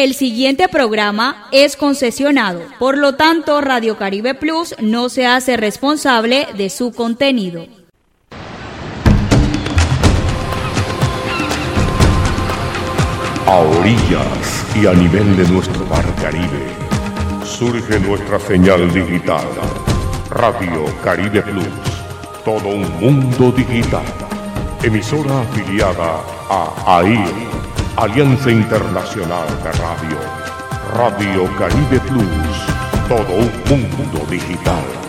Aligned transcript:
El 0.00 0.14
siguiente 0.14 0.66
programa 0.66 1.46
es 1.52 1.76
concesionado, 1.76 2.62
por 2.78 2.96
lo 2.96 3.16
tanto 3.16 3.60
Radio 3.60 3.98
Caribe 3.98 4.34
Plus 4.34 4.74
no 4.80 5.10
se 5.10 5.26
hace 5.26 5.58
responsable 5.58 6.48
de 6.56 6.70
su 6.70 6.92
contenido. 6.92 7.66
A 13.46 13.58
orillas 13.58 14.64
y 14.74 14.86
a 14.86 14.94
nivel 14.94 15.36
de 15.36 15.46
nuestro 15.50 15.84
mar 15.84 16.06
Caribe, 16.22 16.64
surge 17.44 18.00
nuestra 18.00 18.40
señal 18.40 18.90
digital, 18.94 19.44
Radio 20.30 20.86
Caribe 21.04 21.42
Plus, 21.42 21.66
todo 22.42 22.68
un 22.68 22.90
mundo 23.00 23.52
digital, 23.52 24.06
emisora 24.82 25.42
afiliada 25.42 26.22
a 26.48 27.00
AIR 27.00 27.59
Alianza 27.96 28.50
Internacional 28.50 29.46
de 29.62 29.72
Radio. 29.72 30.18
Radio 30.94 31.44
Caribe 31.58 32.00
Plus. 32.00 33.08
Todo 33.08 33.34
un 33.34 33.90
mundo 33.90 34.26
digital. 34.30 34.99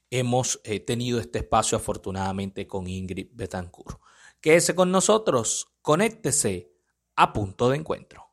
hemos 0.09 0.59
eh, 0.63 0.79
tenido 0.79 1.19
este 1.19 1.39
espacio 1.39 1.77
afortunadamente 1.77 2.65
con 2.65 2.87
Ingrid 2.87 3.27
Betancourt. 3.33 3.99
Quédese 4.39 4.73
con 4.73 4.91
nosotros, 4.91 5.67
conéctese 5.83 6.73
a 7.15 7.33
punto 7.33 7.69
de 7.69 7.77
encuentro. 7.77 8.30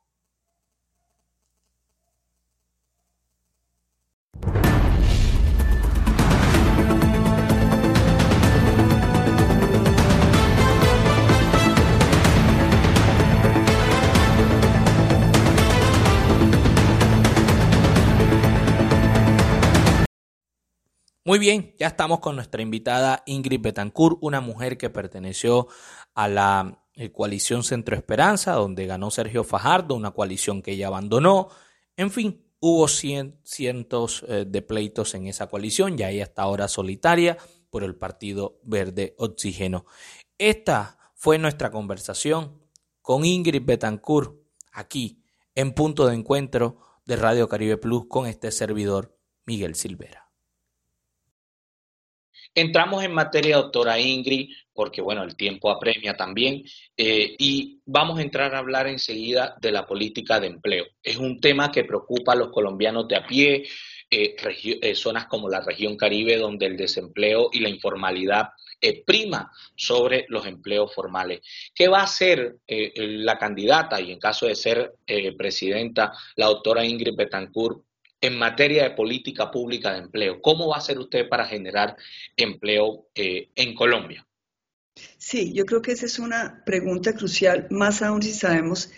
Muy 21.29 21.37
bien, 21.37 21.75
ya 21.77 21.85
estamos 21.85 22.21
con 22.21 22.35
nuestra 22.35 22.63
invitada 22.63 23.21
Ingrid 23.27 23.61
Betancourt, 23.61 24.17
una 24.21 24.41
mujer 24.41 24.79
que 24.79 24.89
perteneció 24.89 25.67
a 26.15 26.27
la 26.27 26.83
eh, 26.95 27.11
coalición 27.11 27.63
Centro 27.63 27.95
Esperanza, 27.95 28.53
donde 28.53 28.87
ganó 28.87 29.11
Sergio 29.11 29.43
Fajardo, 29.43 29.93
una 29.93 30.09
coalición 30.09 30.63
que 30.63 30.71
ella 30.71 30.87
abandonó. 30.87 31.49
En 31.97 32.09
fin, 32.09 32.43
hubo 32.59 32.87
cientos 32.87 34.25
eh, 34.27 34.45
de 34.47 34.61
pleitos 34.63 35.13
en 35.13 35.27
esa 35.27 35.45
coalición, 35.45 35.99
ya 35.99 36.09
ella 36.09 36.23
está 36.23 36.41
ahora 36.41 36.67
solitaria 36.67 37.37
por 37.69 37.83
el 37.83 37.95
Partido 37.95 38.59
Verde 38.63 39.13
Oxígeno. 39.19 39.85
Esta 40.39 40.97
fue 41.13 41.37
nuestra 41.37 41.69
conversación 41.69 42.59
con 43.03 43.23
Ingrid 43.23 43.63
Betancourt 43.63 44.33
aquí 44.71 45.21
en 45.53 45.75
punto 45.75 46.07
de 46.07 46.15
encuentro 46.15 46.79
de 47.05 47.17
Radio 47.17 47.47
Caribe 47.47 47.77
Plus 47.77 48.07
con 48.07 48.25
este 48.25 48.49
servidor 48.49 49.15
Miguel 49.45 49.75
Silvera. 49.75 50.28
Entramos 52.55 53.03
en 53.03 53.13
materia, 53.13 53.57
doctora 53.57 53.99
Ingrid, 53.99 54.49
porque 54.73 55.01
bueno, 55.01 55.23
el 55.23 55.35
tiempo 55.35 55.69
apremia 55.69 56.15
también, 56.15 56.63
eh, 56.95 57.35
y 57.37 57.81
vamos 57.85 58.17
a 58.17 58.21
entrar 58.21 58.55
a 58.55 58.59
hablar 58.59 58.87
enseguida 58.87 59.55
de 59.61 59.71
la 59.71 59.85
política 59.85 60.39
de 60.39 60.47
empleo. 60.47 60.85
Es 61.03 61.17
un 61.17 61.39
tema 61.39 61.71
que 61.71 61.83
preocupa 61.83 62.33
a 62.33 62.35
los 62.37 62.49
colombianos 62.49 63.07
de 63.07 63.17
a 63.17 63.25
pie, 63.25 63.67
eh, 64.09 64.35
eh, 64.81 64.95
zonas 64.95 65.27
como 65.27 65.49
la 65.49 65.61
región 65.61 65.95
Caribe, 65.95 66.37
donde 66.37 66.65
el 66.65 66.77
desempleo 66.77 67.49
y 67.51 67.59
la 67.59 67.69
informalidad 67.69 68.49
prima 69.05 69.51
sobre 69.75 70.25
los 70.29 70.45
empleos 70.47 70.95
formales. 70.95 71.41
¿Qué 71.75 71.89
va 71.89 71.99
a 71.99 72.03
hacer 72.03 72.59
la 72.65 73.37
candidata 73.37 73.99
y 73.99 74.13
en 74.13 74.19
caso 74.19 74.45
de 74.45 74.55
ser 74.55 74.93
presidenta, 75.37 76.13
la 76.37 76.45
doctora 76.45 76.85
Ingrid 76.85 77.13
Betancourt, 77.13 77.83
en 78.21 78.37
materia 78.37 78.83
de 78.83 78.91
política 78.91 79.49
pública 79.51 79.93
de 79.93 79.99
empleo. 79.99 80.41
¿Cómo 80.41 80.67
va 80.67 80.75
a 80.75 80.79
hacer 80.79 80.99
usted 80.99 81.27
para 81.29 81.45
generar 81.45 81.95
empleo 82.35 83.07
eh, 83.15 83.49
en 83.55 83.73
Colombia? 83.75 84.25
Sí, 85.17 85.53
yo 85.53 85.65
creo 85.65 85.81
que 85.81 85.93
esa 85.93 86.05
es 86.05 86.19
una 86.19 86.63
pregunta 86.65 87.13
crucial, 87.13 87.67
más 87.69 88.01
aún 88.01 88.21
si 88.21 88.33
sabemos 88.33 88.91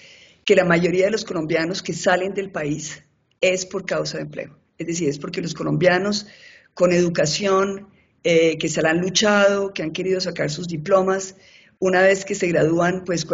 que 0.46 0.56
la 0.56 0.66
mayoría 0.66 1.06
de 1.06 1.12
los 1.12 1.26
colombianos 1.26 1.84
que 1.84 1.94
salen 1.94 2.34
del 2.34 2.52
país 2.52 3.04
es 3.40 3.66
por 3.66 3.86
causa 3.86 4.18
de 4.18 4.24
empleo. 4.24 4.58
Es 4.78 4.88
decir, 4.88 5.10
es 5.10 5.20
porque 5.20 5.42
los 5.42 5.54
colombianos 5.54 6.26
con 6.74 6.92
educación, 6.92 7.90
eh, 8.24 8.58
que 8.58 8.70
se 8.70 8.82
la 8.82 8.92
han 8.92 9.02
luchado, 9.02 9.74
que 9.74 9.84
han 9.84 9.92
querido 9.92 10.20
sacar 10.22 10.50
sus 10.50 10.68
diplomas, 10.68 11.36
una 11.80 12.02
vez 12.02 12.26
que 12.26 12.36
se 12.36 12.48
gradúan, 12.48 13.04
pues 13.04 13.26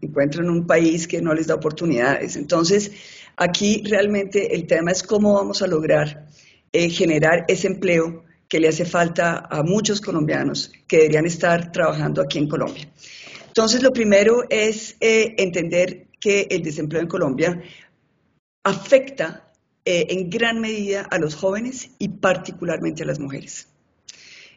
encuentran 0.00 0.50
un 0.50 0.66
país 0.66 1.06
que 1.06 1.22
no 1.22 1.34
les 1.34 1.46
da 1.46 1.54
oportunidades. 1.54 2.34
Entonces, 2.34 2.90
Aquí 3.36 3.82
realmente 3.84 4.54
el 4.54 4.66
tema 4.66 4.92
es 4.92 5.02
cómo 5.02 5.34
vamos 5.34 5.62
a 5.62 5.66
lograr 5.66 6.26
eh, 6.72 6.88
generar 6.90 7.44
ese 7.48 7.66
empleo 7.66 8.24
que 8.48 8.60
le 8.60 8.68
hace 8.68 8.84
falta 8.84 9.46
a 9.50 9.62
muchos 9.62 10.00
colombianos 10.00 10.70
que 10.86 10.98
deberían 10.98 11.26
estar 11.26 11.72
trabajando 11.72 12.20
aquí 12.20 12.38
en 12.38 12.48
Colombia. 12.48 12.86
Entonces, 13.46 13.82
lo 13.82 13.92
primero 13.92 14.44
es 14.48 14.96
eh, 15.00 15.34
entender 15.38 16.08
que 16.20 16.46
el 16.50 16.62
desempleo 16.62 17.02
en 17.02 17.08
Colombia 17.08 17.62
afecta 18.62 19.50
eh, 19.84 20.06
en 20.10 20.30
gran 20.30 20.60
medida 20.60 21.02
a 21.10 21.18
los 21.18 21.34
jóvenes 21.34 21.90
y 21.98 22.08
particularmente 22.08 23.02
a 23.02 23.06
las 23.06 23.18
mujeres. 23.18 23.71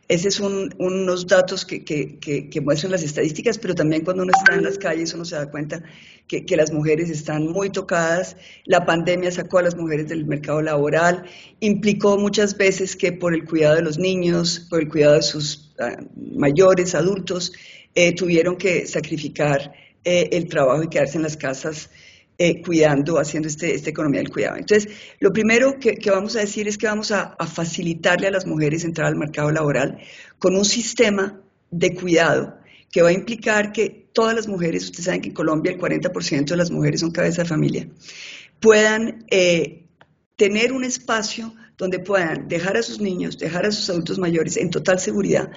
Esos 0.07 0.35
son 0.35 0.73
unos 0.77 1.25
datos 1.25 1.65
que, 1.65 1.83
que, 1.83 2.61
muestran 2.61 2.91
las 2.91 3.01
estadísticas, 3.01 3.57
pero 3.57 3.73
también 3.73 4.03
cuando 4.03 4.21
uno 4.21 4.31
está 4.37 4.53
en 4.53 4.63
las 4.63 4.77
calles 4.77 5.15
uno 5.15 5.25
se 5.25 5.35
da 5.35 5.49
cuenta 5.49 5.81
que, 6.27 6.45
las 6.55 6.71
mujeres 6.71 7.09
están 7.09 7.47
muy 7.47 7.71
tocadas. 7.71 8.37
La 8.65 8.85
pandemia 8.85 9.31
sacó 9.31 9.57
a 9.57 9.63
las 9.63 9.75
mujeres 9.75 10.07
del 10.07 10.25
mercado 10.25 10.61
laboral, 10.61 11.25
implicó 11.59 12.19
muchas 12.19 12.55
veces 12.55 12.95
que 12.95 13.13
por 13.13 13.33
el 13.33 13.45
cuidado 13.45 13.77
de 13.77 13.81
los 13.81 13.97
niños, 13.97 14.67
por 14.69 14.81
el 14.81 14.89
cuidado 14.89 15.15
de 15.15 15.23
sus 15.23 15.73
ah, 15.79 15.97
mayores, 16.15 16.93
adultos, 16.93 17.51
eh, 17.95 18.13
tuvieron 18.13 18.57
que 18.57 18.85
sacrificar 18.85 19.73
eh, 20.03 20.29
el 20.33 20.47
trabajo 20.47 20.83
y 20.83 20.87
quedarse 20.87 21.17
en 21.17 21.23
las 21.23 21.35
casas 21.35 21.89
eh, 22.37 22.61
cuidando, 22.61 23.17
haciendo 23.17 23.47
este, 23.47 23.73
esta 23.73 23.89
economía 23.89 24.19
del 24.19 24.29
cuidado. 24.29 24.57
Entonces, 24.57 24.91
lo 25.19 25.31
primero 25.31 25.79
que, 25.79 25.97
vamos 26.11 26.35
a 26.35 26.39
decir 26.39 26.67
es 26.67 26.77
que 26.77 26.85
vamos 26.85 27.11
a, 27.11 27.37
facilitarle 27.45 28.27
a 28.27 28.31
las 28.31 28.45
mujeres 28.45 28.83
entrar 28.83 29.07
al 29.07 29.15
mercado 29.15 29.51
laboral 29.51 29.99
con 30.37 30.55
un 30.55 30.65
sistema 30.65 31.41
de 31.71 31.95
cuidado 31.95 32.57
que 32.91 33.01
va 33.01 33.09
a 33.09 33.13
implicar 33.13 33.71
que 33.71 34.09
todas 34.11 34.35
las 34.35 34.47
mujeres, 34.47 34.83
ustedes 34.83 35.05
saben 35.05 35.21
que 35.21 35.29
en 35.29 35.33
Colombia 35.33 35.71
el 35.71 35.79
40% 35.79 36.45
de 36.45 36.57
las 36.57 36.71
mujeres 36.71 36.99
son 36.99 37.11
cabeza 37.11 37.43
de 37.43 37.47
familia, 37.47 37.87
puedan 38.59 39.25
eh, 39.29 39.85
tener 40.35 40.73
un 40.73 40.83
espacio 40.83 41.53
donde 41.77 41.99
puedan 41.99 42.49
dejar 42.49 42.75
a 42.75 42.83
sus 42.83 42.99
niños, 42.99 43.37
dejar 43.37 43.65
a 43.65 43.71
sus 43.71 43.89
adultos 43.89 44.19
mayores 44.19 44.57
en 44.57 44.69
total 44.69 44.99
seguridad 44.99 45.51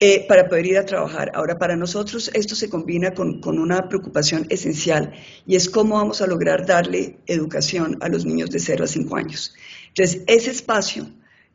eh, 0.00 0.26
para 0.28 0.48
poder 0.48 0.66
ir 0.66 0.78
a 0.78 0.86
trabajar. 0.86 1.32
Ahora, 1.34 1.58
para 1.58 1.74
nosotros 1.74 2.30
esto 2.32 2.54
se 2.54 2.70
combina 2.70 3.14
con, 3.14 3.40
una 3.44 3.88
preocupación 3.88 4.46
esencial 4.48 5.12
y 5.44 5.56
es 5.56 5.68
cómo 5.68 5.96
vamos 5.96 6.22
a 6.22 6.28
lograr 6.28 6.66
darle 6.66 7.18
educación 7.26 7.98
a 8.00 8.08
los 8.08 8.24
niños 8.24 8.50
de 8.50 8.60
0 8.60 8.84
a 8.84 8.86
5 8.86 9.16
años. 9.16 9.54
Entonces, 9.88 10.22
ese 10.28 10.52
espacio 10.52 11.08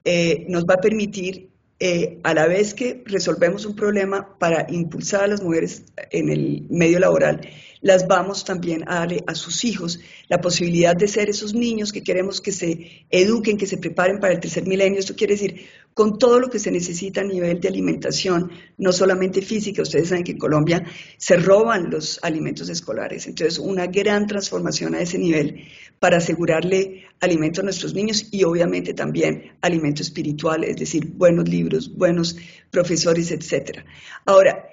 eh, 0.03 0.45
nos 0.49 0.65
va 0.65 0.73
a 0.73 0.81
permitir, 0.81 1.51
eh, 1.79 2.19
a 2.23 2.33
la 2.33 2.45
vez 2.47 2.73
que 2.73 3.01
resolvemos 3.05 3.65
un 3.65 3.77
problema 3.77 4.37
para 4.37 4.67
impulsar 4.69 5.23
a 5.23 5.27
las 5.27 5.41
mujeres 5.41 5.85
en 6.11 6.29
el 6.29 6.67
medio 6.69 6.99
laboral, 6.99 7.41
las 7.83 8.07
vamos 8.07 8.45
también 8.45 8.83
a 8.87 8.99
darle 8.99 9.23
a 9.27 9.35
sus 9.35 9.65
hijos 9.65 9.99
la 10.29 10.39
posibilidad 10.39 10.95
de 10.95 11.07
ser 11.07 11.29
esos 11.29 11.53
niños 11.53 11.91
que 11.91 12.01
queremos 12.01 12.39
que 12.39 12.53
se 12.53 13.05
eduquen, 13.09 13.57
que 13.57 13.67
se 13.67 13.77
preparen 13.77 14.19
para 14.19 14.33
el 14.33 14.39
tercer 14.39 14.65
milenio. 14.65 14.99
Esto 14.99 15.15
quiere 15.15 15.33
decir, 15.33 15.67
con 15.93 16.17
todo 16.17 16.39
lo 16.39 16.49
que 16.49 16.59
se 16.59 16.71
necesita 16.71 17.21
a 17.21 17.23
nivel 17.23 17.59
de 17.59 17.67
alimentación, 17.67 18.51
no 18.77 18.91
solamente 18.91 19.41
física, 19.41 19.81
ustedes 19.81 20.09
saben 20.09 20.23
que 20.23 20.31
en 20.31 20.37
Colombia 20.37 20.83
se 21.17 21.37
roban 21.37 21.89
los 21.89 22.19
alimentos 22.23 22.69
escolares, 22.69 23.27
entonces 23.27 23.59
una 23.59 23.87
gran 23.87 24.27
transformación 24.27 24.95
a 24.95 25.01
ese 25.01 25.17
nivel 25.17 25.65
para 25.99 26.17
asegurarle 26.17 27.05
alimento 27.19 27.61
a 27.61 27.63
nuestros 27.63 27.93
niños 27.93 28.27
y 28.31 28.43
obviamente 28.43 28.93
también 28.93 29.53
alimento 29.61 30.01
espiritual, 30.01 30.63
es 30.63 30.77
decir, 30.77 31.05
buenos 31.15 31.47
libros, 31.47 31.95
buenos 31.95 32.35
profesores, 32.71 33.31
etcétera. 33.31 33.85
Ahora, 34.25 34.65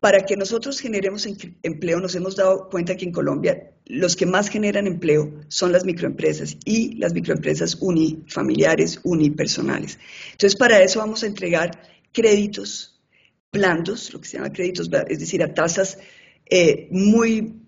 para 0.00 0.20
que 0.20 0.36
nosotros 0.36 0.78
generemos 0.80 1.26
empleo, 1.62 2.00
nos 2.00 2.14
hemos 2.14 2.36
dado 2.36 2.68
cuenta 2.68 2.96
que 2.96 3.06
en 3.06 3.12
Colombia 3.12 3.72
los 3.86 4.16
que 4.16 4.26
más 4.26 4.48
generan 4.48 4.86
empleo 4.86 5.32
son 5.48 5.72
las 5.72 5.84
microempresas 5.84 6.56
y 6.64 6.96
las 6.96 7.14
microempresas 7.14 7.76
unifamiliares, 7.80 9.00
unipersonales. 9.04 9.98
Entonces, 10.32 10.56
para 10.56 10.82
eso 10.82 10.98
vamos 10.98 11.22
a 11.22 11.26
entregar 11.26 11.70
créditos 12.12 13.00
blandos, 13.52 14.12
lo 14.12 14.20
que 14.20 14.28
se 14.28 14.36
llama 14.38 14.52
créditos, 14.52 14.90
es 15.08 15.20
decir, 15.20 15.42
a 15.42 15.54
tasas 15.54 15.98
eh, 16.50 16.88
muy, 16.90 17.62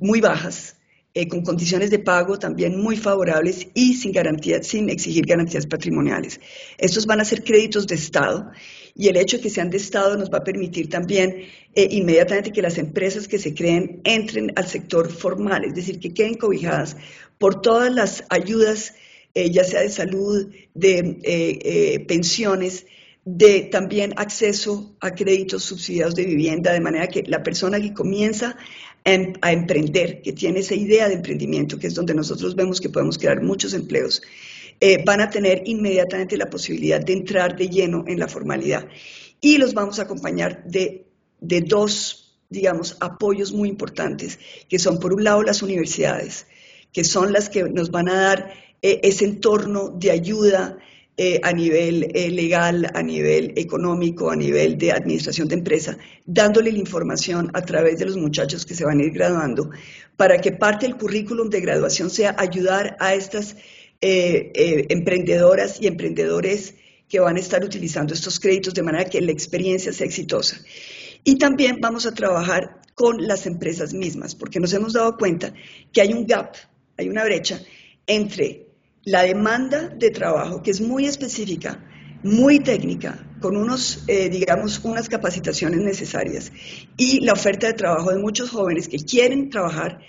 muy 0.00 0.20
bajas, 0.20 0.76
eh, 1.14 1.28
con 1.28 1.42
condiciones 1.42 1.90
de 1.90 1.98
pago 1.98 2.38
también 2.38 2.80
muy 2.80 2.96
favorables 2.96 3.68
y 3.74 3.94
sin 3.94 4.12
garantías, 4.12 4.66
sin 4.66 4.88
exigir 4.88 5.26
garantías 5.26 5.66
patrimoniales. 5.66 6.40
Estos 6.78 7.06
van 7.06 7.20
a 7.20 7.24
ser 7.24 7.44
créditos 7.44 7.86
de 7.86 7.94
Estado 7.96 8.50
y 8.94 9.08
el 9.08 9.16
hecho 9.16 9.38
de 9.38 9.42
que 9.42 9.50
sean 9.50 9.70
de 9.70 9.76
Estado 9.76 10.16
nos 10.16 10.32
va 10.32 10.38
a 10.38 10.44
permitir 10.44 10.88
también 10.88 11.46
eh, 11.74 11.88
inmediatamente 11.90 12.52
que 12.52 12.62
las 12.62 12.78
empresas 12.78 13.26
que 13.26 13.38
se 13.38 13.52
creen 13.52 14.00
entren 14.04 14.52
al 14.54 14.68
sector 14.68 15.10
formal, 15.10 15.64
es 15.64 15.74
decir, 15.74 15.98
que 15.98 16.14
queden 16.14 16.34
cobijadas 16.34 16.96
por 17.38 17.60
todas 17.60 17.92
las 17.92 18.24
ayudas, 18.30 18.94
eh, 19.34 19.50
ya 19.50 19.64
sea 19.64 19.80
de 19.80 19.90
salud, 19.90 20.46
de 20.74 21.18
eh, 21.24 22.04
pensiones, 22.06 22.86
de 23.24 23.62
también 23.62 24.14
acceso 24.16 24.94
a 25.00 25.10
créditos 25.12 25.64
subsidiados 25.64 26.14
de 26.14 26.26
vivienda, 26.26 26.72
de 26.72 26.80
manera 26.80 27.08
que 27.08 27.24
la 27.24 27.42
persona 27.42 27.80
que 27.80 27.92
comienza 27.94 28.56
a 29.06 29.52
emprender, 29.52 30.22
que 30.22 30.32
tiene 30.32 30.60
esa 30.60 30.74
idea 30.74 31.08
de 31.08 31.14
emprendimiento, 31.14 31.78
que 31.78 31.88
es 31.88 31.94
donde 31.94 32.14
nosotros 32.14 32.54
vemos 32.54 32.80
que 32.80 32.88
podemos 32.88 33.18
crear 33.18 33.42
muchos 33.42 33.74
empleos, 33.74 34.22
eh, 34.80 35.02
van 35.04 35.20
a 35.20 35.30
tener 35.30 35.62
inmediatamente 35.66 36.36
la 36.36 36.50
posibilidad 36.50 37.00
de 37.00 37.12
entrar 37.12 37.56
de 37.56 37.68
lleno 37.68 38.04
en 38.06 38.18
la 38.18 38.28
formalidad. 38.28 38.86
Y 39.40 39.58
los 39.58 39.74
vamos 39.74 39.98
a 39.98 40.02
acompañar 40.02 40.64
de, 40.64 41.06
dos, 41.40 42.38
digamos, 42.48 42.96
apoyos 43.00 43.52
muy 43.52 43.68
importantes, 43.68 44.38
que 44.68 44.78
son 44.78 44.98
por 44.98 45.12
un 45.12 45.24
lado 45.24 45.42
las 45.42 45.62
universidades, 45.62 46.46
que 46.92 47.04
son 47.04 47.32
las 47.32 47.48
que 47.48 47.64
nos 47.64 47.90
van 47.90 48.08
a 48.08 48.14
dar 48.14 48.52
eh, 48.82 49.00
ese 49.02 49.24
entorno 49.24 49.90
de 49.90 50.10
ayuda 50.10 50.78
eh, 51.16 51.40
a 51.44 51.52
nivel 51.52 52.08
legal, 52.34 52.90
a 52.92 53.00
nivel 53.00 53.52
económico, 53.54 54.30
a 54.30 54.36
nivel 54.36 54.76
de 54.78 54.90
administración 54.90 55.46
de 55.46 55.54
empresa, 55.54 55.96
dándole 56.26 56.72
la 56.72 56.78
información 56.78 57.52
a 57.54 57.62
través 57.62 58.00
de 58.00 58.06
los 58.06 58.16
muchachos 58.16 58.66
que 58.66 58.74
se 58.74 58.84
van 58.84 58.98
a 58.98 59.04
ir 59.04 59.12
graduando, 59.12 59.70
para 60.16 60.38
que 60.38 60.50
parte 60.50 60.86
del 60.86 60.96
currículum 60.96 61.50
de 61.50 61.60
graduación 61.60 62.10
sea 62.10 62.34
ayudar 62.36 62.96
a 62.98 63.14
estas 63.14 63.56
eh, 64.06 64.52
eh, 64.54 64.86
emprendedoras 64.90 65.80
y 65.80 65.86
emprendedores 65.86 66.74
que 67.08 67.20
van 67.20 67.36
a 67.36 67.40
estar 67.40 67.64
utilizando 67.64 68.12
estos 68.12 68.38
créditos 68.38 68.74
de 68.74 68.82
manera 68.82 69.08
que 69.08 69.18
la 69.22 69.32
experiencia 69.32 69.94
sea 69.94 70.06
exitosa. 70.06 70.58
Y 71.24 71.38
también 71.38 71.78
vamos 71.80 72.04
a 72.04 72.12
trabajar 72.12 72.82
con 72.94 73.26
las 73.26 73.46
empresas 73.46 73.94
mismas, 73.94 74.34
porque 74.34 74.60
nos 74.60 74.74
hemos 74.74 74.92
dado 74.92 75.16
cuenta 75.16 75.54
que 75.90 76.02
hay 76.02 76.12
un 76.12 76.26
gap, 76.26 76.54
hay 76.98 77.08
una 77.08 77.24
brecha 77.24 77.62
entre 78.06 78.66
la 79.04 79.22
demanda 79.22 79.88
de 79.88 80.10
trabajo, 80.10 80.62
que 80.62 80.72
es 80.72 80.82
muy 80.82 81.06
específica, 81.06 81.82
muy 82.22 82.58
técnica, 82.58 83.26
con 83.40 83.56
unos, 83.56 84.04
eh, 84.06 84.28
digamos, 84.28 84.84
unas 84.84 85.08
capacitaciones 85.08 85.80
necesarias, 85.80 86.52
y 86.98 87.20
la 87.20 87.32
oferta 87.32 87.68
de 87.68 87.72
trabajo 87.72 88.10
de 88.10 88.18
muchos 88.18 88.50
jóvenes 88.50 88.86
que 88.86 88.98
quieren 88.98 89.48
trabajar 89.48 90.00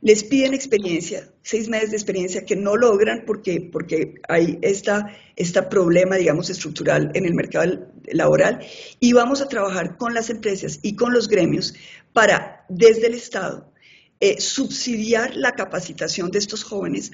les 0.00 0.22
piden 0.22 0.54
experiencia, 0.54 1.28
seis 1.42 1.68
meses 1.68 1.90
de 1.90 1.96
experiencia 1.96 2.44
que 2.44 2.54
no 2.54 2.76
logran 2.76 3.24
porque, 3.26 3.60
porque 3.60 4.14
hay 4.28 4.58
esta, 4.62 5.16
este 5.34 5.62
problema, 5.62 6.16
digamos, 6.16 6.50
estructural 6.50 7.10
en 7.14 7.26
el 7.26 7.34
mercado 7.34 7.88
laboral 8.12 8.60
y 9.00 9.12
vamos 9.12 9.40
a 9.40 9.48
trabajar 9.48 9.96
con 9.96 10.14
las 10.14 10.30
empresas 10.30 10.78
y 10.82 10.94
con 10.94 11.12
los 11.12 11.28
gremios 11.28 11.74
para, 12.12 12.64
desde 12.68 13.08
el 13.08 13.14
Estado, 13.14 13.72
eh, 14.20 14.40
subsidiar 14.40 15.34
la 15.34 15.52
capacitación 15.52 16.30
de 16.30 16.38
estos 16.38 16.62
jóvenes 16.62 17.12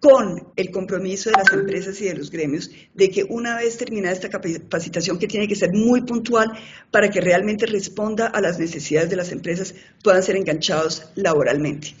con 0.00 0.52
el 0.56 0.70
compromiso 0.70 1.30
de 1.30 1.36
las 1.38 1.52
empresas 1.52 2.00
y 2.00 2.04
de 2.04 2.14
los 2.14 2.30
gremios 2.30 2.70
de 2.94 3.08
que 3.08 3.24
una 3.24 3.56
vez 3.56 3.78
terminada 3.78 4.14
esta 4.14 4.28
capacitación, 4.28 5.18
que 5.18 5.26
tiene 5.26 5.48
que 5.48 5.56
ser 5.56 5.72
muy 5.72 6.02
puntual 6.02 6.52
para 6.90 7.10
que 7.10 7.20
realmente 7.20 7.66
responda 7.66 8.26
a 8.26 8.40
las 8.40 8.58
necesidades 8.58 9.08
de 9.10 9.16
las 9.16 9.32
empresas, 9.32 9.74
puedan 10.02 10.22
ser 10.22 10.36
enganchados 10.36 11.10
laboralmente. 11.14 11.94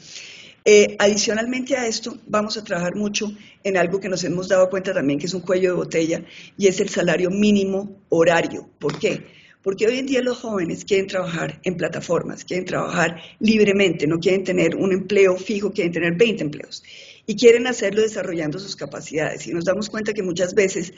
Eh, 0.68 0.96
adicionalmente 0.98 1.76
a 1.76 1.86
esto, 1.86 2.18
vamos 2.26 2.56
a 2.56 2.64
trabajar 2.64 2.96
mucho 2.96 3.32
en 3.62 3.76
algo 3.76 4.00
que 4.00 4.08
nos 4.08 4.24
hemos 4.24 4.48
dado 4.48 4.68
cuenta 4.68 4.92
también 4.92 5.16
que 5.16 5.26
es 5.26 5.34
un 5.34 5.42
cuello 5.42 5.70
de 5.70 5.76
botella 5.76 6.24
y 6.58 6.66
es 6.66 6.80
el 6.80 6.88
salario 6.88 7.30
mínimo 7.30 8.02
horario. 8.08 8.68
¿Por 8.80 8.98
qué? 8.98 9.22
Porque 9.62 9.86
hoy 9.86 9.98
en 9.98 10.06
día 10.06 10.22
los 10.22 10.38
jóvenes 10.38 10.84
quieren 10.84 11.06
trabajar 11.06 11.60
en 11.62 11.76
plataformas, 11.76 12.44
quieren 12.44 12.64
trabajar 12.64 13.20
libremente, 13.38 14.08
no 14.08 14.18
quieren 14.18 14.42
tener 14.42 14.74
un 14.74 14.90
empleo 14.90 15.36
fijo, 15.36 15.70
quieren 15.70 15.92
tener 15.92 16.16
20 16.16 16.42
empleos 16.42 16.82
y 17.26 17.36
quieren 17.36 17.68
hacerlo 17.68 18.02
desarrollando 18.02 18.58
sus 18.58 18.74
capacidades. 18.74 19.46
Y 19.46 19.52
nos 19.52 19.66
damos 19.66 19.88
cuenta 19.88 20.14
que 20.14 20.24
muchas 20.24 20.52
veces 20.52 20.92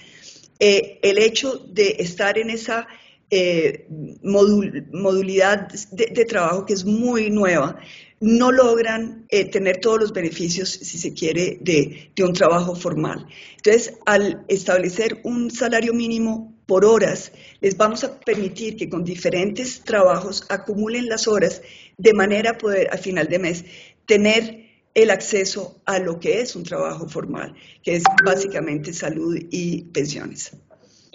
eh, 0.60 0.98
el 1.02 1.18
hecho 1.18 1.58
de 1.58 1.96
estar 1.98 2.38
en 2.38 2.48
esa 2.48 2.88
eh, 3.30 3.86
modulidad 4.22 5.68
de, 5.92 6.24
trabajo 6.24 6.64
que 6.64 6.72
es 6.72 6.84
muy 6.84 7.30
nueva, 7.30 7.78
no 8.20 8.50
logran 8.50 9.26
eh, 9.28 9.44
tener 9.50 9.78
todos 9.78 10.00
los 10.00 10.12
beneficios, 10.12 10.70
si 10.70 10.98
se 10.98 11.12
quiere, 11.12 11.58
de, 11.60 12.10
un 12.22 12.32
trabajo 12.32 12.74
formal. 12.74 13.26
Entonces, 13.56 13.94
al 14.06 14.44
establecer 14.48 15.20
un 15.24 15.50
salario 15.50 15.92
mínimo 15.92 16.54
por 16.66 16.84
horas, 16.84 17.32
les 17.60 17.76
vamos 17.76 18.02
a 18.04 18.18
permitir 18.20 18.76
que 18.76 18.88
con 18.88 19.04
diferentes 19.04 19.82
trabajos 19.82 20.44
acumulen 20.48 21.06
las 21.06 21.28
horas 21.28 21.62
de 21.96 22.12
manera 22.14 22.52
a 22.52 22.58
poder, 22.58 22.88
a 22.92 22.96
final 22.96 23.28
de 23.28 23.38
mes, 23.38 23.64
tener 24.06 24.68
el 24.94 25.10
acceso 25.10 25.80
a 25.84 25.98
lo 25.98 26.18
que 26.18 26.40
es 26.40 26.56
un 26.56 26.64
trabajo 26.64 27.08
formal, 27.08 27.54
que 27.82 27.96
es 27.96 28.02
básicamente 28.24 28.92
salud 28.92 29.38
y 29.50 29.84
pensiones. 29.84 30.52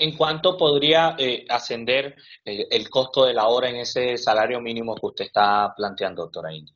¿En 0.03 0.17
cuánto 0.17 0.57
podría 0.57 1.15
eh, 1.17 1.45
ascender 1.47 2.15
eh, 2.43 2.67
el 2.69 2.89
costo 2.89 3.23
de 3.23 3.33
la 3.33 3.47
hora 3.47 3.69
en 3.69 3.77
ese 3.77 4.17
salario 4.17 4.59
mínimo 4.59 4.95
que 4.95 5.05
usted 5.05 5.25
está 5.27 5.73
planteando, 5.77 6.23
doctora 6.23 6.53
India? 6.53 6.75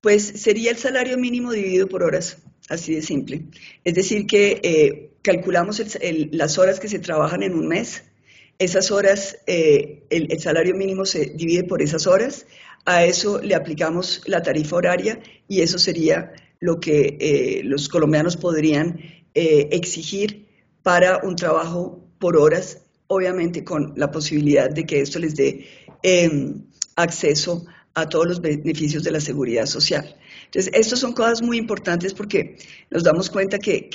Pues 0.00 0.22
sería 0.22 0.70
el 0.70 0.76
salario 0.76 1.18
mínimo 1.18 1.50
dividido 1.50 1.88
por 1.88 2.04
horas, 2.04 2.38
así 2.68 2.94
de 2.94 3.02
simple. 3.02 3.42
Es 3.82 3.94
decir, 3.94 4.28
que 4.28 4.60
eh, 4.62 5.10
calculamos 5.22 5.82
las 6.30 6.56
horas 6.56 6.78
que 6.78 6.86
se 6.86 7.00
trabajan 7.00 7.42
en 7.42 7.54
un 7.54 7.66
mes, 7.66 8.04
esas 8.60 8.92
horas, 8.92 9.38
el, 9.46 10.38
salario 10.38 10.76
mínimo 10.76 11.04
se 11.04 11.26
divide 11.34 11.64
por 11.64 11.82
esas 11.82 12.06
horas, 12.06 12.46
a 12.84 13.04
eso 13.04 13.40
le 13.40 13.56
aplicamos 13.56 14.22
la 14.26 14.40
tarifa 14.40 14.76
horaria 14.76 15.18
y 15.48 15.62
eso 15.62 15.80
sería 15.80 16.32
lo 16.60 16.78
que 16.78 17.60
los 17.64 17.88
colombianos 17.88 18.36
podrían 18.36 19.00
exigir 19.34 20.46
para 20.82 21.18
un 21.24 21.34
trabajo 21.34 22.07
por 22.18 22.36
horas, 22.36 22.82
obviamente 23.06 23.64
con 23.64 23.92
la 23.96 24.10
posibilidad 24.10 24.70
de 24.70 24.84
que 24.84 25.00
esto 25.00 25.18
les 25.18 25.34
dé 25.34 25.66
em, 26.02 26.62
acceso 26.96 27.66
a 27.94 28.08
todos 28.08 28.26
los 28.26 28.40
beneficios 28.40 29.02
de 29.02 29.10
la 29.10 29.20
seguridad 29.20 29.66
social. 29.66 30.16
Entonces, 30.44 30.72
estas 30.74 31.00
son 31.00 31.12
cosas 31.12 31.42
muy 31.42 31.58
importantes 31.58 32.14
porque 32.14 32.56
nos 32.90 33.02
damos 33.02 33.28
cuenta 33.28 33.58
que, 33.58 33.90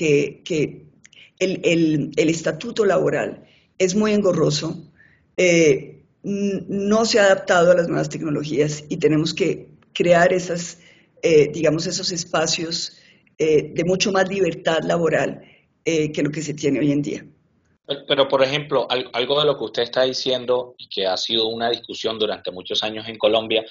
el, 1.39 2.11
estatuto 2.15 2.85
laboral 2.85 3.43
es 3.77 3.95
muy 3.95 4.13
engorroso, 4.13 4.91
eh, 5.37 6.03
no 6.23 7.05
se 7.05 7.19
ha 7.19 7.25
adaptado 7.25 7.71
a 7.71 7.75
las 7.75 7.87
nuevas 7.87 8.09
tecnologías 8.09 8.83
y 8.87 8.97
tenemos 8.97 9.33
que 9.33 9.67
crear 9.93 10.31
esas, 10.31 10.79
eh, 11.21 11.49
digamos, 11.53 11.87
esos 11.87 12.11
espacios 12.11 12.97
eh, 13.37 13.71
de 13.73 13.83
mucho 13.83 14.11
más 14.11 14.29
libertad 14.29 14.79
laboral 14.83 15.41
que 15.85 16.23
lo 16.23 16.31
que 16.31 16.41
se 16.41 16.53
tiene 16.53 16.79
hoy 16.79 16.93
en 16.93 17.01
día. 17.01 17.25
Pero, 17.85 18.27
por 18.27 18.41
ejemplo, 18.41 18.87
algo 18.89 19.39
de 19.39 19.45
lo 19.45 19.57
que 19.57 19.65
usted 19.65 19.83
está 19.83 20.03
diciendo 20.03 20.75
y 20.77 20.87
que 20.87 21.05
ha 21.05 21.17
sido 21.17 21.47
una 21.47 21.69
discusión 21.69 22.17
durante 22.17 22.51
muchos 22.51 22.81
años 22.83 23.07
en 23.07 23.17
Colombia 23.17 23.65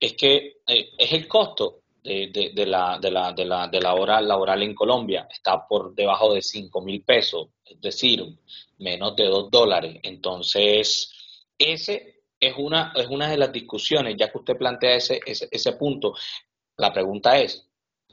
es 0.00 0.14
que 0.14 0.56
es 0.66 1.12
el 1.12 1.28
costo 1.28 1.82
de, 2.02 2.52
la, 2.66 2.98
de, 3.00 3.10
la, 3.10 3.32
de, 3.32 3.44
la, 3.44 3.68
de 3.68 3.80
la 3.80 3.94
hora 3.94 4.20
laboral 4.20 4.62
en 4.62 4.74
Colombia 4.74 5.28
está 5.30 5.66
por 5.66 5.94
debajo 5.94 6.34
de 6.34 6.42
5 6.42 6.82
mil 6.82 7.02
pesos, 7.04 7.48
es 7.64 7.80
decir, 7.80 8.24
menos 8.78 9.14
de 9.14 9.26
2 9.26 9.50
dólares. 9.50 10.00
Entonces, 10.02 11.12
ese 11.56 12.24
es 12.40 12.54
una, 12.58 12.92
es 12.96 13.06
una 13.06 13.28
de 13.30 13.36
las 13.36 13.52
discusiones, 13.52 14.16
ya 14.18 14.30
que 14.30 14.38
usted 14.38 14.56
plantea 14.56 14.96
ese, 14.96 15.20
ese, 15.24 15.48
ese 15.50 15.72
punto. 15.74 16.14
La 16.76 16.92
pregunta 16.92 17.38
es, 17.38 17.68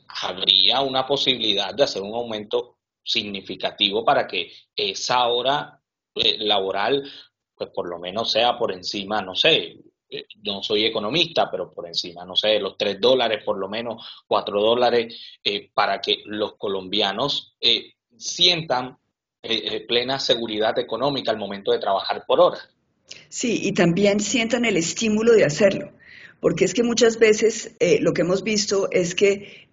¿habría 0.07 0.81
una 0.81 1.07
posibilidad 1.07 1.73
de 1.73 1.83
hacer 1.83 2.03
un 2.03 2.13
aumento 2.13 2.78
significativo 3.03 4.03
para 4.03 4.27
que 4.27 4.51
esa 4.75 5.27
hora 5.27 5.81
eh, 6.15 6.37
laboral, 6.39 7.03
pues 7.55 7.69
por 7.73 7.89
lo 7.89 7.99
menos 7.99 8.31
sea 8.31 8.57
por 8.57 8.71
encima, 8.71 9.21
no 9.21 9.35
sé, 9.35 9.77
eh, 10.11 10.25
no 10.43 10.63
soy 10.63 10.85
economista, 10.85 11.51
pero 11.51 11.71
por 11.71 11.85
encima, 11.85 12.25
no 12.25 12.35
sé, 12.35 12.59
los 12.59 12.75
tres 12.77 12.99
dólares, 12.99 13.43
por 13.45 13.59
lo 13.59 13.69
menos 13.69 14.23
cuatro 14.27 14.59
dólares, 14.59 15.15
eh, 15.43 15.69
para 15.71 16.01
que 16.01 16.23
los 16.25 16.55
colombianos 16.57 17.55
eh, 17.61 17.93
sientan 18.17 18.97
plena 19.87 20.19
seguridad 20.19 20.77
económica 20.77 21.31
al 21.31 21.37
momento 21.37 21.71
de 21.71 21.79
trabajar 21.79 22.25
por 22.27 22.41
hora. 22.41 22.57
Sí, 23.29 23.61
y 23.63 23.71
también 23.71 24.19
sientan 24.19 24.65
el 24.65 24.75
estímulo 24.75 25.31
de 25.31 25.45
hacerlo, 25.45 25.93
porque 26.41 26.65
es 26.65 26.73
que 26.73 26.83
muchas 26.83 27.19
veces 27.19 27.77
lo 28.01 28.11
que 28.11 28.23
hemos 28.23 28.43
visto 28.43 28.89
es 28.91 29.15
que 29.15 29.69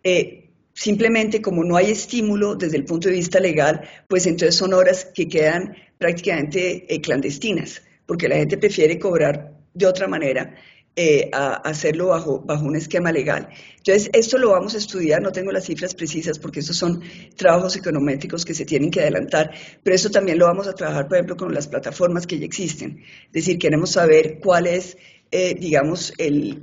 simplemente 0.76 1.40
como 1.40 1.64
no 1.64 1.76
hay 1.76 1.90
estímulo 1.90 2.54
desde 2.54 2.76
el 2.76 2.84
punto 2.84 3.08
de 3.08 3.14
vista 3.14 3.40
legal, 3.40 3.80
pues 4.06 4.26
entonces 4.26 4.54
son 4.54 4.74
horas 4.74 5.06
que 5.06 5.26
quedan 5.26 5.74
prácticamente 5.98 6.86
clandestinas, 7.02 7.82
porque 8.04 8.28
la 8.28 8.36
gente 8.36 8.58
prefiere 8.58 8.98
cobrar 8.98 9.54
de 9.72 9.86
otra 9.86 10.06
manera 10.06 10.54
eh, 10.98 11.28
a 11.32 11.56
hacerlo 11.56 12.08
bajo, 12.08 12.40
bajo 12.40 12.64
un 12.64 12.76
esquema 12.76 13.12
legal. 13.12 13.48
Entonces, 13.76 14.08
esto 14.14 14.38
lo 14.38 14.52
vamos 14.52 14.74
a 14.74 14.78
estudiar, 14.78 15.20
no 15.20 15.32
tengo 15.32 15.52
las 15.52 15.64
cifras 15.64 15.94
precisas 15.94 16.38
porque 16.38 16.60
estos 16.60 16.76
son 16.76 17.02
trabajos 17.36 17.76
econométricos 17.76 18.44
que 18.44 18.54
se 18.54 18.64
tienen 18.64 18.90
que 18.90 19.00
adelantar, 19.00 19.52
pero 19.82 19.94
eso 19.94 20.10
también 20.10 20.38
lo 20.38 20.46
vamos 20.46 20.66
a 20.66 20.74
trabajar, 20.74 21.08
por 21.08 21.16
ejemplo, 21.16 21.36
con 21.36 21.52
las 21.52 21.68
plataformas 21.68 22.26
que 22.26 22.38
ya 22.38 22.46
existen. 22.46 23.02
Es 23.26 23.32
decir, 23.32 23.58
queremos 23.58 23.90
saber 23.90 24.38
cuál 24.40 24.66
es, 24.66 24.96
eh, 25.30 25.54
digamos, 25.58 26.14
el, 26.16 26.62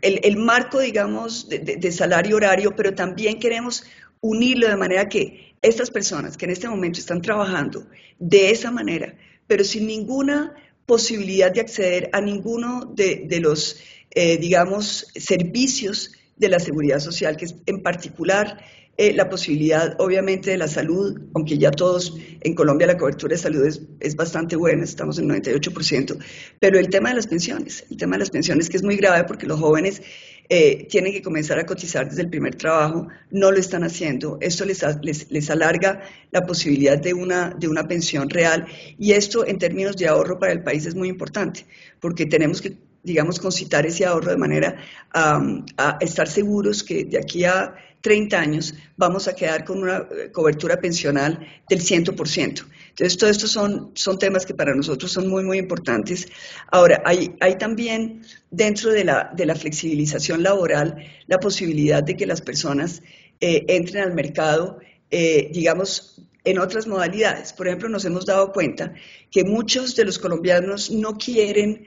el, 0.00 0.36
marco, 0.36 0.80
digamos, 0.80 1.48
de, 1.48 1.58
de 1.58 1.92
salario 1.92 2.36
horario, 2.36 2.74
pero 2.76 2.94
también 2.94 3.38
queremos 3.38 3.84
unirlo 4.20 4.68
de 4.68 4.76
manera 4.76 5.08
que 5.08 5.54
estas 5.62 5.90
personas 5.90 6.36
que 6.36 6.44
en 6.44 6.50
este 6.50 6.68
momento 6.68 6.98
están 6.98 7.22
trabajando 7.22 7.86
de 8.18 8.50
esa 8.50 8.70
manera, 8.70 9.14
pero 9.46 9.64
sin 9.64 9.86
ninguna 9.86 10.54
posibilidad 10.86 11.52
de 11.52 11.60
acceder 11.60 12.10
a 12.12 12.20
ninguno 12.20 12.84
de, 12.84 13.38
los, 13.40 13.78
eh, 14.10 14.36
digamos, 14.38 15.06
servicios 15.14 16.12
de 16.36 16.48
la 16.48 16.58
seguridad 16.58 16.98
social, 16.98 17.36
que 17.36 17.46
es 17.46 17.54
en 17.66 17.82
particular 17.82 18.62
eh, 18.98 19.14
la 19.14 19.30
posibilidad, 19.30 19.96
obviamente, 20.00 20.50
de 20.50 20.58
la 20.58 20.68
salud, 20.68 21.18
aunque 21.34 21.56
ya 21.56 21.70
todos 21.70 22.14
en 22.40 22.54
Colombia 22.54 22.86
la 22.86 22.98
cobertura 22.98 23.34
de 23.34 23.38
salud 23.38 23.64
es, 23.64 23.80
es, 24.00 24.14
bastante 24.16 24.54
buena, 24.54 24.84
estamos 24.84 25.18
en 25.18 25.28
98%, 25.28 26.18
pero 26.60 26.78
el 26.78 26.88
tema 26.90 27.08
de 27.08 27.16
las 27.16 27.26
pensiones, 27.26 27.84
el 27.90 27.96
tema 27.96 28.16
de 28.16 28.20
las 28.20 28.30
pensiones 28.30 28.68
que 28.68 28.76
es 28.76 28.82
muy 28.82 28.96
grave 28.96 29.24
porque 29.24 29.46
los 29.46 29.58
jóvenes 29.58 30.02
eh, 30.50 30.86
tienen 30.90 31.14
que 31.14 31.22
comenzar 31.22 31.58
a 31.58 31.64
cotizar 31.64 32.06
desde 32.06 32.20
el 32.20 32.28
primer 32.28 32.56
trabajo, 32.56 33.08
no 33.30 33.50
lo 33.50 33.58
están 33.58 33.84
haciendo, 33.84 34.36
esto 34.42 34.66
les, 34.66 34.84
les, 35.30 35.50
alarga 35.50 36.02
la 36.30 36.44
posibilidad 36.44 36.98
de 36.98 37.14
una, 37.14 37.56
de 37.58 37.68
una 37.68 37.88
pensión 37.88 38.28
real 38.28 38.66
y 38.98 39.12
esto 39.12 39.46
en 39.46 39.58
términos 39.58 39.96
de 39.96 40.08
ahorro 40.08 40.38
para 40.38 40.52
el 40.52 40.62
país 40.62 40.84
es 40.84 40.94
muy 40.94 41.08
importante 41.08 41.64
porque 42.00 42.26
tenemos 42.26 42.60
que 42.60 42.76
digamos, 43.02 43.40
concitar 43.40 43.86
ese 43.86 44.04
ahorro 44.04 44.30
de 44.30 44.36
manera 44.36 44.76
a 45.12 45.98
estar 46.00 46.28
seguros 46.28 46.82
que 46.82 47.04
de 47.04 47.18
aquí 47.18 47.44
a 47.44 47.74
30 48.02 48.38
años 48.38 48.74
vamos 48.96 49.28
a 49.28 49.34
quedar 49.34 49.64
con 49.64 49.80
una 49.80 49.98
eh, 50.10 50.30
cobertura 50.30 50.76
pensional 50.76 51.46
del 51.68 51.80
100%. 51.80 52.66
Entonces, 52.90 53.16
todos 53.16 53.30
estos 53.30 53.50
son, 53.50 53.92
son 53.94 54.18
temas 54.18 54.44
que 54.44 54.54
para 54.54 54.74
nosotros 54.74 55.10
son 55.10 55.28
muy, 55.28 55.44
muy 55.44 55.58
importantes. 55.58 56.28
Ahora, 56.70 57.02
hay, 57.06 57.34
hay 57.40 57.56
también 57.56 58.22
dentro 58.50 58.92
de 58.92 59.04
la, 59.04 59.32
de 59.34 59.46
la 59.46 59.54
flexibilización 59.54 60.42
laboral 60.42 60.96
la 61.26 61.38
posibilidad 61.38 62.02
de 62.02 62.16
que 62.16 62.26
las 62.26 62.42
personas 62.42 63.02
eh, 63.40 63.64
entren 63.68 64.02
al 64.02 64.14
mercado, 64.14 64.78
eh, 65.10 65.50
digamos, 65.52 66.20
en 66.44 66.58
otras 66.58 66.86
modalidades. 66.86 67.52
Por 67.52 67.68
ejemplo, 67.68 67.88
nos 67.88 68.04
hemos 68.04 68.26
dado 68.26 68.52
cuenta 68.52 68.92
que 69.30 69.44
muchos 69.44 69.94
de 69.94 70.04
los 70.04 70.18
colombianos 70.18 70.90
no 70.90 71.16
quieren 71.16 71.86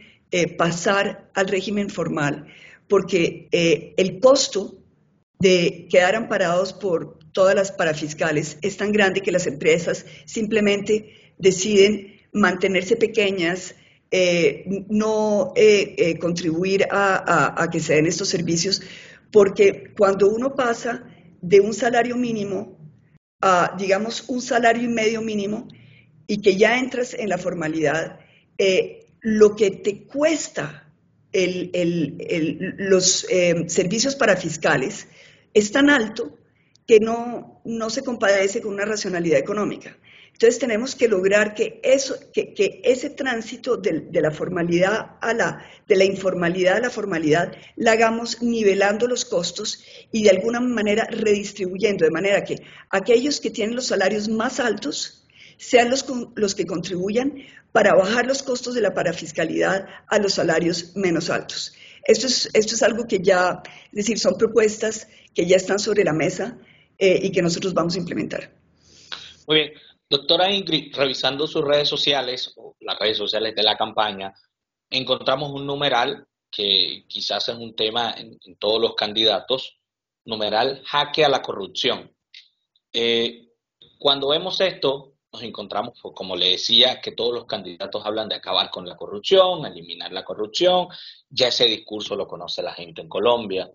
pasar 0.58 1.30
al 1.34 1.48
régimen 1.48 1.90
formal 1.90 2.48
porque 2.88 3.48
el 3.52 4.20
costo 4.20 4.78
de 5.40 5.88
quedar 5.90 6.16
amparados 6.16 6.74
por 6.74 7.20
todas 7.32 7.56
las 7.56 7.72
parafiscales 7.72 8.58
es 8.62 8.78
tan 8.78 8.92
grande 8.92 9.22
que 9.22 9.32
las 9.32 9.48
empresas 9.48 10.06
simplemente 10.26 11.34
deciden 11.38 12.22
mantenerse 12.32 12.96
pequeñas, 12.96 13.76
eh, 14.12 14.66
no 14.90 15.52
eh, 15.56 15.96
eh, 15.98 16.18
contribuir 16.18 16.88
a, 16.90 17.68
que 17.72 17.80
se 17.80 17.96
den 17.96 18.06
estos 18.06 18.30
servicios, 18.30 18.82
porque 19.32 19.94
cuando 19.98 20.30
uno 20.30 20.56
pasa 20.56 21.04
de 21.42 21.60
un 21.60 21.74
salario 21.74 22.16
mínimo 22.16 22.78
a, 23.42 23.76
digamos, 23.78 24.24
un 24.30 24.42
salario 24.42 24.84
y 24.84 24.88
medio 24.88 25.22
mínimo 25.22 25.68
y 26.28 26.42
que 26.42 26.56
ya 26.56 26.80
entras 26.80 27.14
en 27.14 27.30
la 27.30 27.38
formalidad, 27.38 28.20
lo 29.26 29.56
que 29.56 29.72
te 29.72 30.04
cuesta 30.04 30.84
los 32.78 33.26
servicios 33.68 34.16
parafiscales 34.16 35.08
es 35.52 35.72
tan 35.72 35.90
alto 35.90 36.38
que 36.86 37.00
no, 37.00 37.60
no 37.66 37.90
se 37.90 38.04
compadece 38.04 38.62
con 38.62 38.76
una 38.76 38.86
racionalidad 38.86 39.40
económica. 39.40 39.98
Entonces 40.32 40.60
tenemos 40.60 40.96
que 40.96 41.08
lograr 41.08 41.56
que, 41.56 41.80
eso, 41.82 42.16
que, 42.32 42.54
que 42.54 42.82
ese 42.84 43.10
tránsito 43.10 43.78
de, 43.78 44.08
la 44.12 44.30
formalidad 44.30 45.18
a 45.22 45.34
la, 45.34 45.66
de 45.88 45.96
la 45.96 46.04
informalidad 46.04 46.78
a 46.78 46.82
la 46.82 46.90
formalidad, 46.92 47.52
la 47.78 47.94
hagamos 47.94 48.44
nivelando 48.44 49.08
los 49.08 49.26
costos 49.26 49.84
y 50.12 50.22
de 50.24 50.30
alguna 50.30 50.60
manera 50.60 51.08
redistribuyendo, 51.10 52.06
de 52.06 52.12
manera 52.12 52.44
que 52.44 52.62
aquellos 52.92 53.40
que 53.40 53.50
tienen 53.50 53.76
los 53.76 53.88
salarios 53.88 54.30
más 54.30 54.60
altos 54.60 55.26
sean 55.58 55.90
los, 55.90 56.06
los 56.36 56.54
que 56.54 56.68
contribuyan 56.68 57.42
para 57.76 57.94
bajar 57.94 58.26
los 58.26 58.42
costos 58.42 58.74
de 58.74 58.80
la 58.80 58.94
parafiscalidad 58.94 59.86
a 60.08 60.18
los 60.18 60.36
salarios 60.36 60.96
menos 60.96 61.30
altos. 61.30 61.74
Esto 62.06 62.28
es, 62.28 62.50
esto 62.54 62.74
es 62.74 62.82
algo 62.82 63.06
que 63.06 63.20
ya, 63.22 63.62
es 63.88 63.92
decir, 63.92 64.18
son 64.18 64.38
propuestas 64.38 65.10
que 65.34 65.46
ya 65.46 65.58
están 65.58 65.78
sobre 65.78 66.06
la 66.06 66.14
mesa 66.14 66.58
eh, 66.98 67.20
y 67.22 67.34
que 67.34 67.42
nosotros 67.42 67.74
vamos 67.74 67.96
a 67.96 68.00
implementar. 68.00 68.50
Muy 69.46 69.58
bien. 69.58 69.74
Doctora 70.10 70.50
Ingrid, 70.50 70.96
revisando 70.96 71.48
sus 71.48 71.66
redes 71.66 71.90
sociales, 71.90 72.54
o 72.56 72.78
las 72.80 72.98
redes 72.98 73.18
sociales 73.18 73.54
de 73.54 73.64
la 73.64 73.76
campaña, 73.76 74.34
encontramos 74.90 75.52
un 75.52 75.68
numeral 75.68 76.26
que 76.50 77.04
quizás 77.10 77.50
es 77.50 77.56
un 77.56 77.76
tema 77.76 78.16
en, 78.18 78.40
todos 78.58 78.80
los 78.80 78.96
candidatos, 78.96 79.82
numeral 80.24 80.82
jaque 80.86 81.26
a 81.26 81.30
la 81.30 81.42
corrupción. 81.42 82.10
Eh, 82.94 83.50
cuando 84.00 84.30
vemos 84.30 84.62
esto, 84.62 85.15
nos 85.36 85.44
encontramos, 85.44 86.00
pues, 86.02 86.14
como 86.16 86.36
le 86.36 86.52
decía, 86.52 87.02
que 87.02 87.12
todos 87.12 87.34
los 87.34 87.46
candidatos 87.46 88.06
hablan 88.06 88.30
de 88.30 88.36
acabar 88.36 88.70
con 88.72 88.88
la 88.88 88.96
corrupción, 88.96 89.66
eliminar 89.66 90.12
la 90.12 90.24
corrupción, 90.24 90.88
ya 91.30 91.50
ese 91.50 91.66
discurso 91.66 92.16
lo 92.16 92.28
conoce 92.28 92.64
la 92.64 92.74
gente 92.74 93.02
en 93.02 93.10
Colombia, 93.10 93.70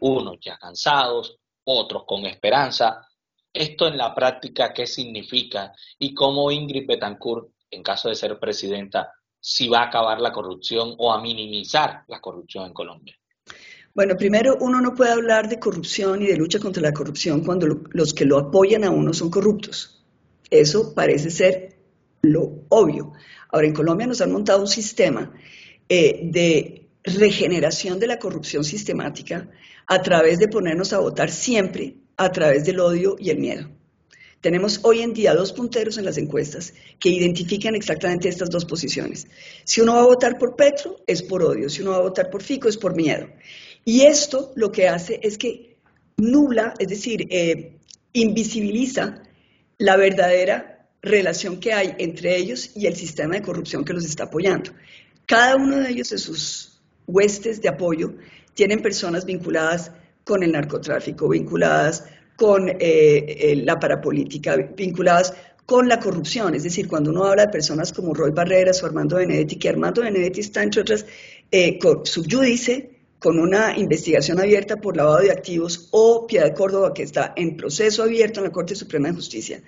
unos 0.00 0.38
ya 0.40 0.56
cansados, 0.58 1.38
otros 1.64 2.04
con 2.06 2.24
esperanza. 2.26 3.08
Esto 3.52 3.88
en 3.88 3.98
la 3.98 4.14
práctica, 4.14 4.72
¿qué 4.72 4.86
significa? 4.86 5.72
Y 5.98 6.14
cómo 6.14 6.50
Ingrid 6.50 6.86
Betancourt 6.86 7.50
en 7.70 7.82
caso 7.82 8.08
de 8.08 8.14
ser 8.14 8.38
presidenta, 8.38 9.12
si 9.40 9.68
va 9.68 9.80
a 9.80 9.86
acabar 9.86 10.20
la 10.20 10.32
corrupción 10.32 10.94
o 10.98 11.12
a 11.12 11.20
minimizar 11.20 12.04
la 12.06 12.20
corrupción 12.20 12.66
en 12.66 12.72
Colombia? 12.72 13.18
Bueno, 13.94 14.16
primero 14.16 14.56
uno 14.60 14.80
no 14.80 14.94
puede 14.94 15.12
hablar 15.12 15.48
de 15.48 15.58
corrupción 15.58 16.22
y 16.22 16.26
de 16.26 16.36
lucha 16.36 16.58
contra 16.58 16.82
la 16.82 16.92
corrupción 16.92 17.40
cuando 17.40 17.66
los 17.90 18.14
que 18.14 18.24
lo 18.24 18.38
apoyan 18.38 18.84
a 18.84 18.90
uno 18.90 19.12
son 19.12 19.30
corruptos. 19.30 20.01
Eso 20.52 20.94
parece 20.94 21.30
ser 21.30 21.76
lo 22.20 22.66
obvio. 22.68 23.12
Ahora, 23.48 23.66
en 23.66 23.72
Colombia 23.72 24.06
nos 24.06 24.20
han 24.20 24.30
montado 24.30 24.60
un 24.60 24.68
sistema 24.68 25.32
eh, 25.88 26.20
de 26.24 26.90
regeneración 27.02 27.98
de 27.98 28.06
la 28.06 28.18
corrupción 28.18 28.62
sistemática 28.62 29.48
a 29.86 30.02
través 30.02 30.38
de 30.38 30.48
ponernos 30.48 30.92
a 30.92 30.98
votar 30.98 31.30
siempre 31.30 31.96
a 32.18 32.30
través 32.30 32.66
del 32.66 32.80
odio 32.80 33.16
y 33.18 33.30
el 33.30 33.38
miedo. 33.38 33.70
Tenemos 34.42 34.80
hoy 34.82 35.00
en 35.00 35.14
día 35.14 35.34
dos 35.34 35.54
punteros 35.54 35.96
en 35.96 36.04
las 36.04 36.18
encuestas 36.18 36.74
que 37.00 37.08
identifican 37.08 37.74
exactamente 37.74 38.28
estas 38.28 38.50
dos 38.50 38.66
posiciones. 38.66 39.26
Si 39.64 39.80
uno 39.80 39.94
va 39.94 40.02
a 40.02 40.06
votar 40.06 40.36
por 40.36 40.54
Petro, 40.54 40.98
es 41.06 41.22
por 41.22 41.42
odio. 41.42 41.70
Si 41.70 41.80
uno 41.80 41.92
va 41.92 41.96
a 41.96 42.02
votar 42.02 42.28
por 42.28 42.42
Fico, 42.42 42.68
es 42.68 42.76
por 42.76 42.94
miedo. 42.94 43.26
Y 43.86 44.02
esto 44.02 44.52
lo 44.54 44.70
que 44.70 44.86
hace 44.86 45.18
es 45.22 45.38
que 45.38 45.78
nubla, 46.18 46.74
es 46.78 46.88
decir, 46.88 47.26
eh, 47.30 47.78
invisibiliza 48.12 49.22
la 49.82 49.96
verdadera 49.96 50.86
relación 51.02 51.58
que 51.58 51.72
hay 51.72 51.96
entre 51.98 52.36
ellos 52.36 52.70
y 52.76 52.86
el 52.86 52.94
sistema 52.94 53.34
de 53.34 53.42
corrupción 53.42 53.84
que 53.84 53.92
los 53.92 54.04
está 54.04 54.24
apoyando. 54.24 54.70
Cada 55.26 55.56
uno 55.56 55.78
de 55.78 55.90
ellos 55.90 56.12
en 56.12 56.18
sus 56.18 56.80
huestes 57.08 57.60
de 57.60 57.68
apoyo 57.68 58.14
tienen 58.54 58.80
personas 58.80 59.24
vinculadas 59.24 59.90
con 60.22 60.44
el 60.44 60.52
narcotráfico, 60.52 61.28
vinculadas 61.28 62.04
con 62.36 62.68
eh, 62.68 62.76
eh, 62.78 63.56
la 63.64 63.80
parapolítica, 63.80 64.56
vinculadas 64.56 65.34
con 65.66 65.88
la 65.88 65.98
corrupción. 65.98 66.54
Es 66.54 66.62
decir, 66.62 66.86
cuando 66.86 67.10
uno 67.10 67.24
habla 67.24 67.46
de 67.46 67.52
personas 67.52 67.92
como 67.92 68.14
Roy 68.14 68.30
Barreras 68.30 68.80
o 68.84 68.86
Armando 68.86 69.16
Benedetti, 69.16 69.56
que 69.56 69.68
Armando 69.68 70.02
Benedetti 70.02 70.40
está, 70.40 70.62
entre 70.62 70.82
otras, 70.82 71.04
eh, 71.50 71.76
con 73.22 73.38
una 73.38 73.78
investigación 73.78 74.40
abierta 74.40 74.76
por 74.76 74.96
lavado 74.96 75.18
de 75.18 75.30
activos, 75.30 75.88
o 75.92 76.26
Piedad 76.26 76.54
Córdoba, 76.54 76.92
que 76.92 77.04
está 77.04 77.32
en 77.36 77.56
proceso 77.56 78.02
abierto 78.02 78.40
en 78.40 78.46
la 78.46 78.52
Corte 78.52 78.74
Suprema 78.74 79.08
de 79.08 79.14
Justicia, 79.14 79.62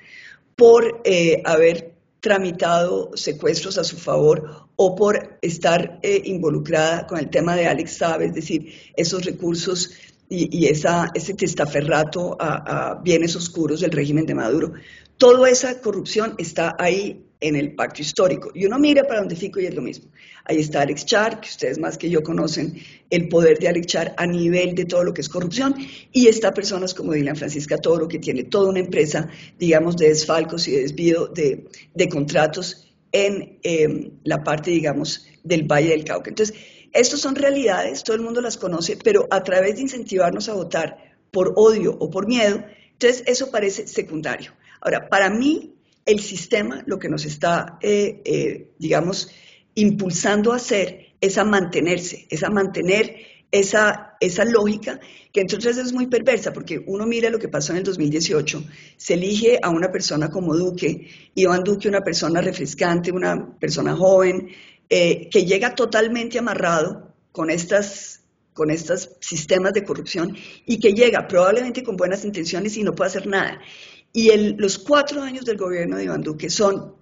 por 0.56 1.00
eh, 1.04 1.40
haber 1.44 1.94
tramitado 2.20 3.10
secuestros 3.14 3.76
a 3.76 3.84
su 3.84 3.98
favor 3.98 4.66
o 4.76 4.96
por 4.96 5.38
estar 5.42 6.00
involucrada 6.02 7.06
con 7.06 7.18
el 7.18 7.28
tema 7.28 7.54
de 7.54 7.66
Alex 7.66 7.98
Sabe, 7.98 8.26
es 8.26 8.34
decir, 8.34 8.72
esos 8.96 9.24
recursos 9.24 9.90
y, 10.28 10.66
esa, 10.66 11.10
ese 11.14 11.34
testaferrato 11.34 12.36
a, 12.40 13.00
bienes 13.02 13.36
oscuros 13.36 13.80
del 13.80 13.90
régimen 13.90 14.26
de 14.26 14.34
Maduro. 14.34 14.72
Toda 15.16 15.48
esa 15.48 15.80
corrupción 15.80 16.34
está 16.38 16.74
ahí 16.78 17.24
en 17.44 17.56
el 17.56 17.74
pacto 17.74 18.00
histórico. 18.00 18.50
Y 18.54 18.64
uno 18.64 18.78
mira 18.78 19.04
para 19.04 19.20
donde 19.20 19.36
Fico 19.36 19.60
y 19.60 19.66
es 19.66 19.74
lo 19.74 19.82
mismo. 19.82 20.10
Ahí 20.46 20.60
está 20.60 20.80
Alex 20.80 21.04
Char, 21.04 21.40
que 21.40 21.48
ustedes 21.48 21.78
más 21.78 21.98
que 21.98 22.08
yo 22.08 22.22
conocen 22.22 22.74
el 23.10 23.28
poder 23.28 23.58
de 23.58 23.68
Alex 23.68 23.86
Char 23.86 24.14
a 24.16 24.26
nivel 24.26 24.74
de 24.74 24.86
todo 24.86 25.04
lo 25.04 25.12
que 25.12 25.20
es 25.20 25.28
corrupción. 25.28 25.74
Y 26.10 26.28
está 26.28 26.54
personas 26.54 26.94
como 26.94 27.12
Dylan 27.12 27.36
Francisca 27.36 27.76
Toro, 27.76 28.08
que 28.08 28.18
tiene 28.18 28.44
toda 28.44 28.70
una 28.70 28.80
empresa, 28.80 29.28
digamos, 29.58 29.96
de 29.98 30.08
desfalcos 30.08 30.66
y 30.68 30.72
de 30.72 30.80
desvío 30.80 31.26
de, 31.26 31.68
de 31.92 32.08
contratos 32.08 32.90
en 33.12 33.58
eh, 33.62 34.10
la 34.24 34.42
parte, 34.42 34.70
digamos, 34.70 35.26
del 35.42 35.64
Valle 35.64 35.90
del 35.90 36.04
Cauca. 36.04 36.30
Entonces, 36.30 36.56
estas 36.94 37.20
son 37.20 37.34
realidades, 37.34 38.04
todo 38.04 38.16
el 38.16 38.22
mundo 38.22 38.40
las 38.40 38.56
conoce, 38.56 38.96
pero 38.96 39.28
a 39.30 39.42
través 39.42 39.76
de 39.76 39.82
incentivarnos 39.82 40.48
a 40.48 40.54
votar 40.54 40.96
por 41.30 41.52
odio 41.56 41.94
o 41.98 42.08
por 42.08 42.26
miedo, 42.26 42.64
entonces 42.92 43.22
eso 43.26 43.50
parece 43.50 43.86
secundario. 43.86 44.52
Ahora, 44.80 45.08
para 45.08 45.28
mí, 45.28 45.73
el 46.06 46.20
sistema 46.20 46.82
lo 46.86 46.98
que 46.98 47.08
nos 47.08 47.24
está, 47.24 47.78
eh, 47.80 48.20
eh, 48.24 48.70
digamos, 48.78 49.30
impulsando 49.74 50.52
a 50.52 50.56
hacer 50.56 51.14
es 51.20 51.38
a 51.38 51.44
mantenerse, 51.44 52.26
es 52.30 52.42
a 52.42 52.50
mantener 52.50 53.16
esa, 53.50 54.16
esa 54.20 54.44
lógica 54.44 55.00
que 55.32 55.40
entonces 55.40 55.78
es 55.78 55.92
muy 55.92 56.06
perversa, 56.06 56.52
porque 56.52 56.82
uno 56.86 57.06
mira 57.06 57.30
lo 57.30 57.38
que 57.38 57.48
pasó 57.48 57.72
en 57.72 57.78
el 57.78 57.84
2018, 57.84 58.64
se 58.96 59.14
elige 59.14 59.58
a 59.62 59.70
una 59.70 59.90
persona 59.90 60.28
como 60.28 60.56
Duque, 60.56 61.08
Iván 61.34 61.62
Duque, 61.64 61.88
una 61.88 62.02
persona 62.02 62.40
refrescante, 62.40 63.10
una 63.10 63.56
persona 63.58 63.96
joven, 63.96 64.48
eh, 64.88 65.28
que 65.30 65.44
llega 65.44 65.74
totalmente 65.74 66.38
amarrado 66.38 67.14
con 67.32 67.50
estas 67.50 68.20
con 68.52 68.70
estos 68.70 69.10
sistemas 69.20 69.72
de 69.72 69.82
corrupción 69.82 70.36
y 70.64 70.78
que 70.78 70.92
llega 70.92 71.26
probablemente 71.26 71.82
con 71.82 71.96
buenas 71.96 72.24
intenciones 72.24 72.76
y 72.76 72.84
no 72.84 72.94
puede 72.94 73.08
hacer 73.08 73.26
nada. 73.26 73.60
Y 74.16 74.30
los 74.58 74.78
cuatro 74.78 75.22
años 75.22 75.44
del 75.44 75.56
gobierno 75.56 75.96
de 75.96 76.04
Iván 76.04 76.22
Duque 76.22 76.48
son 76.48 76.94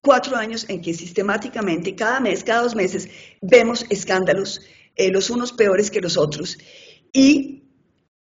cuatro 0.00 0.36
años 0.36 0.64
en 0.68 0.80
que 0.80 0.94
sistemáticamente, 0.94 1.96
cada 1.96 2.20
mes, 2.20 2.44
cada 2.44 2.62
dos 2.62 2.76
meses, 2.76 3.08
vemos 3.42 3.84
escándalos, 3.90 4.60
eh, 4.94 5.10
los 5.10 5.30
unos 5.30 5.52
peores 5.52 5.90
que 5.90 6.00
los 6.00 6.16
otros, 6.16 6.56
y 7.12 7.64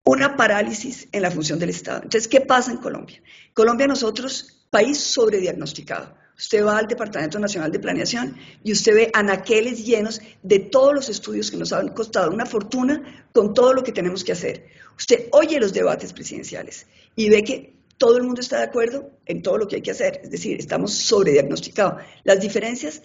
una 0.06 0.36
parálisis 0.36 1.06
en 1.12 1.20
la 1.20 1.30
función 1.30 1.58
del 1.58 1.68
Estado. 1.68 1.98
Entonces, 1.98 2.26
¿qué 2.26 2.40
pasa 2.40 2.72
en 2.72 2.78
Colombia? 2.78 3.22
Colombia 3.52 3.86
nosotros, 3.86 4.66
país 4.70 4.98
sobrediagnosticado. 4.98 6.16
Usted 6.38 6.64
va 6.64 6.78
al 6.78 6.86
Departamento 6.86 7.38
Nacional 7.38 7.70
de 7.70 7.78
Planeación 7.78 8.38
y 8.62 8.72
usted 8.72 8.94
ve 8.94 9.10
anaqueles 9.12 9.84
llenos 9.84 10.22
de 10.42 10.60
todos 10.60 10.94
los 10.94 11.08
estudios 11.10 11.50
que 11.50 11.58
nos 11.58 11.74
han 11.74 11.88
costado 11.88 12.30
una 12.30 12.46
fortuna 12.46 13.26
con 13.32 13.52
todo 13.52 13.74
lo 13.74 13.82
que 13.82 13.92
tenemos 13.92 14.24
que 14.24 14.32
hacer. 14.32 14.66
Usted 14.96 15.28
oye 15.32 15.60
los 15.60 15.74
debates 15.74 16.14
presidenciales 16.14 16.86
y 17.14 17.28
ve 17.28 17.42
que 17.42 17.83
todo 17.96 18.16
el 18.16 18.24
mundo 18.24 18.40
está 18.40 18.58
de 18.58 18.64
acuerdo 18.64 19.10
en 19.26 19.42
todo 19.42 19.58
lo 19.58 19.68
que 19.68 19.76
hay 19.76 19.82
que 19.82 19.90
hacer. 19.90 20.20
Es 20.22 20.30
decir, 20.30 20.58
estamos 20.58 20.92
sobrediagnosticados. 20.92 22.02
Las 22.24 22.40
diferencias 22.40 23.02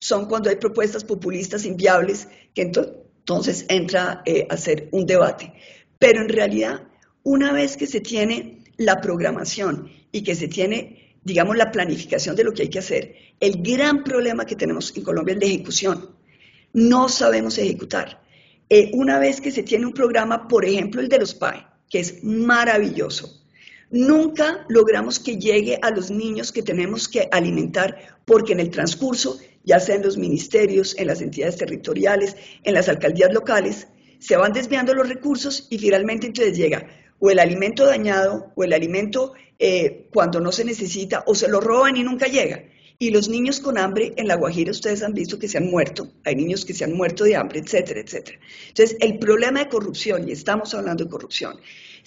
son 0.00 0.26
cuando 0.26 0.50
hay 0.50 0.56
propuestas 0.56 1.04
populistas 1.04 1.64
inviables 1.64 2.28
que 2.54 2.62
entonces 2.62 3.64
entra 3.68 4.22
eh, 4.26 4.46
a 4.48 4.54
hacer 4.54 4.88
un 4.92 5.06
debate. 5.06 5.52
Pero 5.98 6.20
en 6.20 6.28
realidad, 6.28 6.82
una 7.22 7.52
vez 7.52 7.76
que 7.76 7.86
se 7.86 8.00
tiene 8.00 8.64
la 8.76 9.00
programación 9.00 9.90
y 10.12 10.22
que 10.22 10.34
se 10.34 10.48
tiene 10.48 11.08
digamos, 11.28 11.56
la 11.56 11.70
planificación 11.70 12.34
de 12.34 12.44
lo 12.44 12.52
que 12.52 12.62
hay 12.62 12.70
que 12.70 12.78
hacer. 12.78 13.14
El 13.38 13.62
gran 13.62 14.02
problema 14.02 14.46
que 14.46 14.56
tenemos 14.56 14.96
en 14.96 15.04
Colombia 15.04 15.34
es 15.34 15.40
la 15.40 15.46
ejecución. 15.46 16.16
No 16.72 17.08
sabemos 17.08 17.58
ejecutar. 17.58 18.22
Eh, 18.68 18.90
una 18.94 19.18
vez 19.18 19.40
que 19.40 19.50
se 19.50 19.62
tiene 19.62 19.86
un 19.86 19.92
programa, 19.92 20.48
por 20.48 20.64
ejemplo, 20.64 21.00
el 21.00 21.08
de 21.08 21.18
los 21.18 21.34
PAE, 21.34 21.66
que 21.88 22.00
es 22.00 22.22
maravilloso, 22.24 23.46
nunca 23.90 24.64
logramos 24.68 25.18
que 25.18 25.36
llegue 25.36 25.78
a 25.82 25.90
los 25.90 26.10
niños 26.10 26.52
que 26.52 26.62
tenemos 26.62 27.08
que 27.08 27.28
alimentar, 27.30 28.18
porque 28.24 28.52
en 28.52 28.60
el 28.60 28.70
transcurso, 28.70 29.38
ya 29.64 29.80
sea 29.80 29.96
en 29.96 30.02
los 30.02 30.16
ministerios, 30.16 30.96
en 30.98 31.06
las 31.06 31.20
entidades 31.20 31.56
territoriales, 31.56 32.36
en 32.64 32.74
las 32.74 32.88
alcaldías 32.88 33.32
locales, 33.32 33.88
se 34.18 34.36
van 34.36 34.52
desviando 34.52 34.94
los 34.94 35.08
recursos 35.08 35.66
y 35.70 35.78
finalmente 35.78 36.26
entonces 36.26 36.56
llega 36.56 36.86
o 37.20 37.30
el 37.30 37.38
alimento 37.38 37.84
dañado 37.84 38.52
o 38.54 38.64
el 38.64 38.72
alimento 38.72 39.32
eh, 39.58 40.08
cuando 40.12 40.40
no 40.40 40.52
se 40.52 40.64
necesita 40.64 41.24
o 41.26 41.34
se 41.34 41.48
lo 41.48 41.60
roban 41.60 41.96
y 41.96 42.02
nunca 42.02 42.26
llega. 42.26 42.64
Y 43.00 43.10
los 43.10 43.28
niños 43.28 43.60
con 43.60 43.78
hambre 43.78 44.12
en 44.16 44.26
La 44.26 44.34
Guajira, 44.34 44.72
ustedes 44.72 45.04
han 45.04 45.14
visto 45.14 45.38
que 45.38 45.46
se 45.46 45.58
han 45.58 45.70
muerto, 45.70 46.10
hay 46.24 46.34
niños 46.34 46.64
que 46.64 46.74
se 46.74 46.82
han 46.82 46.94
muerto 46.94 47.22
de 47.22 47.36
hambre, 47.36 47.60
etcétera, 47.60 48.00
etcétera. 48.00 48.40
Entonces, 48.68 48.96
el 49.00 49.20
problema 49.20 49.60
de 49.60 49.68
corrupción, 49.68 50.28
y 50.28 50.32
estamos 50.32 50.74
hablando 50.74 51.04
de 51.04 51.10
corrupción, 51.10 51.60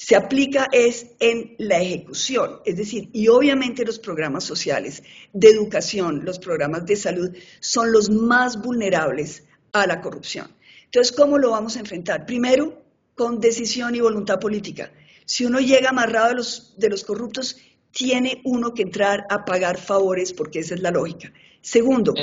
se 0.03 0.15
aplica 0.15 0.67
es 0.71 1.11
en 1.19 1.53
la 1.59 1.79
ejecución, 1.79 2.59
es 2.65 2.75
decir, 2.75 3.11
y 3.13 3.27
obviamente 3.27 3.85
los 3.85 3.99
programas 3.99 4.43
sociales 4.43 5.03
de 5.31 5.49
educación, 5.49 6.25
los 6.25 6.39
programas 6.39 6.87
de 6.87 6.95
salud, 6.95 7.29
son 7.59 7.91
los 7.91 8.09
más 8.09 8.59
vulnerables 8.59 9.43
a 9.71 9.85
la 9.85 10.01
corrupción. 10.01 10.47
Entonces, 10.85 11.15
¿cómo 11.15 11.37
lo 11.37 11.51
vamos 11.51 11.75
a 11.75 11.81
enfrentar? 11.81 12.25
Primero, 12.25 12.81
con 13.13 13.39
decisión 13.39 13.93
y 13.93 13.99
voluntad 13.99 14.39
política. 14.39 14.91
Si 15.25 15.45
uno 15.45 15.59
llega 15.59 15.91
amarrado 15.91 16.29
de 16.29 16.35
los, 16.35 16.73
de 16.79 16.89
los 16.89 17.03
corruptos, 17.03 17.57
tiene 17.91 18.41
uno 18.43 18.73
que 18.73 18.81
entrar 18.81 19.27
a 19.29 19.45
pagar 19.45 19.77
favores 19.77 20.33
porque 20.33 20.61
esa 20.61 20.73
es 20.73 20.81
la 20.81 20.89
lógica. 20.89 21.31
Segundo, 21.61 22.15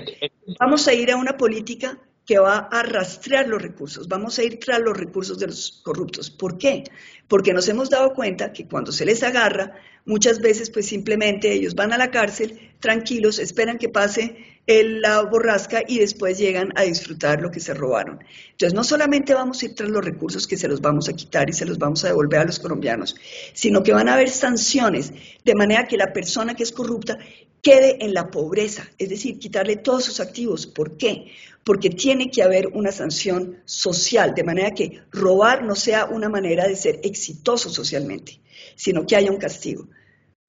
vamos 0.59 0.89
a 0.89 0.95
ir 0.95 1.13
a 1.13 1.17
una 1.17 1.37
política 1.37 1.97
que 2.29 2.39
va 2.39 2.69
a 2.71 2.83
rastrear 2.83 3.49
los 3.49 3.63
recursos, 3.63 4.07
vamos 4.07 4.39
a 4.39 4.45
ir 4.45 4.61
tras 4.61 4.81
los 4.81 4.95
recursos 4.95 5.39
de 5.39 5.47
los 5.47 5.81
corruptos. 5.83 6.31
¿Por 6.31 6.59
qué? 6.59 6.85
Porque 7.27 7.55
nos 7.55 7.71
hemos 7.71 7.89
dado 7.89 8.13
cuenta 8.13 8.53
que 8.53 8.69
cuando 8.69 8.93
se 8.93 9.07
les 9.07 9.23
agarra, 9.23 9.77
muchas 10.05 10.39
veces 10.41 10.69
pues 10.69 10.85
simplemente 10.87 11.51
ellos 11.51 11.75
van 11.75 11.91
a 11.95 11.97
la 11.97 12.11
cárcel 12.11 12.61
tranquilos, 12.81 13.39
esperan 13.39 13.79
que 13.79 13.89
pase 13.89 14.58
la 14.69 15.23
borrasca 15.23 15.83
y 15.87 15.99
después 15.99 16.37
llegan 16.37 16.73
a 16.77 16.83
disfrutar 16.83 17.41
lo 17.41 17.51
que 17.51 17.59
se 17.59 17.73
robaron. 17.73 18.23
Entonces, 18.51 18.75
no 18.75 18.85
solamente 18.85 19.33
vamos 19.33 19.63
a 19.63 19.65
ir 19.65 19.75
tras 19.75 19.89
los 19.89 20.05
recursos 20.05 20.47
que 20.47 20.59
se 20.59 20.69
los 20.69 20.83
vamos 20.83 21.09
a 21.09 21.15
quitar 21.15 21.49
y 21.49 21.55
se 21.55 21.65
los 21.65 21.79
vamos 21.79 22.05
a 22.05 22.09
devolver 22.09 22.41
a 22.41 22.45
los 22.45 22.59
colombianos, 22.59 23.17
sino 23.55 23.83
que 23.83 23.95
van 23.95 24.11
a 24.11 24.15
haber 24.15 24.29
sanciones, 24.29 25.13
de 25.43 25.55
manera 25.55 25.87
que 25.87 25.97
la 25.97 26.13
persona 26.13 26.55
que 26.55 26.65
es 26.65 26.73
corrupta 26.73 27.19
quede 27.63 28.05
en 28.05 28.13
la 28.13 28.31
pobreza, 28.31 28.87
es 28.99 29.09
decir, 29.09 29.39
quitarle 29.39 29.77
todos 29.77 30.05
sus 30.05 30.21
activos. 30.21 30.67
¿Por 30.67 30.99
qué? 30.99 31.33
Porque 31.65 31.89
tiene 31.89 32.31
que 32.31 32.43
haber 32.43 32.67
una 32.69 32.93
sanción 32.93 33.63
social, 33.65 34.35
de 34.35 34.45
manera 34.45 34.73
que 34.73 35.01
robar 35.11 35.65
no 35.65 35.75
sea 35.77 36.05
una 36.05 36.29
manera 36.29 36.69
de 36.69 36.77
ser 36.77 37.01
exitoso 37.03 37.71
socialmente, 37.71 38.41
sino 38.77 39.07
que 39.07 39.17
haya 39.17 39.31
un 39.31 39.39
castigo. 39.39 39.89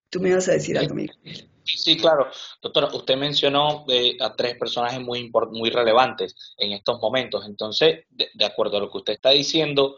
Tú 0.10 0.20
me 0.20 0.34
vas 0.34 0.50
a 0.50 0.54
decir 0.54 0.78
algo, 0.78 0.96
Miguel. 0.96 1.16
Sí, 1.78 1.98
claro. 1.98 2.28
Doctora, 2.62 2.90
usted 2.94 3.16
mencionó 3.18 3.86
eh, 3.90 4.18
a 4.20 4.36
tres 4.36 4.58
personajes 4.58 5.00
muy, 5.02 5.32
muy 5.52 5.70
relevantes 5.70 6.54
en 6.58 6.74
estos 6.74 7.00
momentos. 7.00 7.46
Entonces, 7.46 8.06
de, 8.10 8.46
acuerdo 8.46 8.78
a 8.78 8.80
lo 8.82 8.92
que 8.92 8.98
usted 8.98 9.14
está 9.14 9.32
diciendo, 9.32 9.98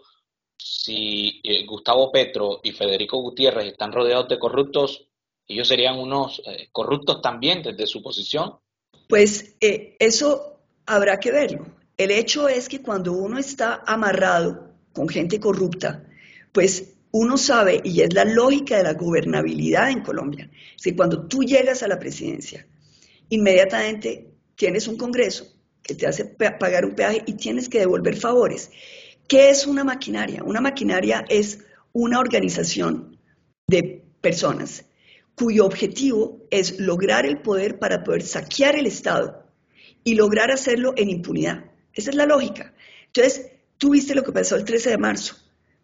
si 0.57 1.41
eh, 1.43 1.65
Gustavo 1.65 2.12
Petro 2.12 2.60
y 2.63 2.71
Federico 2.71 3.21
Gutiérrez 3.21 3.65
están 3.65 3.91
rodeados 3.91 4.27
de 4.27 4.39
corruptos, 4.39 5.07
ellos 5.47 5.67
serían 5.67 5.99
unos 5.99 6.41
eh, 6.45 6.69
corruptos 6.71 7.21
también 7.21 7.62
desde 7.63 7.88
su 7.88 8.01
posición. 8.01 8.57
Pues 9.07 9.55
eso 9.60 10.62
habrá 10.86 11.19
que 11.19 11.31
verlo. 11.31 11.65
El 11.97 12.12
hecho 12.12 12.47
es 12.47 12.69
que 12.69 12.81
cuando 12.81 13.13
uno 13.13 13.38
está 13.38 13.84
amarrado 13.86 14.71
con 14.93 15.10
gente 15.10 15.39
corrupta, 15.39 16.03
pues 16.51 16.95
uno 17.12 17.38
sabe, 17.38 17.82
y 17.84 18.02
es 18.02 18.13
la 18.13 18.26
lógica 18.26 18.78
de 18.78 18.84
la 18.84 18.93
gobernabilidad 18.93 19.89
en 19.89 20.02
Colombia, 20.02 20.50
si 20.78 20.95
cuando 20.95 21.28
tú 21.28 21.43
llegas 21.43 21.84
a 21.84 21.88
la 21.88 22.00
presidencia, 22.00 22.65
inmediatamente 23.30 24.32
tienes 24.56 24.88
un 24.88 24.97
Congreso 24.97 25.47
que 25.84 25.95
te 25.95 26.08
hace 26.08 26.26
pagar 26.26 26.86
un 26.86 26.95
peaje 26.95 27.24
y 27.26 27.34
tienes 27.34 27.67
que 27.67 27.80
devolver 27.80 28.15
favores. 28.15 28.69
¿Qué 29.28 29.50
es 29.50 29.67
una 29.67 29.84
maquinaria? 29.84 30.43
Una 30.43 30.62
maquinaria 30.62 31.26
es 31.28 31.60
una 31.93 32.19
organización 32.19 33.17
de 33.67 34.04
personas 34.21 34.86
cuyo 35.36 35.65
objetivo 35.65 36.45
es 36.52 36.80
lograr 36.80 37.26
el 37.26 37.41
poder 37.41 37.80
para 37.80 38.04
poder 38.04 38.21
saquear 38.21 38.76
el 38.76 38.86
Estado 38.86 39.47
y 40.04 40.15
lograr 40.15 40.52
hacerlo 40.52 40.93
en 40.97 41.10
impunidad. 41.10 41.65
Esa 41.93 42.12
es 42.12 42.15
la 42.15 42.26
lógica. 42.26 42.74
Entonces, 43.08 43.52
tú 43.78 43.91
viste 43.91 44.13
lo 44.13 44.24
que 44.24 44.32
pasó 44.32 44.56
el 44.56 44.65
13 44.65 44.91
de 44.91 44.97
marzo. 44.97 45.36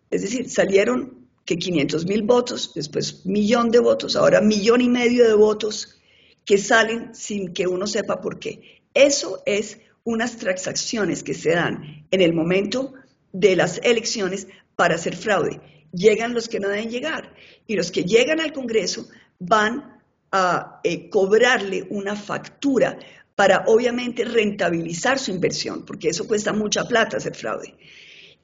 Es 0.09 0.21
decir, 0.21 0.49
salieron 0.49 1.16
que 1.47 1.57
500 1.57 2.05
mil 2.05 2.23
votos, 2.23 2.73
después 2.75 3.25
millón 3.25 3.71
de 3.71 3.79
votos, 3.79 4.17
ahora 4.17 4.41
millón 4.41 4.81
y 4.81 4.89
medio 4.89 5.25
de 5.25 5.33
votos 5.33 5.97
que 6.43 6.57
salen 6.57 7.15
sin 7.15 7.53
que 7.53 7.67
uno 7.67 7.87
sepa 7.87 8.19
por 8.19 8.37
qué. 8.37 8.81
Eso 8.93 9.41
es 9.45 9.79
unas 10.03 10.37
transacciones 10.37 11.23
que 11.23 11.33
se 11.33 11.51
dan 11.51 12.05
en 12.11 12.21
el 12.21 12.33
momento 12.33 12.93
de 13.31 13.55
las 13.55 13.79
elecciones 13.83 14.47
para 14.75 14.95
hacer 14.95 15.15
fraude. 15.15 15.61
Llegan 15.93 16.33
los 16.33 16.49
que 16.49 16.59
no 16.59 16.67
deben 16.67 16.89
llegar 16.89 17.33
y 17.65 17.77
los 17.77 17.91
que 17.91 18.03
llegan 18.03 18.41
al 18.41 18.51
Congreso 18.51 19.07
van 19.39 20.01
a 20.33 20.81
eh, 20.83 21.09
cobrarle 21.09 21.87
una 21.89 22.17
factura 22.17 22.99
para 23.35 23.63
obviamente 23.67 24.25
rentabilizar 24.25 25.17
su 25.17 25.31
inversión, 25.31 25.85
porque 25.85 26.09
eso 26.09 26.27
cuesta 26.27 26.51
mucha 26.51 26.83
plata 26.83 27.17
hacer 27.17 27.35
fraude. 27.35 27.75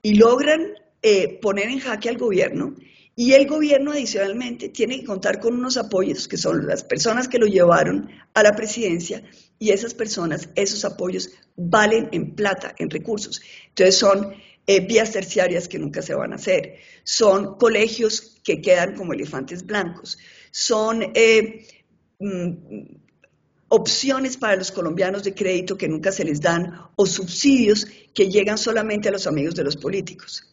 Y 0.01 0.15
logran 0.15 0.73
eh, 1.03 1.37
poner 1.41 1.67
en 1.67 1.79
jaque 1.79 2.09
al 2.09 2.17
gobierno 2.17 2.75
y 3.15 3.33
el 3.33 3.45
gobierno 3.45 3.91
adicionalmente 3.91 4.69
tiene 4.69 4.99
que 4.99 5.05
contar 5.05 5.39
con 5.39 5.53
unos 5.53 5.77
apoyos 5.77 6.27
que 6.27 6.37
son 6.37 6.65
las 6.65 6.83
personas 6.83 7.27
que 7.27 7.37
lo 7.37 7.45
llevaron 7.45 8.09
a 8.33 8.41
la 8.41 8.55
presidencia 8.55 9.21
y 9.59 9.71
esas 9.71 9.93
personas, 9.93 10.49
esos 10.55 10.83
apoyos 10.85 11.29
valen 11.55 12.09
en 12.11 12.33
plata, 12.35 12.73
en 12.77 12.89
recursos. 12.89 13.41
Entonces 13.67 13.97
son 13.97 14.33
eh, 14.65 14.79
vías 14.79 15.11
terciarias 15.11 15.67
que 15.67 15.77
nunca 15.77 16.01
se 16.01 16.15
van 16.15 16.31
a 16.31 16.37
hacer, 16.37 16.75
son 17.03 17.57
colegios 17.57 18.39
que 18.43 18.61
quedan 18.61 18.95
como 18.95 19.13
elefantes 19.13 19.65
blancos, 19.65 20.17
son 20.51 21.03
eh, 21.13 21.67
mm, 22.19 22.51
opciones 23.67 24.37
para 24.37 24.55
los 24.55 24.71
colombianos 24.71 25.23
de 25.23 25.33
crédito 25.33 25.77
que 25.77 25.89
nunca 25.89 26.13
se 26.13 26.23
les 26.23 26.39
dan 26.39 26.87
o 26.95 27.05
subsidios 27.05 27.85
que 28.13 28.29
llegan 28.29 28.57
solamente 28.57 29.09
a 29.09 29.11
los 29.11 29.27
amigos 29.27 29.53
de 29.55 29.65
los 29.65 29.75
políticos. 29.75 30.52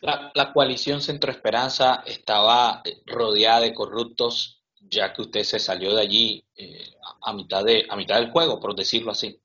La, 0.00 0.52
coalición 0.52 1.00
Centro 1.00 1.30
Esperanza 1.30 2.02
estaba 2.06 2.82
eh, 2.84 2.98
rodeada 3.06 3.60
de 3.60 3.74
corruptos, 3.74 4.62
ya 4.80 5.12
que 5.12 5.22
usted 5.22 5.42
se 5.42 5.58
salió 5.58 5.94
de 5.94 6.02
allí 6.02 6.44
eh, 6.56 6.90
a, 7.22 7.32
mitad 7.32 7.64
de, 7.64 7.86
a 7.88 7.96
mitad 7.96 8.20
del 8.20 8.30
juego, 8.30 8.60
por 8.60 8.76
decirlo 8.76 9.12
así. 9.12 9.40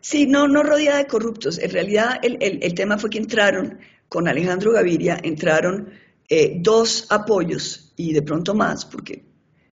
Sí, 0.00 0.26
no, 0.26 0.46
no 0.46 0.62
rodeada 0.62 0.98
de 0.98 1.06
corruptos. 1.06 1.58
En 1.58 1.70
realidad 1.70 2.20
el, 2.22 2.74
tema 2.74 2.98
fue 2.98 3.08
que 3.08 3.18
entraron 3.18 3.78
con 4.08 4.28
Alejandro 4.28 4.72
Gaviria, 4.72 5.18
entraron 5.22 5.92
eh, 6.28 6.58
dos 6.60 7.06
apoyos 7.10 7.92
y 7.96 8.12
de 8.12 8.22
pronto 8.22 8.54
más, 8.54 8.84
porque 8.84 9.24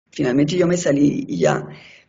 finalmente 0.10 0.56
yo 0.56 0.68
me 0.68 0.78
salí 0.78 1.26
y 1.28 1.40
ya, 1.40 1.68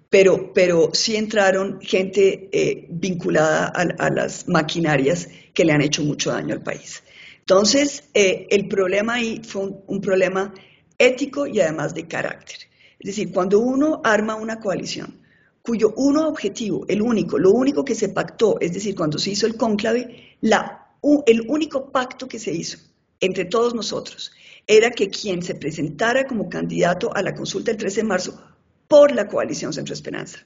pero, 0.08 0.52
pero 0.52 0.90
sí 0.92 1.16
entraron 1.16 1.80
gente 1.80 2.86
vinculada 2.90 3.72
a, 3.74 4.06
a, 4.06 4.10
las 4.10 4.46
maquinarias 4.46 5.28
que 5.52 5.64
le 5.64 5.72
han 5.72 5.82
hecho 5.82 6.02
mucho 6.02 6.30
daño 6.30 6.54
al 6.54 6.62
país. 6.62 7.02
Entonces, 7.42 8.04
eh, 8.14 8.46
el 8.50 8.68
problema 8.68 9.14
ahí 9.14 9.42
fue 9.44 9.62
un, 9.86 10.00
problema 10.00 10.54
ético 10.96 11.46
y 11.46 11.60
además 11.60 11.94
de 11.94 12.06
carácter. 12.06 12.56
Es 12.98 13.06
decir, 13.06 13.32
cuando 13.32 13.58
uno 13.58 14.00
arma 14.04 14.36
una 14.36 14.60
coalición 14.60 15.20
cuyo 15.60 15.92
uno 15.96 16.28
objetivo, 16.28 16.84
el 16.88 17.02
único, 17.02 17.38
lo 17.38 17.50
único 17.50 17.84
que 17.84 17.94
se 17.94 18.08
pactó, 18.08 18.58
es 18.60 18.72
decir, 18.72 18.94
cuando 18.94 19.18
se 19.18 19.30
hizo 19.30 19.46
el 19.46 19.56
cónclave, 19.56 20.36
el 20.40 21.40
único 21.48 21.90
pacto 21.90 22.26
que 22.26 22.38
se 22.38 22.52
hizo 22.52 22.78
entre 23.20 23.44
todos 23.44 23.74
nosotros 23.74 24.32
era 24.66 24.90
que 24.90 25.08
quien 25.08 25.42
se 25.42 25.54
presentara 25.54 26.26
como 26.26 26.48
candidato 26.48 27.14
a 27.14 27.22
la 27.22 27.34
consulta 27.34 27.70
el 27.70 27.76
13 27.76 28.00
de 28.00 28.06
marzo 28.06 28.40
por 28.88 29.12
la 29.12 29.28
coalición 29.28 29.72
Centro 29.72 29.94
Esperanza 29.94 30.38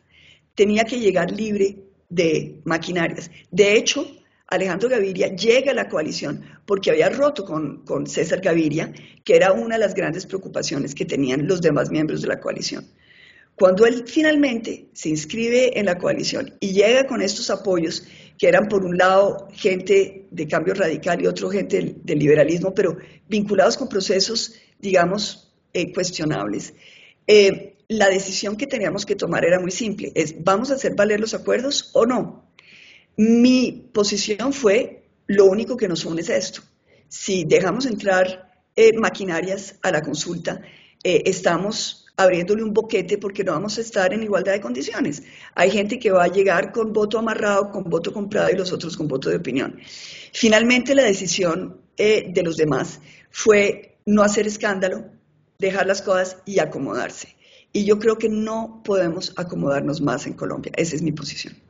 tenía 0.55 0.85
que 0.85 0.99
llegar 0.99 1.31
libre 1.31 1.85
de 2.09 2.61
maquinarias. 2.65 3.31
De 3.51 3.77
hecho, 3.77 4.07
Alejandro 4.49 4.89
Gaviria 4.89 5.35
llega 5.35 5.73
a 5.73 5.75
la 5.75 5.89
coalición 5.89 6.45
porque 6.67 6.91
había 6.91 7.09
roto 7.09 7.45
con, 7.45 8.07
César 8.07 8.41
Gaviria, 8.41 8.93
que 9.25 9.35
era 9.35 9.53
una 9.53 9.75
de 9.75 9.81
las 9.81 9.95
grandes 9.95 10.27
preocupaciones 10.27 10.95
que 10.95 11.05
tenían 11.05 11.49
los 11.49 11.61
demás 11.61 11.91
miembros 11.91 12.23
de 12.23 12.29
la 12.29 12.39
coalición. 12.39 12.87
Cuando 13.57 13.87
él 13.87 14.05
finalmente 14.07 14.89
se 14.93 15.09
inscribe 15.09 15.79
en 15.79 15.87
la 15.87 15.99
coalición 15.99 16.55
y 16.61 16.73
llega 16.73 17.07
con 17.07 17.23
estos 17.23 17.51
apoyos, 17.51 18.07
que 18.39 18.49
eran 18.49 18.69
por 18.69 18.85
un 18.85 18.99
lado 18.99 19.49
gente 19.53 20.27
de 20.31 20.47
cambio 20.47 20.75
radical 20.75 21.23
y 21.23 21.27
otro 21.27 21.51
gente 21.51 21.97
del, 22.05 22.19
liberalismo, 22.19 22.75
pero 22.75 22.99
vinculados 23.29 23.77
con 23.79 23.89
procesos, 23.89 24.55
digamos, 24.79 25.55
eh, 25.73 25.93
cuestionables, 25.93 26.75
eh, 27.27 27.77
la 27.89 28.09
decisión 28.09 28.57
que 28.57 28.67
teníamos 28.67 29.07
que 29.07 29.17
tomar 29.17 29.45
era 29.45 29.59
muy 29.59 29.71
simple, 29.71 30.13
es 30.15 30.45
¿vamos 30.45 30.71
a 30.71 30.75
hacer 30.75 30.95
valer 30.95 31.19
los 31.19 31.35
acuerdos 31.35 31.91
o 31.95 32.05
no? 32.05 32.46
Mi 33.17 33.89
posición 33.95 34.53
fue, 34.53 35.05
lo 35.27 35.47
único 35.47 35.77
que 35.77 35.89
nos 35.89 36.05
une 36.05 36.21
es 36.21 36.29
esto. 36.29 36.61
Si 37.09 37.45
dejamos 37.45 37.87
entrar 37.87 38.61
eh, 38.77 38.93
maquinarias 38.93 39.77
a 39.83 39.91
la 39.91 40.03
consulta, 40.03 40.61
eh, 41.03 41.23
estamos 41.25 42.07
abriéndole 42.19 42.63
un 42.63 42.75
boquete 42.75 43.17
porque 43.17 43.43
no 43.43 43.53
vamos 43.53 43.79
a 43.79 43.81
estar 43.81 44.13
en 44.13 44.23
igualdad 44.23 44.53
de 44.53 44.61
condiciones. 44.61 45.23
Hay 45.55 45.71
gente 45.71 45.99
que 45.99 46.11
va 46.11 46.25
a 46.25 46.29
llegar 46.29 46.73
con 46.73 46.93
voto 46.93 47.19
amarrado, 47.19 47.71
con 47.71 47.85
voto 47.85 48.13
comprado 48.13 48.51
y 48.51 48.57
los 48.57 48.71
otros 48.73 48.97
con 48.97 49.09
voto 49.09 49.31
de 49.31 49.37
opinión. 49.37 49.79
Finalmente, 50.33 50.95
la 50.95 51.05
decisión 51.05 51.81
eh, 51.97 52.31
de 52.33 52.43
los 52.43 52.57
demás 52.59 53.01
fue 53.31 53.99
no 54.05 54.23
hacer 54.23 54.47
escándalo, 54.47 55.07
dejar 55.59 55.87
las 55.87 56.03
cosas 56.03 56.37
y 56.45 56.59
acomodarse. 56.59 57.35
Y 57.73 57.87
yo 57.87 57.99
creo 57.99 58.19
que 58.19 58.29
no 58.29 58.83
podemos 58.85 59.33
acomodarnos 59.37 60.03
más 60.03 60.27
en 60.27 60.35
Colombia. 60.35 60.73
Esa 60.77 60.97
es 60.97 61.03
mi 61.03 61.13
posición 61.13 61.66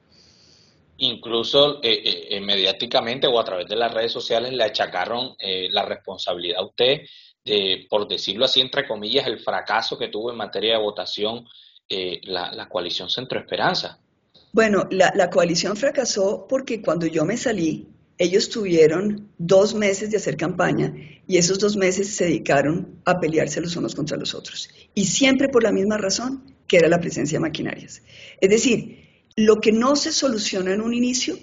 incluso 0.98 1.82
eh, 1.82 1.92
eh, 1.92 2.26
eh, 2.30 2.40
mediáticamente 2.40 3.26
o 3.26 3.38
a 3.38 3.44
través 3.44 3.66
de 3.68 3.76
las 3.76 3.92
redes 3.92 4.12
sociales 4.12 4.52
le 4.52 4.64
achacaron 4.64 5.34
la 5.70 5.82
responsabilidad 5.82 6.60
a 6.60 6.66
usted 6.66 7.02
de, 7.44 7.86
por 7.88 8.08
decirlo 8.08 8.44
así, 8.44 8.60
entre 8.60 8.86
comillas, 8.86 9.26
el 9.26 9.38
fracaso 9.38 9.98
que 9.98 10.08
tuvo 10.08 10.30
en 10.30 10.36
materia 10.36 10.76
de 10.76 10.82
votación 10.82 11.46
la, 11.88 12.68
coalición 12.68 13.08
Centro 13.08 13.38
Esperanza. 13.38 13.98
Bueno, 14.52 14.88
la, 14.90 15.12
la 15.14 15.30
coalición 15.30 15.76
fracasó 15.76 16.46
porque 16.48 16.82
cuando 16.82 17.06
yo 17.06 17.24
me 17.24 17.36
salí, 17.36 17.86
ellos 18.18 18.48
tuvieron 18.48 19.30
dos 19.38 19.74
meses 19.74 20.10
de 20.10 20.16
hacer 20.16 20.36
campaña 20.36 20.94
y 21.28 21.36
esos 21.36 21.58
dos 21.58 21.76
meses 21.76 22.16
se 22.16 22.24
dedicaron 22.24 23.00
a 23.04 23.20
pelearse 23.20 23.60
los 23.60 23.76
unos 23.76 23.94
contra 23.94 24.16
los 24.16 24.34
otros. 24.34 24.70
Y 24.94 25.04
siempre 25.04 25.48
por 25.48 25.62
la 25.62 25.72
misma 25.72 25.98
razón, 25.98 26.42
que 26.66 26.78
era 26.78 26.88
la 26.88 26.98
presencia 26.98 27.36
de 27.36 27.42
maquinarias. 27.42 28.02
Es 28.40 28.50
decir, 28.50 29.05
lo 29.36 29.60
que 29.60 29.70
no 29.70 29.96
se 29.96 30.12
solucionó 30.12 30.70
en 30.72 30.80
un 30.80 30.94
inicio 30.94 31.38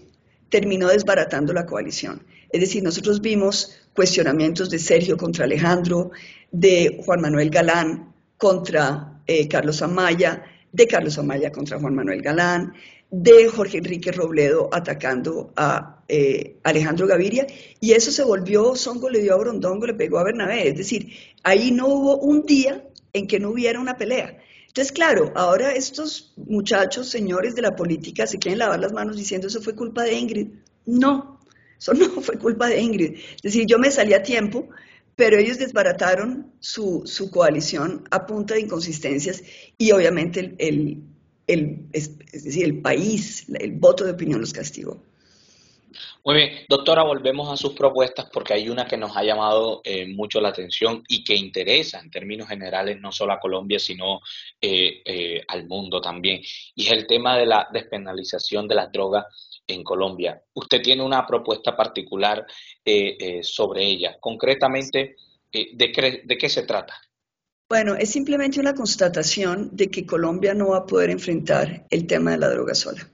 terminó 0.49 0.88
desbaratando 0.88 1.53
la 1.53 1.65
coalición. 1.65 2.23
Es 2.49 2.62
decir, 2.62 2.84
nosotros 2.84 3.21
vimos 3.21 3.79
cuestionamientos 3.93 4.69
de 4.69 4.79
Sergio 4.79 5.15
contra 5.17 5.45
Alejandro, 5.45 6.12
de 6.51 7.01
Juan 7.06 7.21
Manuel 7.21 7.49
Galán 7.49 8.13
contra 8.38 9.21
eh, 9.25 9.47
Carlos 9.47 9.82
Amaya, 9.82 10.43
de 10.71 10.88
Carlos 10.88 11.17
Amaya 11.17 11.51
contra 11.51 11.79
Juan 11.79 11.95
Manuel 11.95 12.21
Galán, 12.21 12.73
de 13.10 13.47
Jorge 13.47 13.77
Enrique 13.77 14.12
Robledo 14.12 14.69
atacando 14.71 15.53
a 15.56 16.03
eh, 16.08 16.58
Alejandro 16.63 17.06
Gaviria, 17.06 17.45
y 17.79 17.91
eso 17.91 18.12
se 18.12 18.23
volvió, 18.23 18.75
Songo 18.75 19.10
le 19.10 19.21
dio 19.21 19.36
a 19.36 19.38
Brondongo, 19.38 19.86
le 19.86 19.93
pegó 19.93 20.17
a 20.17 20.23
Bernabé, 20.23 20.69
es 20.69 20.77
decir, 20.77 21.13
ahí 21.43 21.71
no 21.71 21.88
hubo 21.88 22.17
un 22.17 22.43
día 22.45 22.84
en 23.13 23.27
que 23.27 23.39
no 23.39 23.49
hubiera 23.51 23.79
una 23.79 23.97
pelea. 23.97 24.38
Entonces, 24.73 24.91
claro, 24.91 25.31
ahora 25.36 25.71
estos 25.73 26.33
muchachos, 26.36 27.07
señores 27.07 27.53
de 27.53 27.62
la 27.62 27.75
política, 27.75 28.25
se 28.25 28.39
quieren 28.39 28.59
lavar 28.59 28.79
las 28.79 28.91
manos 28.91 29.17
diciendo 29.17 29.47
eso 29.47 29.62
fue 29.62 29.75
culpa 29.75 30.03
de 30.03 30.13
Ingrid. 30.13 30.47
No, 30.86 31.39
eso 31.77 31.93
no 31.93 32.09
fue 32.21 32.38
culpa 32.38 32.67
de 32.67 32.81
Ingrid. 32.81 33.13
Es 33.36 33.41
decir, 33.43 33.65
yo 33.67 33.77
me 33.77 33.91
salí 33.91 34.13
a 34.13 34.23
tiempo 34.23 34.69
pero 35.15 35.38
ellos 35.38 35.57
desbarataron 35.57 36.51
su, 36.59 37.03
coalición 37.31 38.03
a 38.09 38.25
punta 38.25 38.55
de 38.55 38.62
inconsistencias 38.62 39.43
y 39.77 39.91
obviamente 39.91 40.55
el, 40.57 41.03
es 41.47 42.17
decir, 42.31 42.63
el 42.63 42.81
país, 42.81 43.45
el 43.53 43.73
voto 43.73 44.05
de 44.05 44.12
opinión 44.12 44.41
los 44.41 44.53
castigó. 44.53 45.03
Muy 46.23 46.36
bien, 46.36 46.51
doctora, 46.67 47.03
volvemos 47.03 47.51
a 47.51 47.58
sus 47.58 47.73
propuestas 47.73 48.27
porque 48.32 48.53
hay 48.53 48.69
una 48.69 48.86
que 48.86 48.97
nos 48.97 49.15
ha 49.15 49.23
llamado 49.23 49.82
eh, 49.84 50.08
mucho 50.08 50.41
la 50.41 50.49
atención 50.49 51.03
y 51.08 51.23
que 51.23 51.36
interesa 51.36 51.99
en 51.99 52.12
términos 52.12 52.47
generales 52.47 52.99
no 52.99 53.12
solo 53.12 53.34
a 53.34 53.39
Colombia, 53.39 53.79
sino 53.79 54.21
eh, 54.62 55.01
eh, 55.06 55.41
al 55.47 55.67
mundo 55.67 56.01
también, 56.01 56.41
y 56.75 56.86
es 56.86 56.91
el 56.91 57.08
tema 57.08 57.38
de 57.38 57.45
la 57.45 57.67
despenalización 57.71 58.67
de 58.67 58.75
las 58.75 58.91
drogas 58.91 59.25
en 59.67 59.84
Colombia. 59.84 60.41
Usted 60.53 60.82
tiene 60.82 61.03
una 61.03 61.25
propuesta 61.25 61.75
particular 61.75 62.45
sobre 63.41 63.86
ella. 63.86 64.17
Concretamente, 64.19 65.15
¿de, 65.51 66.21
¿de 66.25 66.38
qué 66.38 66.49
se 66.49 66.63
trata? 66.63 66.99
Bueno, 67.69 67.95
es 67.95 68.12
simplemente 68.12 68.60
una 68.60 68.75
constatación 68.75 69.69
de 69.71 69.89
que 69.89 70.06
Colombia 70.06 70.53
no 70.53 70.69
va 70.69 70.79
a 70.79 70.86
poder 70.86 71.10
enfrentar 71.10 71.88
el 71.89 72.06
tema 72.06 72.32
de 72.32 72.38
la 72.38 72.49
droga 72.49 72.75
sola. 72.75 73.10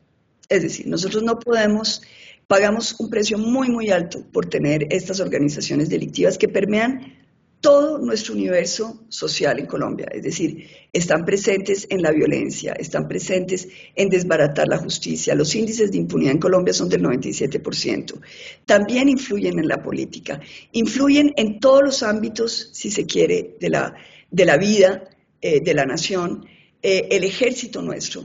Es 0.50 0.64
decir, 0.64 0.88
nosotros 0.88 1.24
no 1.24 1.40
podemos 1.40 2.02
Pagamos 2.50 2.96
un 2.98 3.12
precio 3.12 3.38
muy, 3.38 3.70
muy 3.70 3.92
alto 3.92 4.26
por 4.34 4.48
tener 4.48 4.88
estas 4.90 5.20
organizaciones 5.20 5.88
delictivas 5.88 6.36
que 6.36 6.48
permean 6.48 7.14
todo 7.62 8.00
nuestro 8.00 8.34
universo 8.34 9.06
social 9.08 9.60
en 9.60 9.68
Colombia. 9.68 10.08
Es 10.12 10.24
decir, 10.24 10.68
están 10.92 11.26
presentes 11.26 11.86
en 11.92 12.02
la 12.02 12.10
violencia, 12.10 12.74
están 12.74 13.08
presentes 13.08 13.68
en 13.94 14.10
desbaratar 14.10 14.68
la 14.68 14.80
justicia. 14.80 15.36
Los 15.36 15.54
índices 15.54 15.92
de 15.92 16.00
impunidad 16.00 16.32
en 16.32 16.40
Colombia 16.40 16.74
son 16.74 16.90
del 16.90 17.04
97%. 17.04 18.20
También 18.66 19.10
influyen 19.10 19.60
en 19.60 19.68
la 19.68 19.84
política, 19.84 20.42
influyen 20.72 21.32
en 21.38 21.60
todos 21.60 21.84
los 21.84 22.02
ámbitos, 22.02 22.72
si 22.74 22.90
se 22.90 23.06
quiere, 23.06 23.58
de 23.60 23.70
la, 23.70 23.94
de 24.32 24.46
la 24.46 24.58
vida 24.58 25.04
eh, 25.40 25.60
de 25.62 25.74
la 25.76 25.86
nación. 25.86 26.48
Eh, 26.82 27.10
el 27.12 27.24
ejército 27.26 27.84
nuestro, 27.84 28.24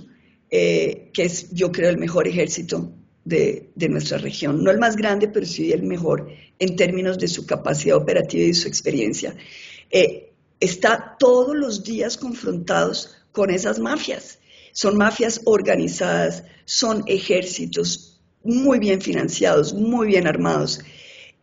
eh, 0.49 1.11
que 1.13 1.25
es, 1.25 1.51
yo 1.53 1.71
creo, 1.71 1.91
el 1.91 1.99
mejor 1.99 2.27
ejército 2.27 3.04
de, 3.25 3.71
nuestra 3.89 4.19
región. 4.19 4.63
No 4.63 4.71
el 4.71 4.79
más 4.79 4.97
grande, 4.97 5.29
pero 5.29 5.47
sí 5.47 5.73
el 5.73 5.83
mejor 5.83 6.29
en 6.59 6.77
términos 6.77 7.19
de 7.19 7.29
su 7.29 7.47
capacidad 7.47 7.97
operativa 7.97 8.45
y 8.45 8.55
su 8.55 8.69
experiencia. 8.69 9.35
Eh, 9.91 10.33
está 10.61 11.17
todos 11.19 11.57
los 11.57 11.83
días 11.85 12.17
confrontados 12.17 13.17
con 13.33 13.51
esas 13.51 13.79
mafias. 13.79 14.39
Son 14.73 14.97
mafias 14.97 15.41
organizadas, 15.45 16.45
son 16.65 17.03
ejércitos 17.07 18.21
muy 18.43 18.79
bien 18.79 19.01
financiados, 19.01 19.73
muy 19.73 20.07
bien 20.09 20.27
armados. 20.27 20.81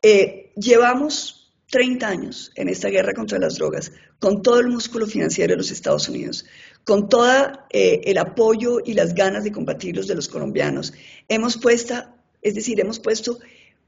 Eh, 0.01 0.51
llevamos 0.55 1.53
30 1.71 2.07
años 2.07 2.51
en 2.55 2.67
esta 2.67 2.89
guerra 2.89 3.13
contra 3.13 3.39
las 3.39 3.55
drogas, 3.55 3.91
con 4.19 4.41
todo 4.41 4.59
el 4.59 4.67
músculo 4.67 5.07
financiero 5.07 5.53
de 5.53 5.57
los 5.57 5.71
Estados 5.71 6.09
Unidos, 6.09 6.45
con 6.83 7.09
todo 7.09 7.51
eh, 7.69 8.01
el 8.05 8.17
apoyo 8.17 8.79
y 8.83 8.93
las 8.93 9.13
ganas 9.13 9.43
de 9.43 9.51
combatirlos 9.51 10.07
de 10.07 10.15
los 10.15 10.27
colombianos, 10.27 10.93
hemos 11.27 11.57
puesto, 11.57 11.95
es 12.41 12.55
decir, 12.55 12.79
hemos 12.79 12.99
puesto 12.99 13.39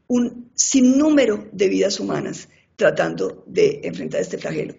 un 0.08 0.52
sinnúmero 0.54 1.48
de 1.52 1.70
vidas 1.70 2.00
humanas 2.00 2.50
tratando 2.76 3.44
de 3.48 3.82
enfrentar 3.84 4.22
este 4.22 4.38
flagelo. 4.38 4.76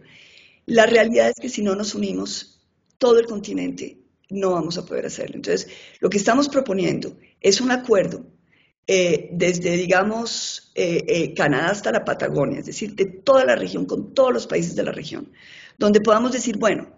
La 0.67 0.87
realidad 0.87 1.29
es 1.29 1.41
que 1.41 1.49
si 1.49 1.63
no 1.63 1.75
nos 1.75 1.95
unimos, 1.95 2.63
todo 2.99 3.19
el 3.19 3.27
continente 3.27 3.99
no 4.31 4.53
vamos 4.53 4.79
a 4.79 4.87
poder 4.87 5.07
hacerlo. 5.07 5.37
Entonces, 5.37 5.69
lo 6.01 6.09
que 6.09 6.19
estamos 6.19 6.49
proponiendo 6.49 7.17
es 7.41 7.61
un 7.61 7.71
acuerdo 7.71 8.25
eh, 8.87 9.29
desde, 9.33 9.77
digamos, 9.77 10.73
eh, 10.75 11.33
Canadá 11.35 11.71
hasta 11.71 11.93
la 11.93 12.05
Patagonia, 12.05 12.61
es 12.61 12.67
decir, 12.67 12.95
de 12.95 13.07
toda 13.07 13.45
la 13.45 13.57
región, 13.57 13.87
con 13.87 14.15
todos 14.15 14.33
los 14.33 14.47
países 14.47 14.77
de 14.77 14.83
la 14.83 14.93
región, 14.93 15.33
donde 15.79 16.01
podamos 16.01 16.33
decir, 16.33 16.59
bueno, 16.59 16.89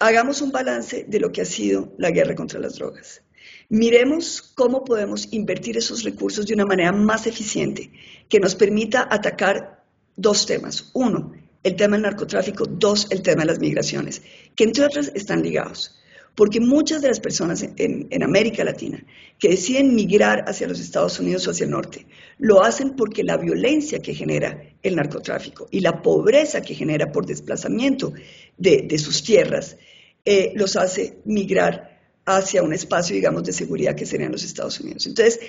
hagamos 0.00 0.40
un 0.40 0.50
balance 0.50 1.04
de 1.06 1.20
lo 1.20 1.30
que 1.30 1.42
ha 1.42 1.44
sido 1.44 1.94
la 1.98 2.10
guerra 2.10 2.34
contra 2.34 2.58
las 2.58 2.76
drogas. 2.76 3.22
Miremos 3.68 4.42
cómo 4.42 4.82
podemos 4.84 5.28
invertir 5.32 5.76
esos 5.76 6.02
recursos 6.02 6.46
de 6.46 6.54
una 6.54 6.66
manera 6.66 6.90
más 6.90 7.26
eficiente, 7.26 7.92
que 8.28 8.40
nos 8.40 8.56
permita 8.56 9.06
atacar 9.08 9.84
dos 10.16 10.46
temas. 10.46 10.90
Uno, 10.94 11.32
el 11.62 11.76
tema 11.76 11.96
del 11.96 12.02
narcotráfico. 12.02 12.64
Dos, 12.66 13.06
el 13.10 13.22
tema 13.22 13.42
de 13.42 13.48
las 13.48 13.60
migraciones, 13.60 14.22
que 14.56 14.64
entre 14.64 14.84
otras 14.84 15.12
están 15.14 15.42
ligados. 15.42 15.99
Porque 16.40 16.58
muchas 16.58 17.02
de 17.02 17.08
las 17.08 17.20
personas 17.20 17.62
en, 17.76 18.22
América 18.22 18.64
Latina 18.64 19.04
que 19.38 19.50
deciden 19.50 19.94
migrar 19.94 20.42
hacia 20.48 20.66
los 20.66 20.80
Estados 20.80 21.20
Unidos 21.20 21.46
o 21.46 21.50
hacia 21.50 21.64
el 21.64 21.70
norte, 21.70 22.06
lo 22.38 22.62
hacen 22.62 22.96
porque 22.96 23.22
la 23.22 23.36
violencia 23.36 23.98
que 23.98 24.14
genera 24.14 24.58
el 24.82 24.96
narcotráfico 24.96 25.68
y 25.70 25.80
la 25.80 26.00
pobreza 26.00 26.62
que 26.62 26.74
genera 26.74 27.12
por 27.12 27.26
desplazamiento 27.26 28.14
de, 28.56 28.86
de 28.88 28.96
sus 28.96 29.22
tierras 29.22 29.76
eh, 30.24 30.54
los 30.54 30.76
hace 30.76 31.18
migrar 31.26 32.00
hacia 32.24 32.62
un 32.62 32.72
espacio, 32.72 33.14
digamos, 33.14 33.44
de 33.44 33.52
seguridad 33.52 33.94
que 33.94 34.06
serían 34.06 34.32
los 34.32 34.42
Estados 34.42 34.80
Unidos. 34.80 35.06
Entonces, 35.08 35.40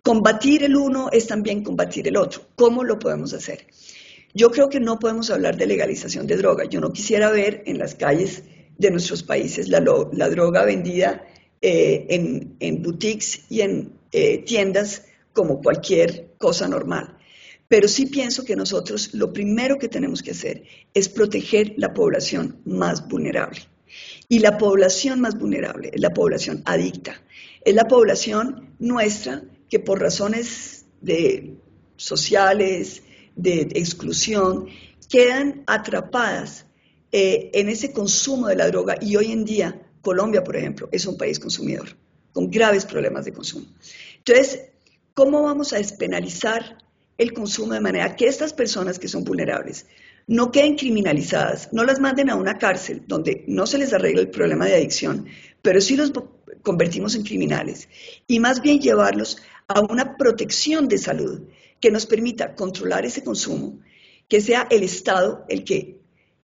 combatir 0.00 0.62
el 0.62 0.76
uno 0.76 1.08
es 1.10 1.26
también 1.26 1.64
combatir 1.64 2.06
el 2.06 2.16
otro. 2.16 2.42
¿Cómo 2.54 2.84
lo 2.84 3.00
podemos 3.00 3.32
hacer? 3.32 3.66
Yo 4.32 4.52
creo 4.52 4.68
que 4.68 4.78
no 4.78 5.00
podemos 5.00 5.28
hablar 5.30 5.56
de 5.56 5.66
legalización 5.66 6.28
de 6.28 6.36
droga. 6.36 6.66
Yo 6.66 6.80
no 6.80 6.92
quisiera 6.92 7.32
ver 7.32 7.64
en 7.66 7.78
las 7.78 7.96
calles 7.96 8.44
de 8.80 8.90
nuestros 8.90 9.22
países 9.22 9.68
la, 9.68 9.80
droga 9.80 10.64
vendida 10.64 11.22
eh, 11.60 12.06
en, 12.08 12.82
boutiques 12.82 13.44
y 13.50 13.60
en 13.60 13.92
eh, 14.10 14.38
tiendas 14.38 15.04
como 15.34 15.60
cualquier 15.60 16.32
cosa 16.38 16.66
normal. 16.66 17.18
Pero 17.68 17.86
sí 17.88 18.06
pienso 18.06 18.42
que 18.42 18.56
nosotros 18.56 19.12
lo 19.12 19.34
primero 19.34 19.78
que 19.78 19.88
tenemos 19.88 20.22
que 20.22 20.30
hacer 20.30 20.62
es 20.94 21.10
proteger 21.10 21.74
la 21.76 21.92
población 21.92 22.62
más 22.64 23.06
vulnerable. 23.06 23.60
Y 24.30 24.38
la 24.38 24.56
población 24.56 25.20
más 25.20 25.38
vulnerable 25.38 25.90
es 25.92 26.00
la 26.00 26.10
población 26.10 26.62
adicta. 26.64 27.20
Es 27.62 27.74
la 27.74 27.84
población 27.84 28.74
nuestra 28.78 29.42
que 29.68 29.78
por 29.78 30.00
razones 30.00 30.86
de 31.02 31.54
sociales, 31.96 33.02
de 33.36 33.60
exclusión, 33.74 34.68
quedan 35.10 35.64
atrapadas 35.66 36.66
eh, 37.12 37.50
en 37.54 37.68
ese 37.68 37.92
consumo 37.92 38.48
de 38.48 38.56
la 38.56 38.68
droga 38.68 38.96
y 39.00 39.16
hoy 39.16 39.32
en 39.32 39.44
día 39.44 39.80
Colombia, 40.00 40.42
por 40.42 40.56
ejemplo, 40.56 40.88
es 40.92 41.06
un 41.06 41.16
país 41.16 41.38
consumidor 41.38 41.96
con 42.32 42.50
graves 42.50 42.84
problemas 42.84 43.24
de 43.24 43.32
consumo. 43.32 43.66
Entonces, 44.18 44.70
¿cómo 45.14 45.42
vamos 45.42 45.72
a 45.72 45.78
despenalizar 45.78 46.78
el 47.18 47.32
consumo 47.32 47.74
de 47.74 47.80
manera 47.80 48.16
que 48.16 48.26
estas 48.26 48.52
personas 48.52 48.98
que 48.98 49.08
son 49.08 49.24
vulnerables 49.24 49.86
no 50.26 50.52
queden 50.52 50.76
criminalizadas, 50.76 51.72
no 51.72 51.84
las 51.84 51.98
manden 52.00 52.30
a 52.30 52.36
una 52.36 52.56
cárcel 52.56 53.02
donde 53.06 53.44
no 53.48 53.66
se 53.66 53.78
les 53.78 53.92
arregla 53.92 54.20
el 54.20 54.30
problema 54.30 54.66
de 54.66 54.76
adicción, 54.76 55.26
pero 55.60 55.80
sí 55.80 55.96
los 55.96 56.12
convertimos 56.62 57.14
en 57.14 57.24
criminales 57.24 57.88
y 58.26 58.38
más 58.38 58.62
bien 58.62 58.78
llevarlos 58.78 59.38
a 59.66 59.80
una 59.80 60.16
protección 60.16 60.88
de 60.88 60.98
salud 60.98 61.42
que 61.80 61.90
nos 61.90 62.06
permita 62.06 62.54
controlar 62.54 63.04
ese 63.04 63.24
consumo, 63.24 63.80
que 64.28 64.40
sea 64.40 64.66
el 64.70 64.82
Estado 64.82 65.44
el 65.48 65.64
que 65.64 65.98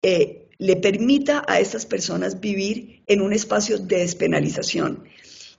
eh, 0.03 0.48
le 0.59 0.77
permita 0.77 1.45
a 1.47 1.61
estas 1.61 1.87
personas 1.87 2.41
vivir 2.41 3.03
en 3.07 3.21
un 3.21 3.33
espacio 3.33 3.79
de 3.79 3.99
despenalización. 3.99 5.05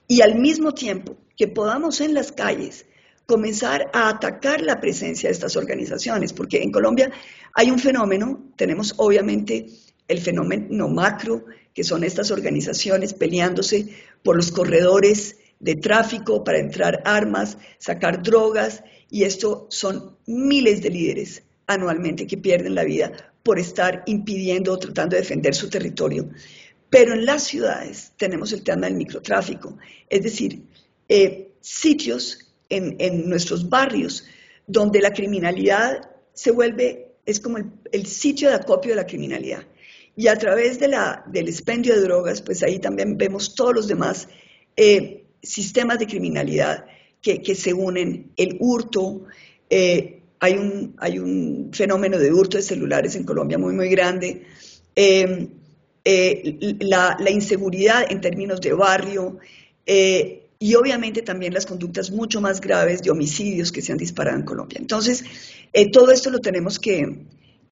Y 0.06 0.20
al 0.20 0.38
mismo 0.38 0.72
tiempo 0.72 1.16
que 1.36 1.48
podamos 1.48 2.00
en 2.02 2.12
las 2.12 2.32
calles 2.32 2.84
comenzar 3.24 3.90
a 3.94 4.10
atacar 4.10 4.60
la 4.60 4.80
presencia 4.80 5.28
de 5.28 5.32
estas 5.32 5.56
organizaciones, 5.56 6.32
porque 6.32 6.62
en 6.62 6.70
Colombia 6.70 7.10
hay 7.54 7.70
un 7.70 7.78
fenómeno, 7.78 8.52
tenemos 8.56 8.94
obviamente 8.98 9.66
el 10.08 10.20
fenómeno 10.20 10.88
macro, 10.88 11.44
que 11.72 11.84
son 11.84 12.04
estas 12.04 12.30
organizaciones 12.30 13.14
peleándose 13.14 13.88
por 14.22 14.36
los 14.36 14.50
corredores 14.50 15.38
de 15.60 15.76
tráfico 15.76 16.42
para 16.42 16.58
entrar 16.58 17.02
armas, 17.04 17.56
sacar 17.78 18.22
drogas, 18.22 18.82
y 19.08 19.22
esto 19.22 19.66
son 19.70 20.16
miles 20.26 20.82
de 20.82 20.90
líderes 20.90 21.42
anualmente 21.66 22.26
que 22.26 22.36
pierden 22.36 22.74
la 22.74 22.84
vida 22.84 23.29
por 23.50 23.58
estar 23.58 24.04
impidiendo 24.06 24.72
o 24.72 24.78
tratando 24.78 25.16
de 25.16 25.22
defender 25.22 25.56
su 25.56 25.68
territorio. 25.68 26.30
Pero 26.88 27.14
en 27.14 27.26
las 27.26 27.42
ciudades 27.42 28.12
tenemos 28.16 28.52
el 28.52 28.62
tema 28.62 28.86
del 28.86 28.94
microtráfico, 28.94 29.76
es 30.08 30.22
decir, 30.22 30.62
eh, 31.08 31.50
sitios 31.60 32.54
en, 32.68 33.28
nuestros 33.28 33.68
barrios, 33.68 34.24
donde 34.68 35.00
la 35.00 35.12
criminalidad 35.12 36.12
se 36.32 36.52
vuelve, 36.52 37.16
es 37.26 37.40
como 37.40 37.58
el, 37.90 38.06
sitio 38.06 38.50
de 38.50 38.54
acopio 38.54 38.92
de 38.92 38.96
la 38.98 39.06
criminalidad. 39.08 39.66
Y 40.14 40.28
a 40.28 40.36
través 40.36 40.78
de 40.78 40.86
la, 40.86 41.24
del 41.26 41.48
expendio 41.48 41.96
de 41.96 42.02
drogas, 42.02 42.42
pues 42.42 42.62
ahí 42.62 42.78
también 42.78 43.18
vemos 43.18 43.56
todos 43.56 43.74
los 43.74 43.88
demás 43.88 44.28
eh, 44.76 45.24
sistemas 45.42 45.98
de 45.98 46.06
criminalidad 46.06 46.84
que, 47.20 47.42
que, 47.42 47.56
se 47.56 47.72
unen, 47.72 48.30
el 48.36 48.58
hurto, 48.60 49.24
eh, 49.68 50.19
hay, 50.40 50.54
un, 50.54 50.94
hay 50.98 51.18
un 51.18 51.70
fenómeno 51.72 52.18
de 52.18 52.32
hurto 52.32 52.56
de 52.56 52.62
celulares 52.62 53.14
en 53.14 53.24
Colombia 53.24 53.58
muy, 53.58 53.74
muy 53.74 53.88
grande, 53.88 54.44
eh, 54.96 55.48
la, 56.80 57.16
la, 57.20 57.30
inseguridad 57.30 58.10
en 58.10 58.20
términos 58.20 58.60
de 58.60 58.72
barrio, 58.72 59.38
y 60.62 60.74
obviamente 60.74 61.22
también 61.22 61.54
las 61.54 61.64
conductas 61.64 62.10
mucho 62.10 62.38
más 62.42 62.60
graves 62.60 63.00
de 63.00 63.10
homicidios 63.10 63.72
que 63.72 63.80
se 63.80 63.92
han 63.92 63.98
disparado 63.98 64.36
en 64.36 64.44
Colombia. 64.44 64.78
Entonces, 64.78 65.24
eh, 65.72 65.90
todo 65.90 66.12
esto 66.12 66.28
lo 66.28 66.38
tenemos 66.38 66.78
que, 66.78 67.24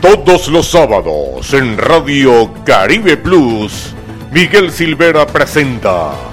Todos 0.00 0.48
los 0.48 0.70
sábados 0.70 1.52
en 1.52 1.76
Radio 1.76 2.48
Caribe 2.64 3.18
Plus, 3.18 3.94
Miguel 4.32 4.70
Silvera 4.70 5.26
presenta 5.26 6.27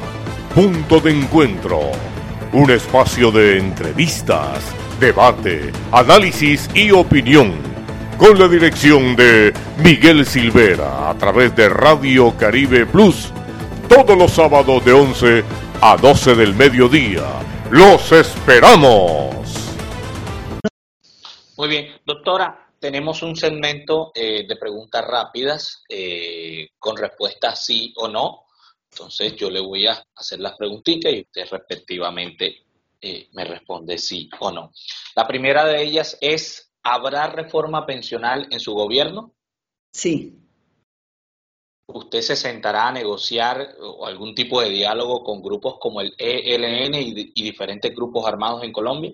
Punto 0.56 1.02
de 1.02 1.12
Encuentro, 1.12 1.92
un 2.54 2.72
espacio 2.72 3.30
de 3.30 3.58
entrevistas, 3.58 4.64
debate, 5.02 5.74
análisis 5.92 6.70
y 6.74 6.92
opinión 6.92 7.62
con 8.18 8.40
la 8.40 8.48
dirección 8.48 9.18
de 9.18 9.54
Miguel 9.80 10.26
Silvera 10.26 11.10
a 11.10 11.18
través 11.18 11.54
de 11.58 11.68
Radio 11.68 12.34
Caribe 12.38 12.86
Plus 12.86 13.34
todos 13.90 14.18
los 14.18 14.32
sábados 14.32 14.86
de 14.86 14.94
11 14.94 15.44
a 15.82 15.98
12 15.98 16.36
del 16.36 16.56
mediodía. 16.56 17.26
¡Los 17.70 18.14
esperamos! 18.14 19.36
Muy 21.58 21.68
bien, 21.68 21.98
doctora, 22.06 22.70
tenemos 22.80 23.22
un 23.24 23.36
segmento 23.36 24.14
eh, 24.16 24.46
de 24.48 24.56
preguntas 24.56 25.06
rápidas 25.06 25.84
eh, 25.90 26.70
con 26.80 26.96
respuestas 26.96 27.66
sí 27.66 27.94
o 27.98 28.08
no. 28.08 28.45
Entonces 28.96 29.36
yo 29.36 29.50
le 29.50 29.60
voy 29.60 29.88
a 29.88 30.02
hacer 30.16 30.40
las 30.40 30.56
preguntitas 30.56 31.12
y 31.12 31.22
usted 31.22 31.46
respectivamente 31.52 32.64
eh, 33.02 33.28
me 33.34 33.44
responde 33.44 33.98
sí 33.98 34.30
o 34.40 34.52
no. 34.52 34.72
La 35.18 35.28
primera 35.28 35.66
de 35.66 35.84
ellas 35.84 36.18
es 36.22 36.72
¿Habrá 36.82 37.28
reforma 37.28 37.86
pensional 37.86 38.48
en 38.52 38.60
su 38.60 38.74
gobierno? 38.74 39.34
Sí. 39.92 40.38
¿Usted 41.88 42.22
se 42.22 42.36
sentará 42.36 42.88
a 42.88 42.92
negociar 42.92 43.76
o 43.82 44.06
algún 44.06 44.36
tipo 44.36 44.62
de 44.62 44.70
diálogo 44.70 45.24
con 45.24 45.42
grupos 45.42 45.78
como 45.80 46.00
el 46.00 46.14
ELN 46.18 46.94
y, 46.94 47.44
diferentes 47.44 47.94
grupos 47.94 48.28
armados 48.28 48.64
en 48.64 48.72
Colombia? 48.72 49.14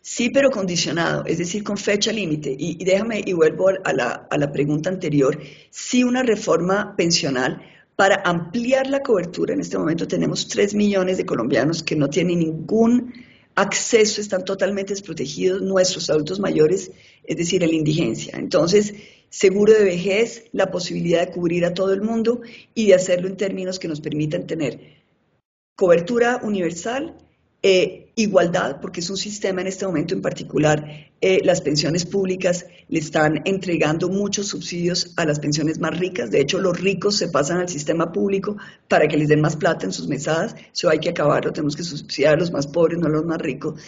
Sí, 0.00 0.30
pero 0.30 0.50
condicionado, 0.50 1.24
es 1.26 1.36
decir, 1.36 1.62
con 1.62 1.76
fecha 1.76 2.10
límite. 2.10 2.56
Y, 2.58 2.82
déjame, 2.82 3.22
y 3.24 3.34
vuelvo 3.34 3.68
a 3.68 3.92
la, 3.92 4.26
a 4.30 4.38
la 4.38 4.50
pregunta 4.50 4.88
anterior, 4.88 5.38
sí 5.70 6.02
una 6.02 6.22
reforma 6.22 6.94
pensional 6.96 7.62
para 7.98 8.22
ampliar 8.24 8.86
la 8.86 9.02
cobertura. 9.02 9.54
En 9.54 9.60
este 9.60 9.76
momento 9.76 10.06
tenemos 10.06 10.46
3 10.46 10.72
millones 10.76 11.16
de 11.16 11.26
colombianos 11.26 11.82
que 11.82 11.96
no 11.96 12.08
tienen 12.08 12.38
ningún 12.38 13.12
acceso, 13.56 14.20
están 14.20 14.44
totalmente 14.44 14.92
desprotegidos 14.92 15.62
nuestros 15.62 16.08
adultos 16.08 16.38
mayores, 16.38 16.92
es 17.24 17.36
decir, 17.36 17.60
la 17.60 17.74
indigencia. 17.74 18.38
Entonces, 18.38 18.94
seguro 19.30 19.72
de 19.72 19.82
vejez, 19.82 20.44
la 20.52 20.70
posibilidad 20.70 21.26
de 21.26 21.32
cubrir 21.32 21.64
a 21.64 21.74
todo 21.74 21.92
el 21.92 22.00
mundo 22.00 22.40
y 22.72 22.86
de 22.86 22.94
hacerlo 22.94 23.26
en 23.26 23.36
términos 23.36 23.80
que 23.80 23.88
nos 23.88 24.00
permitan 24.00 24.46
tener 24.46 24.78
cobertura 25.74 26.38
universal 26.44 27.16
eh, 27.62 28.12
igualdad, 28.14 28.80
porque 28.80 29.00
es 29.00 29.10
un 29.10 29.16
sistema 29.16 29.60
en 29.60 29.66
este 29.66 29.86
momento 29.86 30.14
en 30.14 30.22
particular, 30.22 31.08
eh, 31.20 31.40
las 31.44 31.60
pensiones 31.60 32.04
públicas 32.04 32.66
le 32.88 32.98
están 32.98 33.42
entregando 33.44 34.08
muchos 34.08 34.48
subsidios 34.48 35.12
a 35.16 35.24
las 35.24 35.40
pensiones 35.40 35.78
más 35.80 35.98
ricas. 35.98 36.30
De 36.30 36.40
hecho, 36.40 36.60
los 36.60 36.80
ricos 36.80 37.16
se 37.16 37.28
pasan 37.28 37.58
al 37.58 37.68
sistema 37.68 38.12
público 38.12 38.56
para 38.88 39.08
que 39.08 39.16
les 39.16 39.28
den 39.28 39.40
más 39.40 39.56
plata 39.56 39.86
en 39.86 39.92
sus 39.92 40.08
mesadas. 40.08 40.54
Eso 40.72 40.88
hay 40.88 40.98
que 40.98 41.10
acabarlo, 41.10 41.52
tenemos 41.52 41.76
que 41.76 41.82
subsidiar 41.82 42.34
a 42.34 42.36
los 42.38 42.52
más 42.52 42.66
pobres, 42.66 42.98
no 42.98 43.06
a 43.06 43.10
los 43.10 43.24
más 43.24 43.38
ricos. 43.38 43.80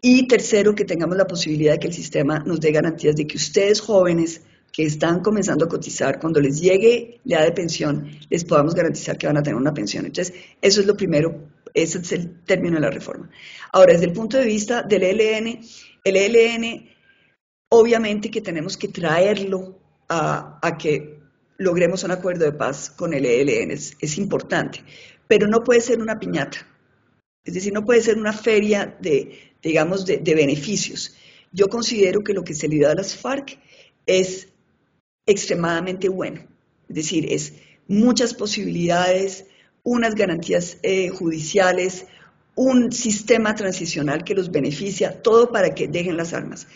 Y 0.00 0.28
tercero, 0.28 0.74
que 0.74 0.84
tengamos 0.84 1.16
la 1.16 1.26
posibilidad 1.26 1.72
de 1.72 1.80
que 1.80 1.88
el 1.88 1.94
sistema 1.94 2.38
nos 2.40 2.60
dé 2.60 2.70
garantías 2.70 3.16
de 3.16 3.26
que 3.26 3.36
ustedes 3.36 3.80
jóvenes 3.80 4.42
que 4.72 4.84
están 4.84 5.20
comenzando 5.20 5.64
a 5.64 5.68
cotizar, 5.68 6.20
cuando 6.20 6.40
les 6.40 6.60
llegue 6.60 7.20
la 7.24 7.42
de 7.42 7.50
pensión, 7.50 8.10
les 8.30 8.44
podamos 8.44 8.76
garantizar 8.76 9.18
que 9.18 9.26
van 9.26 9.36
a 9.36 9.42
tener 9.42 9.56
una 9.56 9.74
pensión. 9.74 10.06
Entonces, 10.06 10.34
eso 10.62 10.80
es 10.80 10.86
lo 10.86 10.96
primero 10.96 11.48
ese 11.74 11.98
es 11.98 12.12
el 12.12 12.42
término 12.44 12.76
de 12.76 12.82
la 12.82 12.90
reforma. 12.90 13.30
Ahora, 13.72 13.92
desde 13.92 14.06
el 14.06 14.12
punto 14.12 14.36
de 14.36 14.44
vista 14.44 14.82
del 14.82 15.02
ELN, 15.02 15.60
el 16.04 16.16
ELN, 16.16 16.88
obviamente 17.70 18.30
que 18.30 18.40
tenemos 18.40 18.76
que 18.76 18.88
traerlo 18.88 19.78
a, 20.08 20.76
que 20.78 21.20
logremos 21.58 22.04
un 22.04 22.12
acuerdo 22.12 22.44
de 22.44 22.52
paz 22.52 22.90
con 22.90 23.12
el 23.12 23.26
ELN, 23.26 23.70
es, 23.70 24.18
importante, 24.18 24.82
pero 25.26 25.46
no 25.46 25.62
puede 25.62 25.80
ser 25.80 26.00
una 26.00 26.18
piñata, 26.18 26.66
es 27.44 27.54
decir, 27.54 27.72
no 27.72 27.84
puede 27.84 28.00
ser 28.00 28.16
una 28.16 28.32
feria 28.32 28.96
de, 29.00 29.54
digamos, 29.62 30.06
de, 30.06 30.18
de 30.18 30.34
beneficios. 30.34 31.14
Yo 31.52 31.68
considero 31.68 32.20
que 32.22 32.34
lo 32.34 32.44
que 32.44 32.54
se 32.54 32.68
le 32.68 32.80
da 32.80 32.92
a 32.92 32.94
las 32.94 33.16
FARC 33.16 33.58
es 34.06 34.48
extremadamente 35.26 36.08
bueno, 36.08 36.46
es 36.88 36.94
decir, 36.94 37.30
es 37.32 37.54
muchas 37.86 38.34
posibilidades, 38.34 39.46
unas 39.82 40.14
garantías 40.14 40.78
eh, 40.82 41.08
judiciales, 41.08 42.06
un 42.54 42.90
sistema 42.92 43.54
transicional 43.54 44.24
que 44.24 44.34
los 44.34 44.50
beneficia, 44.50 45.22
todo 45.22 45.52
para 45.52 45.74
que 45.74 45.88
dejen 45.88 46.16
las 46.16 46.32
armas. 46.32 46.66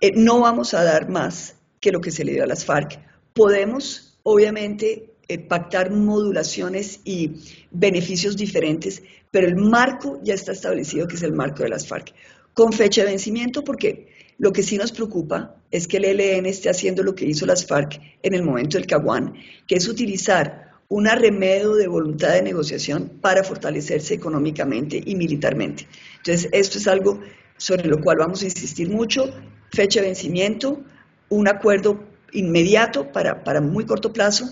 Eh, 0.00 0.12
no 0.14 0.40
vamos 0.40 0.74
a 0.74 0.82
dar 0.82 1.08
más 1.08 1.56
que 1.80 1.92
lo 1.92 2.00
que 2.00 2.10
se 2.10 2.24
le 2.24 2.32
dio 2.32 2.44
a 2.44 2.46
las 2.46 2.64
FARC. 2.64 2.98
Podemos, 3.34 4.18
obviamente, 4.22 5.10
eh, 5.28 5.38
pactar 5.38 5.90
modulaciones 5.90 7.00
y 7.04 7.32
beneficios 7.70 8.36
diferentes, 8.36 9.02
pero 9.30 9.46
el 9.46 9.56
marco 9.56 10.18
ya 10.22 10.34
está 10.34 10.52
establecido, 10.52 11.06
que 11.06 11.16
es 11.16 11.22
el 11.22 11.32
marco 11.32 11.62
de 11.62 11.68
las 11.68 11.86
FARC, 11.86 12.14
con 12.54 12.72
fecha 12.72 13.02
de 13.02 13.10
vencimiento, 13.10 13.62
porque 13.62 14.08
lo 14.38 14.52
que 14.52 14.62
sí 14.62 14.78
nos 14.78 14.92
preocupa 14.92 15.56
es 15.70 15.86
que 15.86 15.98
el 15.98 16.06
ELN 16.06 16.46
esté 16.46 16.70
haciendo 16.70 17.02
lo 17.02 17.14
que 17.14 17.26
hizo 17.26 17.44
las 17.44 17.66
FARC 17.66 18.00
en 18.22 18.34
el 18.34 18.42
momento 18.42 18.78
del 18.78 18.86
Caguán, 18.86 19.34
que 19.66 19.74
es 19.74 19.86
utilizar 19.88 20.67
un 20.88 21.06
arremedo 21.06 21.76
de 21.76 21.86
voluntad 21.86 22.32
de 22.32 22.42
negociación 22.42 23.08
para 23.20 23.44
fortalecerse 23.44 24.14
económicamente 24.14 25.00
y 25.04 25.14
militarmente. 25.14 25.86
Entonces, 26.16 26.48
esto 26.52 26.78
es 26.78 26.88
algo 26.88 27.20
sobre 27.58 27.88
lo 27.88 28.00
cual 28.00 28.18
vamos 28.18 28.42
a 28.42 28.46
insistir 28.46 28.88
mucho, 28.88 29.32
fecha 29.70 30.00
de 30.00 30.06
vencimiento, 30.06 30.80
un 31.28 31.48
acuerdo 31.48 32.02
inmediato 32.32 33.12
para, 33.12 33.44
para 33.44 33.60
muy 33.60 33.84
corto 33.84 34.12
plazo, 34.12 34.46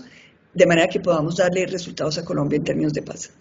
de 0.53 0.65
manera 0.65 0.87
que 0.87 0.99
podamos 0.99 1.37
darle 1.37 1.65
resultados 1.65 2.17
a 2.17 2.25
Colombia 2.25 2.57
en 2.57 2.63
términos 2.63 2.93
de 2.93 3.01
paz. 3.01 3.31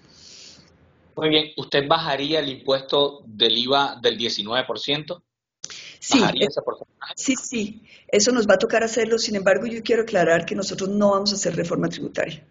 Muy 1.17 1.29
bien, 1.31 1.47
¿usted 1.57 1.87
bajaría 1.89 2.41
el 2.41 2.49
impuesto 2.49 3.23
del 3.27 3.57
IVA 3.57 3.99
del 4.03 4.19
19%? 4.19 5.23
Sí, 5.99 6.23
eh, 6.23 6.47
sí, 7.17 7.35
sí, 7.37 7.83
eso 8.09 8.33
nos 8.33 8.47
va 8.47 8.55
a 8.55 8.59
tocar 8.59 8.85
hacerlo. 8.85 9.19
Sin 9.19 9.35
embargo, 9.35 9.67
yo 9.67 9.83
quiero 9.83 10.03
aclarar 10.03 10.45
que 10.45 10.55
nosotros 10.55 10.91
no 10.91 11.13
vamos 11.13 11.33
a 11.33 11.37
hacer 11.37 11.57
reforma 11.57 11.89
tributaria. 11.89 12.45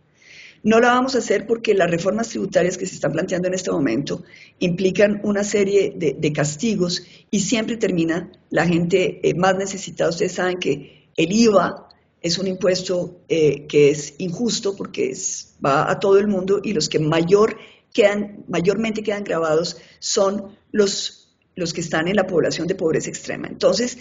No 0.66 0.80
la 0.80 0.88
vamos 0.88 1.14
a 1.14 1.20
hacer 1.20 1.46
porque 1.46 1.76
las 1.76 1.92
reformas 1.92 2.30
tributarias 2.30 2.76
que 2.76 2.88
se 2.88 2.96
están 2.96 3.12
planteando 3.12 3.48
en 3.48 3.54
este 3.54 3.70
momento 3.70 4.24
implican 4.58 5.22
una 5.24 5.44
serie 5.44 5.94
de, 5.96 6.34
castigos 6.34 7.04
y 7.30 7.42
siempre 7.42 7.78
termina 7.78 8.32
la 8.50 8.66
gente 8.66 9.20
eh, 9.22 9.36
más 9.36 9.56
necesitada. 9.56 10.10
Ustedes 10.10 10.32
saben 10.32 10.58
que 10.58 11.12
el 11.16 11.32
IVA 11.32 11.88
es 12.20 12.40
un 12.40 12.48
impuesto 12.48 13.22
eh, 13.30 13.68
que 13.68 13.92
es 13.92 14.16
injusto 14.18 14.76
porque 14.76 15.16
va 15.64 15.88
a 15.88 16.00
todo 16.00 16.18
el 16.18 16.28
mundo 16.28 16.60
y 16.64 16.74
los 16.74 16.90
que 16.90 16.98
mayor 16.98 17.58
quedan, 17.94 18.44
mayormente 18.48 19.04
quedan 19.04 19.24
grabados 19.24 19.78
son 20.00 20.58
los, 20.72 21.38
los 21.56 21.74
que 21.74 21.82
están 21.82 22.08
en 22.08 22.16
la 22.16 22.26
población 22.26 22.66
de 22.66 22.74
pobreza 22.74 23.12
extrema. 23.12 23.48
Entonces, 23.48 24.00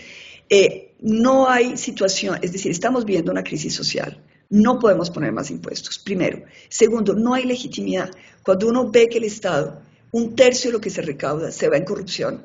eh, 0.49 0.95
no 0.99 1.47
hay 1.47 1.77
situación, 1.77 2.39
es 2.41 2.53
decir, 2.53 2.73
estamos 2.73 3.05
viendo 3.05 3.31
una 3.31 3.45
crisis 3.45 3.75
social 3.75 4.19
no 4.51 4.79
podemos 4.79 5.11
poner 5.11 5.33
más 5.33 5.51
impuestos, 5.51 5.99
primero. 5.99 6.43
Segundo, 6.69 7.15
no 7.15 7.35
hay 7.35 7.45
legitimidad. 7.45 8.11
Cuando 8.43 8.69
uno 8.69 8.91
ve 8.91 9.09
que 9.09 9.19
el 9.19 9.25
Estado, 9.25 9.81
un 10.13 10.37
tercio 10.37 10.71
de 10.71 10.75
lo 10.75 10.81
que 10.81 10.91
se 10.91 11.03
recauda, 11.03 11.51
se 11.51 11.69
va 11.69 11.77
en 11.77 11.85
corrupción, 11.85 12.43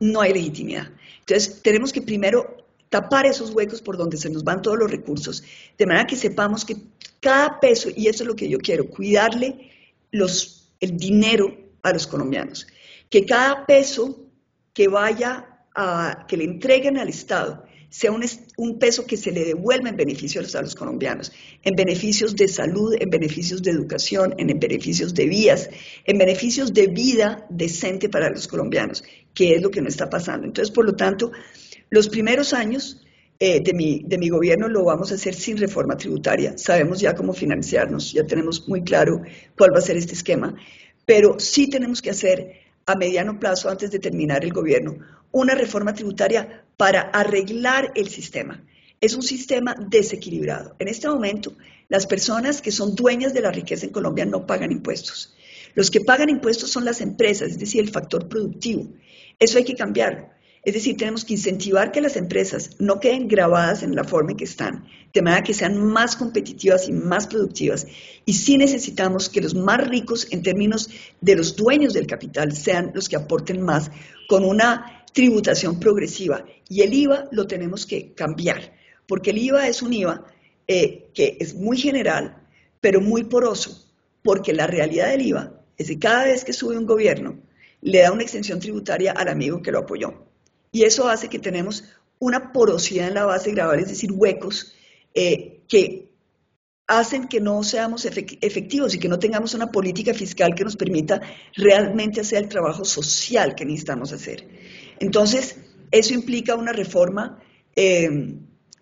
no 0.00 0.20
hay 0.20 0.32
legitimidad. 0.32 0.88
Entonces, 1.20 1.60
tenemos 1.62 1.92
que 1.92 2.02
primero 2.02 2.56
tapar 2.88 3.26
esos 3.26 3.50
huecos 3.50 3.80
por 3.80 3.96
donde 3.96 4.16
se 4.16 4.28
nos 4.30 4.44
van 4.44 4.62
todos 4.62 4.78
los 4.78 4.90
recursos, 4.90 5.42
de 5.78 5.86
manera 5.86 6.06
que 6.06 6.16
sepamos 6.16 6.64
que 6.64 6.76
cada 7.20 7.58
peso, 7.60 7.88
y 7.94 8.08
eso 8.08 8.24
es 8.24 8.28
lo 8.28 8.36
que 8.36 8.48
yo 8.48 8.58
quiero, 8.58 8.88
cuidarle 8.88 9.70
el 10.10 10.96
dinero 10.96 11.56
a 11.82 11.92
los 11.92 12.06
colombianos, 12.06 12.66
que 13.08 13.24
cada 13.24 13.64
peso 13.64 14.26
que 14.74 14.88
vaya 14.88 15.48
que 16.28 16.36
le 16.36 16.44
entreguen 16.44 16.98
al 16.98 17.08
Estado, 17.08 17.64
sea 17.92 18.10
un, 18.10 18.78
peso 18.78 19.04
que 19.04 19.18
se 19.18 19.30
le 19.32 19.44
devuelva 19.44 19.90
en 19.90 19.96
beneficios 19.96 20.54
a 20.54 20.62
los 20.62 20.74
colombianos, 20.74 21.30
en 21.62 21.74
beneficios 21.76 22.34
de 22.34 22.48
salud, 22.48 22.94
en 22.98 23.10
beneficios 23.10 23.62
de 23.62 23.70
educación, 23.70 24.34
en, 24.38 24.58
beneficios 24.58 25.12
de 25.12 25.26
vías, 25.26 25.68
en 26.06 26.16
beneficios 26.16 26.72
de 26.72 26.86
vida 26.86 27.46
decente 27.50 28.08
para 28.08 28.30
los 28.30 28.48
colombianos, 28.48 29.04
que 29.34 29.54
es 29.54 29.62
lo 29.62 29.70
que 29.70 29.82
no 29.82 29.88
está 29.88 30.08
pasando. 30.08 30.46
Entonces, 30.46 30.72
por 30.72 30.86
lo 30.86 30.94
tanto, 30.94 31.32
los 31.90 32.08
primeros 32.08 32.54
años 32.54 33.04
eh, 33.38 33.60
de, 33.62 33.74
mi, 33.74 34.02
de 34.06 34.16
mi 34.16 34.30
gobierno 34.30 34.68
lo 34.68 34.84
vamos 34.84 35.12
a 35.12 35.16
hacer 35.16 35.34
sin 35.34 35.58
reforma 35.58 35.94
tributaria. 35.94 36.56
Sabemos 36.56 36.98
ya 36.98 37.14
cómo 37.14 37.34
financiarnos, 37.34 38.10
ya 38.14 38.24
tenemos 38.24 38.66
muy 38.70 38.82
claro 38.82 39.20
cuál 39.58 39.74
va 39.74 39.80
a 39.80 39.82
ser 39.82 39.98
este 39.98 40.14
esquema, 40.14 40.56
pero 41.04 41.38
sí 41.38 41.68
tenemos 41.68 42.00
que 42.00 42.08
hacer 42.08 42.61
a 42.86 42.94
mediano 42.96 43.38
plazo, 43.38 43.68
antes 43.68 43.90
de 43.90 43.98
terminar 43.98 44.44
el 44.44 44.52
gobierno, 44.52 44.98
una 45.30 45.54
reforma 45.54 45.94
tributaria 45.94 46.64
para 46.76 47.02
arreglar 47.02 47.92
el 47.94 48.08
sistema. 48.08 48.62
Es 49.00 49.14
un 49.14 49.22
sistema 49.22 49.74
desequilibrado. 49.88 50.76
En 50.78 50.88
este 50.88 51.08
momento, 51.08 51.56
las 51.88 52.06
personas 52.06 52.62
que 52.62 52.70
son 52.70 52.94
dueñas 52.94 53.34
de 53.34 53.40
la 53.40 53.50
riqueza 53.50 53.86
en 53.86 53.92
Colombia 53.92 54.24
no 54.24 54.46
pagan 54.46 54.72
impuestos. 54.72 55.34
Los 55.74 55.90
que 55.90 56.00
pagan 56.00 56.28
impuestos 56.28 56.70
son 56.70 56.84
las 56.84 57.00
empresas, 57.00 57.50
es 57.50 57.58
decir, 57.58 57.80
el 57.80 57.90
factor 57.90 58.28
productivo. 58.28 58.88
Eso 59.38 59.58
hay 59.58 59.64
que 59.64 59.74
cambiarlo. 59.74 60.28
Es 60.64 60.74
decir, 60.74 60.96
tenemos 60.96 61.24
que 61.24 61.32
incentivar 61.34 61.90
que 61.90 62.00
las 62.00 62.14
empresas 62.14 62.70
no 62.78 63.00
queden 63.00 63.26
grabadas 63.26 63.82
en 63.82 63.96
la 63.96 64.04
forma 64.04 64.30
en 64.30 64.36
que 64.36 64.44
están, 64.44 64.86
de 65.12 65.20
manera 65.20 65.42
que 65.42 65.54
sean 65.54 65.76
más 65.76 66.14
competitivas 66.14 66.88
y 66.88 66.92
más 66.92 67.26
productivas. 67.26 67.84
Y 68.26 68.34
sí 68.34 68.56
necesitamos 68.56 69.28
que 69.28 69.40
los 69.40 69.56
más 69.56 69.84
ricos 69.88 70.28
en 70.30 70.44
términos 70.44 70.88
de 71.20 71.34
los 71.34 71.56
dueños 71.56 71.94
del 71.94 72.06
capital 72.06 72.54
sean 72.54 72.92
los 72.94 73.08
que 73.08 73.16
aporten 73.16 73.60
más 73.60 73.90
con 74.28 74.44
una 74.44 75.04
tributación 75.12 75.80
progresiva. 75.80 76.44
Y 76.68 76.82
el 76.82 76.94
IVA 76.94 77.28
lo 77.32 77.48
tenemos 77.48 77.84
que 77.84 78.12
cambiar, 78.12 78.72
porque 79.08 79.30
el 79.30 79.38
IVA 79.38 79.66
es 79.66 79.82
un 79.82 79.92
IVA 79.92 80.24
eh, 80.68 81.08
que 81.12 81.38
es 81.40 81.54
muy 81.54 81.76
general, 81.76 82.36
pero 82.80 83.00
muy 83.00 83.24
poroso, 83.24 83.84
porque 84.22 84.52
la 84.52 84.68
realidad 84.68 85.08
del 85.08 85.26
IVA 85.26 85.60
es 85.76 85.88
que 85.88 85.98
cada 85.98 86.24
vez 86.24 86.44
que 86.44 86.52
sube 86.52 86.78
un 86.78 86.86
gobierno, 86.86 87.36
le 87.80 88.02
da 88.02 88.12
una 88.12 88.22
extensión 88.22 88.60
tributaria 88.60 89.10
al 89.10 89.26
amigo 89.26 89.60
que 89.60 89.72
lo 89.72 89.80
apoyó. 89.80 90.30
Y 90.72 90.84
eso 90.84 91.08
hace 91.08 91.28
que 91.28 91.38
tenemos 91.38 91.84
una 92.18 92.52
porosidad 92.52 93.08
en 93.08 93.14
la 93.14 93.26
base 93.26 93.52
grabable, 93.52 93.82
es 93.82 93.88
decir, 93.88 94.10
huecos 94.12 94.74
eh, 95.14 95.60
que 95.68 96.12
hacen 96.86 97.28
que 97.28 97.40
no 97.40 97.62
seamos 97.62 98.04
efectivos 98.04 98.94
y 98.94 98.98
que 98.98 99.08
no 99.08 99.18
tengamos 99.18 99.54
una 99.54 99.70
política 99.70 100.12
fiscal 100.12 100.54
que 100.54 100.64
nos 100.64 100.76
permita 100.76 101.20
realmente 101.56 102.20
hacer 102.20 102.42
el 102.42 102.48
trabajo 102.48 102.84
social 102.84 103.54
que 103.54 103.64
necesitamos 103.64 104.12
hacer. 104.12 104.46
Entonces, 104.98 105.56
eso 105.90 106.14
implica 106.14 106.54
una 106.54 106.72
reforma 106.72 107.38
eh, 107.76 108.34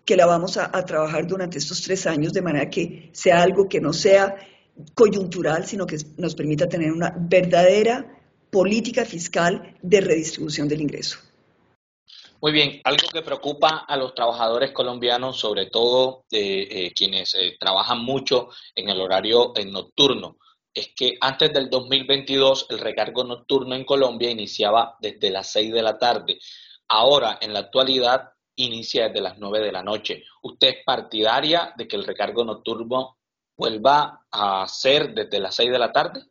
que 0.05 0.15
la 0.15 0.25
vamos 0.25 0.57
a, 0.57 0.69
trabajar 0.85 1.27
durante 1.27 1.57
estos 1.57 1.81
tres 1.81 2.05
años 2.05 2.33
de 2.33 2.41
manera 2.41 2.69
que 2.69 3.09
sea 3.13 3.41
algo 3.41 3.69
que 3.69 3.79
no 3.79 3.93
sea 3.93 4.35
coyuntural, 4.93 5.65
sino 5.65 5.85
que 5.85 5.97
nos 6.17 6.35
permita 6.35 6.67
tener 6.67 6.91
una 6.91 7.15
verdadera 7.17 8.19
política 8.49 9.05
fiscal 9.05 9.77
de 9.81 10.01
redistribución 10.01 10.67
del 10.67 10.81
ingreso. 10.81 11.19
Muy 12.41 12.53
bien, 12.53 12.81
algo 12.85 13.07
que 13.13 13.21
preocupa 13.21 13.85
a 13.87 13.95
los 13.95 14.15
trabajadores 14.15 14.71
colombianos, 14.71 15.39
sobre 15.39 15.67
todo 15.67 16.25
eh, 16.31 16.67
eh, 16.71 16.91
quienes 16.91 17.35
eh, 17.35 17.55
trabajan 17.59 18.03
mucho 18.03 18.49
en 18.73 18.89
el 18.89 18.99
horario 18.99 19.53
nocturno, 19.67 20.37
es 20.73 20.91
que 20.95 21.17
antes 21.21 21.53
del 21.53 21.69
2022 21.69 22.65
el 22.71 22.79
recargo 22.79 23.23
nocturno 23.23 23.75
en 23.75 23.85
Colombia 23.85 24.31
iniciaba 24.31 24.95
desde 24.99 25.29
las 25.29 25.51
6 25.51 25.71
de 25.71 25.83
la 25.83 25.99
tarde. 25.99 26.39
Ahora, 26.87 27.37
en 27.39 27.53
la 27.53 27.59
actualidad, 27.59 28.31
inicia 28.55 29.09
desde 29.09 29.21
las 29.21 29.37
9 29.37 29.59
de 29.59 29.71
la 29.71 29.83
noche. 29.83 30.23
¿Usted 30.41 30.69
es 30.69 30.77
partidaria 30.83 31.75
de 31.77 31.87
que 31.87 31.95
el 31.95 32.05
recargo 32.05 32.43
nocturno 32.43 33.19
vuelva 33.55 34.25
a 34.31 34.67
ser 34.67 35.13
desde 35.13 35.39
las 35.39 35.53
6 35.53 35.71
de 35.71 35.79
la 35.79 35.91
tarde? 35.91 36.30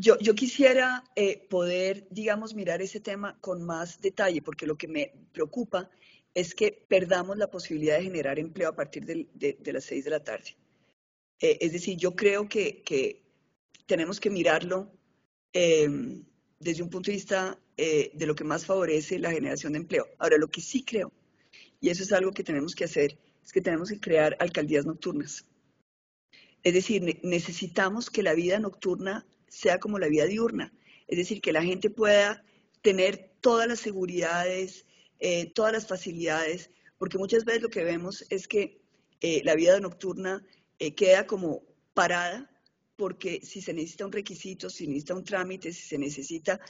Yo, 0.00 0.16
quisiera 0.36 1.02
eh, 1.16 1.44
poder, 1.50 2.06
digamos, 2.10 2.54
mirar 2.54 2.80
ese 2.80 3.00
tema 3.00 3.36
con 3.40 3.64
más 3.64 4.00
detalle, 4.00 4.42
porque 4.42 4.64
lo 4.64 4.78
que 4.78 4.86
me 4.86 5.12
preocupa 5.32 5.90
es 6.34 6.54
que 6.54 6.70
perdamos 6.88 7.36
la 7.36 7.50
posibilidad 7.50 7.98
de 7.98 8.04
generar 8.04 8.38
empleo 8.38 8.68
a 8.68 8.76
partir 8.76 9.04
de, 9.04 9.72
las 9.72 9.84
seis 9.84 10.04
de 10.04 10.10
la 10.10 10.22
tarde. 10.22 10.56
Eh, 11.40 11.58
es 11.60 11.72
decir, 11.72 11.96
yo 11.96 12.14
creo 12.14 12.48
que, 12.48 13.24
tenemos 13.86 14.20
que 14.20 14.30
mirarlo 14.30 14.92
em, 15.52 16.24
desde 16.60 16.82
un 16.84 16.90
punto 16.90 17.10
de 17.10 17.16
vista 17.16 17.58
eh, 17.76 18.12
de 18.14 18.26
lo 18.26 18.36
que 18.36 18.44
más 18.44 18.66
favorece 18.66 19.18
la 19.18 19.32
generación 19.32 19.72
de 19.72 19.78
empleo. 19.78 20.06
Ahora, 20.18 20.38
lo 20.38 20.46
que 20.46 20.60
sí 20.60 20.84
creo, 20.84 21.10
y 21.80 21.88
eso 21.88 22.04
es 22.04 22.12
algo 22.12 22.30
que 22.30 22.44
tenemos 22.44 22.76
que 22.76 22.84
hacer, 22.84 23.18
es 23.42 23.52
que 23.52 23.62
tenemos 23.62 23.88
que 23.88 23.98
crear 23.98 24.36
alcaldías 24.38 24.86
nocturnas. 24.86 25.44
Es 26.62 26.74
decir, 26.74 27.18
necesitamos 27.24 28.10
que 28.10 28.22
la 28.22 28.34
vida 28.34 28.60
nocturna 28.60 29.26
sea 29.48 29.78
como 29.78 29.98
la 29.98 30.08
vida 30.08 30.26
diurna, 30.26 30.72
es 31.06 31.18
decir, 31.18 31.40
que 31.40 31.52
la 31.52 31.62
gente 31.62 31.90
pueda 31.90 32.44
tener 32.82 33.32
todas 33.40 33.66
las 33.66 33.80
seguridades, 33.80 34.86
eh, 35.18 35.50
todas 35.52 35.72
las 35.72 35.86
facilidades, 35.86 36.70
porque 36.98 37.18
muchas 37.18 37.44
veces 37.44 37.62
lo 37.62 37.70
que 37.70 37.84
vemos 37.84 38.24
es 38.30 38.46
que 38.46 38.80
eh, 39.20 39.42
la 39.44 39.54
vida 39.54 39.78
nocturna 39.80 40.44
eh, 40.78 40.94
queda 40.94 41.26
como 41.26 41.62
parada, 41.94 42.50
porque 42.96 43.40
si 43.42 43.60
se 43.62 43.72
necesita 43.72 44.06
un 44.06 44.12
requisito, 44.12 44.70
si 44.70 44.86
necesita 44.86 45.14
un 45.14 45.24
trámite, 45.24 45.72
si 45.72 45.88
se 45.88 45.98
necesita 45.98 46.60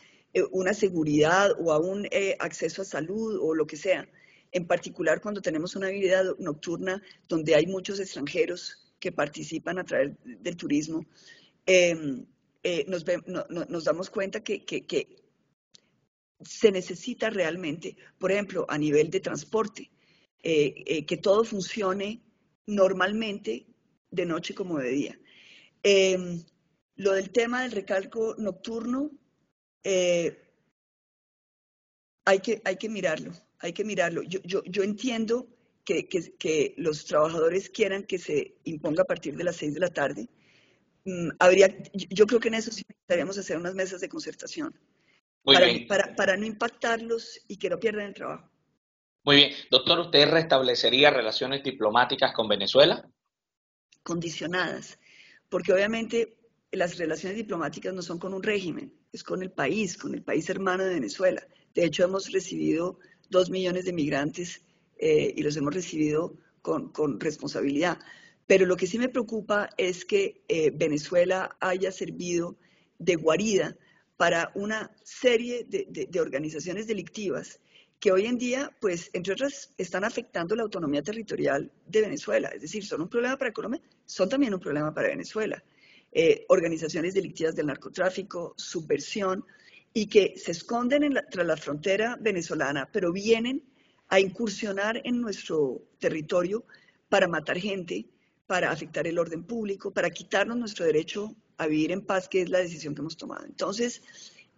una 0.50 0.74
seguridad 0.74 1.52
o 1.58 1.72
aún 1.72 2.06
acceso 2.38 2.82
a 2.82 2.84
salud 2.84 3.38
o 3.40 3.54
lo 3.54 3.66
que 3.66 3.78
sea, 3.78 4.06
en 4.52 4.66
particular 4.66 5.20
cuando 5.22 5.40
tenemos 5.40 5.74
una 5.74 5.88
vida 5.88 6.22
nocturna 6.38 7.02
donde 7.28 7.54
hay 7.54 7.66
muchos 7.66 7.98
extranjeros 7.98 8.88
que 9.00 9.12
participan 9.12 9.78
a 9.78 9.84
través 9.84 10.12
del 10.24 10.56
turismo, 10.56 11.06
em, 11.66 12.26
eh, 12.62 12.84
nos, 12.88 13.84
damos 13.84 14.10
cuenta 14.10 14.42
que, 14.42 14.64
se 16.40 16.70
necesita 16.70 17.30
realmente, 17.30 17.96
por 18.18 18.30
ejemplo, 18.30 18.64
a 18.68 18.78
nivel 18.78 19.10
de 19.10 19.20
transporte, 19.20 19.90
eh, 20.42 20.84
eh, 20.86 21.06
que 21.06 21.16
todo 21.16 21.44
funcione 21.44 22.22
normalmente 22.66 23.66
de 24.10 24.26
noche 24.26 24.54
como 24.54 24.78
de 24.78 24.90
día. 24.90 25.20
Em, 25.82 26.44
lo 26.96 27.12
del 27.12 27.30
tema 27.30 27.62
del 27.62 27.72
recalco 27.72 28.36
nocturno, 28.38 29.10
hay, 32.24 32.40
que, 32.40 32.88
mirarlo, 32.88 33.32
hay 33.58 33.72
que 33.72 33.84
mirarlo. 33.84 34.22
Yo, 34.22 34.82
entiendo 34.82 35.48
que, 35.84 36.74
los 36.76 37.04
trabajadores 37.06 37.70
quieran 37.70 38.04
que 38.04 38.18
se 38.18 38.58
imponga 38.64 39.02
a 39.02 39.06
partir 39.06 39.36
de 39.36 39.44
las 39.44 39.56
seis 39.56 39.74
de 39.74 39.80
la 39.80 39.88
tarde, 39.88 40.28
habría, 41.38 41.74
yo 41.92 42.26
creo 42.26 42.40
que 42.40 42.48
en 42.48 42.54
eso 42.54 42.70
sí 42.70 42.82
necesitaríamos 42.88 43.38
hacer 43.38 43.56
unas 43.56 43.74
mesas 43.74 44.00
de 44.00 44.08
concertación 44.08 44.74
para, 45.42 46.14
Para, 46.14 46.36
no 46.36 46.44
impactarlos 46.44 47.40
y 47.48 47.56
que 47.56 47.70
no 47.70 47.78
pierdan 47.78 48.06
el 48.06 48.14
trabajo. 48.14 48.50
Muy 49.24 49.36
bien. 49.36 49.52
Doctor, 49.70 50.00
¿usted 50.00 50.28
restablecería 50.28 51.10
relaciones 51.10 51.62
diplomáticas 51.62 52.32
con 52.34 52.48
Venezuela? 52.48 53.08
Condicionadas, 54.02 54.98
porque 55.48 55.72
obviamente 55.72 56.38
las 56.72 56.98
relaciones 56.98 57.36
diplomáticas 57.36 57.94
no 57.94 58.02
son 58.02 58.18
con 58.18 58.34
un 58.34 58.42
régimen, 58.42 58.92
es 59.12 59.24
con 59.24 59.42
el 59.42 59.50
país, 59.50 59.96
con 59.96 60.14
el 60.14 60.22
país 60.22 60.48
hermano 60.50 60.84
de 60.84 60.94
Venezuela. 60.94 61.46
De 61.74 61.84
hecho, 61.84 62.04
hemos 62.04 62.30
recibido 62.30 62.98
dos 63.30 63.50
millones 63.50 63.84
de 63.84 63.92
migrantes 63.92 64.62
eh, 64.98 65.32
y 65.36 65.42
los 65.42 65.56
hemos 65.56 65.74
recibido 65.74 66.36
con, 66.62 67.20
responsabilidad. 67.20 67.98
Pero 68.48 68.64
lo 68.64 68.78
que 68.78 68.86
sí 68.86 68.98
me 68.98 69.10
preocupa 69.10 69.68
es 69.76 70.06
que 70.06 70.42
eh, 70.48 70.72
Venezuela 70.74 71.56
haya 71.60 71.92
servido 71.92 72.56
de 72.98 73.16
guarida 73.16 73.76
para 74.16 74.50
una 74.54 74.90
serie 75.04 75.64
de, 75.64 76.20
organizaciones 76.20 76.86
delictivas 76.86 77.60
que 78.00 78.10
hoy 78.10 78.24
en 78.24 78.38
día, 78.38 78.74
pues, 78.80 79.10
entre 79.12 79.34
otras, 79.34 79.74
están 79.76 80.02
afectando 80.02 80.56
la 80.56 80.62
autonomía 80.62 81.02
territorial 81.02 81.70
de 81.86 82.00
Venezuela. 82.00 82.48
Es 82.48 82.62
decir, 82.62 82.86
son 82.86 83.02
un 83.02 83.08
problema 83.10 83.36
para 83.36 83.52
Colombia, 83.52 83.82
son 84.06 84.30
también 84.30 84.54
un 84.54 84.60
problema 84.60 84.94
para 84.94 85.08
Venezuela. 85.08 85.62
Eh, 86.10 86.46
organizaciones 86.48 87.12
delictivas 87.12 87.54
del 87.54 87.66
narcotráfico, 87.66 88.54
subversión, 88.56 89.44
y 89.92 90.06
que 90.06 90.34
se 90.38 90.52
esconden 90.52 91.12
tras 91.30 91.46
la 91.46 91.56
frontera 91.56 92.16
venezolana, 92.18 92.88
pero 92.90 93.12
vienen 93.12 93.62
a 94.08 94.20
incursionar 94.20 95.02
en 95.04 95.20
nuestro 95.20 95.82
territorio 95.98 96.64
para 97.10 97.28
matar 97.28 97.58
gente, 97.58 98.06
para 98.48 98.72
afectar 98.72 99.06
el 99.06 99.18
orden 99.18 99.44
público, 99.44 99.92
para 99.92 100.08
quitarnos 100.08 100.56
nuestro 100.56 100.86
derecho 100.86 101.36
a 101.58 101.66
vivir 101.66 101.92
en 101.92 102.00
paz, 102.00 102.28
que 102.28 102.40
es 102.40 102.48
la 102.48 102.58
decisión 102.58 102.94
que 102.94 103.02
hemos 103.02 103.18
tomado. 103.18 103.44
Entonces, 103.44 104.02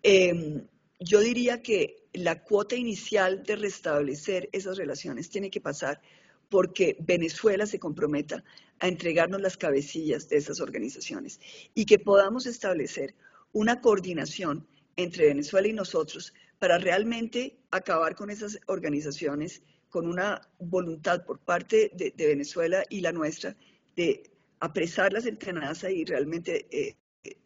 em, 0.04 0.64
yo 1.00 1.18
diría 1.18 1.60
que 1.60 2.06
la 2.12 2.44
cuota 2.44 2.76
inicial 2.76 3.42
de 3.42 3.56
restablecer 3.56 4.48
esas 4.52 4.78
relaciones 4.78 5.28
tiene 5.28 5.50
que 5.50 5.60
pasar 5.60 6.00
porque 6.48 6.96
Venezuela 7.00 7.66
se 7.66 7.80
comprometa 7.80 8.44
a 8.78 8.86
entregarnos 8.86 9.40
las 9.40 9.56
cabecillas 9.56 10.28
de 10.28 10.36
esas 10.36 10.60
organizaciones 10.60 11.40
y 11.74 11.84
que 11.84 11.98
podamos 11.98 12.46
establecer 12.46 13.16
una 13.52 13.80
coordinación 13.80 14.68
entre 14.94 15.26
Venezuela 15.26 15.66
y 15.66 15.72
nosotros 15.72 16.32
para 16.60 16.78
realmente 16.78 17.58
acabar 17.72 18.14
con 18.14 18.30
esas 18.30 18.60
organizaciones 18.66 19.62
con 19.88 20.06
una 20.06 20.40
voluntad 20.60 21.24
por 21.24 21.40
parte 21.40 21.90
de, 21.94 22.12
Venezuela 22.16 22.84
y 22.88 23.00
la 23.00 23.10
nuestra 23.10 23.56
de 23.96 24.30
apresarlas 24.60 25.26
en 25.26 25.38
tenaza 25.38 25.90
y 25.90 26.04
realmente 26.04 26.66
eh, 26.70 26.96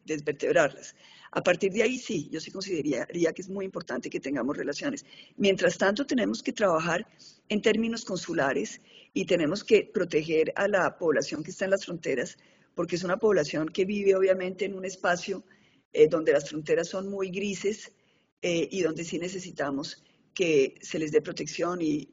desvertebrarlas. 0.05 0.95
A 1.33 1.43
partir 1.43 1.73
de 1.73 1.83
ahí 1.83 1.99
sí, 1.99 2.29
yo 2.31 2.41
sí 2.41 2.53
consideraría 2.53 3.33
que 3.33 3.43
es 3.43 3.49
muy 3.49 3.65
importante 3.65 4.09
que 4.09 4.21
tengamos 4.21 4.57
relaciones. 4.57 5.05
Mientras 5.37 5.77
tanto, 5.77 6.07
tenemos 6.07 6.45
que 6.45 6.53
trabajar 6.53 7.07
en 7.49 7.61
términos 7.61 8.05
consulares 8.05 8.81
y 9.13 9.25
tenemos 9.25 9.65
que 9.65 9.91
proteger 9.93 10.53
a 10.55 10.69
la 10.69 10.97
población 10.97 11.43
que 11.43 11.51
está 11.51 11.65
en 11.65 11.73
las 11.73 11.85
fronteras, 11.85 12.37
porque 12.77 12.95
es 12.95 13.03
una 13.03 13.17
población 13.17 13.69
que 13.69 13.85
vive 13.85 14.15
obviamente 14.15 14.65
en 14.65 14.75
un 14.75 14.85
espacio 14.85 15.45
eh, 15.93 16.07
donde 16.07 16.33
las 16.33 16.49
fronteras 16.49 16.87
son 16.89 17.11
muy 17.11 17.31
grises 17.31 17.93
eh, 18.41 18.69
y 18.71 18.83
donde 18.83 19.03
sí 19.03 19.19
necesitamos 19.19 20.05
que 20.33 20.77
se 20.83 21.01
les 21.01 21.11
dé 21.11 21.21
protección 21.21 21.81
y, 21.83 22.07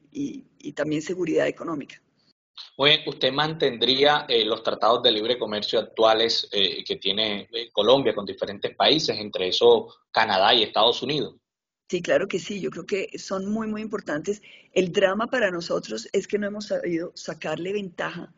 también 0.74 1.00
seguridad 1.00 1.46
económica. 1.46 2.01
¿Usted 2.76 3.32
mantendría 3.32 4.26
eh, 4.28 4.44
los 4.44 4.62
tratados 4.62 5.02
de 5.02 5.12
libre 5.12 5.38
comercio 5.38 5.78
actuales 5.78 6.48
que 6.50 6.96
tiene 6.96 7.48
Colombia 7.72 8.14
con 8.14 8.26
diferentes 8.26 8.74
países, 8.74 9.18
entre 9.18 9.48
eso 9.48 9.94
Canadá 10.10 10.54
y 10.54 10.62
Estados 10.62 11.02
Unidos? 11.02 11.36
Sí, 11.88 12.00
claro 12.00 12.26
que 12.26 12.38
sí, 12.38 12.60
yo 12.60 12.70
creo 12.70 12.86
que 12.86 13.18
son 13.18 13.46
muy, 13.46 13.66
muy 13.66 13.82
importantes. 13.82 14.40
El 14.72 14.92
drama 14.92 15.26
para 15.26 15.50
nosotros 15.50 16.08
es 16.12 16.26
que 16.26 16.38
no 16.38 16.46
hemos 16.46 16.66
sabido 16.68 17.12
sacarle 17.14 17.72
ventaja 17.72 18.32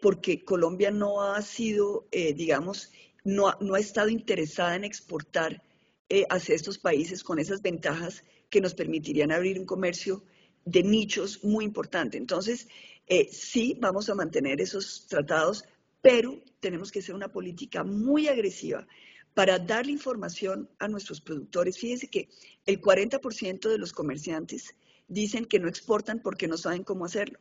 porque 0.00 0.42
Colombia 0.42 0.90
no 0.90 1.20
ha 1.20 1.42
sido, 1.42 2.08
digamos, 2.10 2.90
no, 3.26 3.48
ha 3.48 3.80
estado 3.80 4.08
interesada 4.08 4.76
en 4.76 4.84
exportar 4.84 5.62
eh, 6.08 6.24
hacia 6.30 6.54
estos 6.54 6.78
países 6.78 7.24
con 7.24 7.40
esas 7.40 7.60
ventajas 7.60 8.22
que 8.48 8.60
nos 8.60 8.74
permitirían 8.74 9.32
abrir 9.32 9.58
un 9.58 9.66
comercio 9.66 10.22
de 10.64 10.84
nichos 10.84 11.42
muy 11.42 11.64
importante. 11.64 12.16
Entonces, 12.16 12.68
eh, 13.06 13.28
sí, 13.30 13.76
vamos 13.80 14.08
a 14.08 14.14
mantener 14.14 14.60
esos 14.60 15.06
tratados, 15.06 15.64
pero 16.02 16.42
tenemos 16.60 16.90
que 16.90 16.98
hacer 16.98 17.14
una 17.14 17.32
política 17.32 17.84
muy 17.84 18.28
agresiva 18.28 18.86
para 19.34 19.58
darle 19.58 19.92
información 19.92 20.68
a 20.78 20.88
nuestros 20.88 21.20
productores. 21.20 21.78
Fíjense 21.78 22.08
que 22.08 22.28
el 22.64 22.80
40% 22.80 23.68
de 23.68 23.78
los 23.78 23.92
comerciantes 23.92 24.74
dicen 25.08 25.44
que 25.44 25.58
no 25.58 25.68
exportan 25.68 26.20
porque 26.20 26.48
no 26.48 26.56
saben 26.56 26.84
cómo 26.84 27.04
hacerlo. 27.04 27.38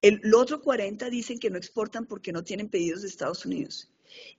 El, 0.00 0.34
otro 0.34 0.62
40% 0.62 1.10
dicen 1.10 1.38
que 1.38 1.50
no 1.50 1.58
exportan 1.58 2.06
porque 2.06 2.32
no 2.32 2.44
tienen 2.44 2.68
pedidos 2.68 3.02
de 3.02 3.08
Estados 3.08 3.44
Unidos. 3.44 3.90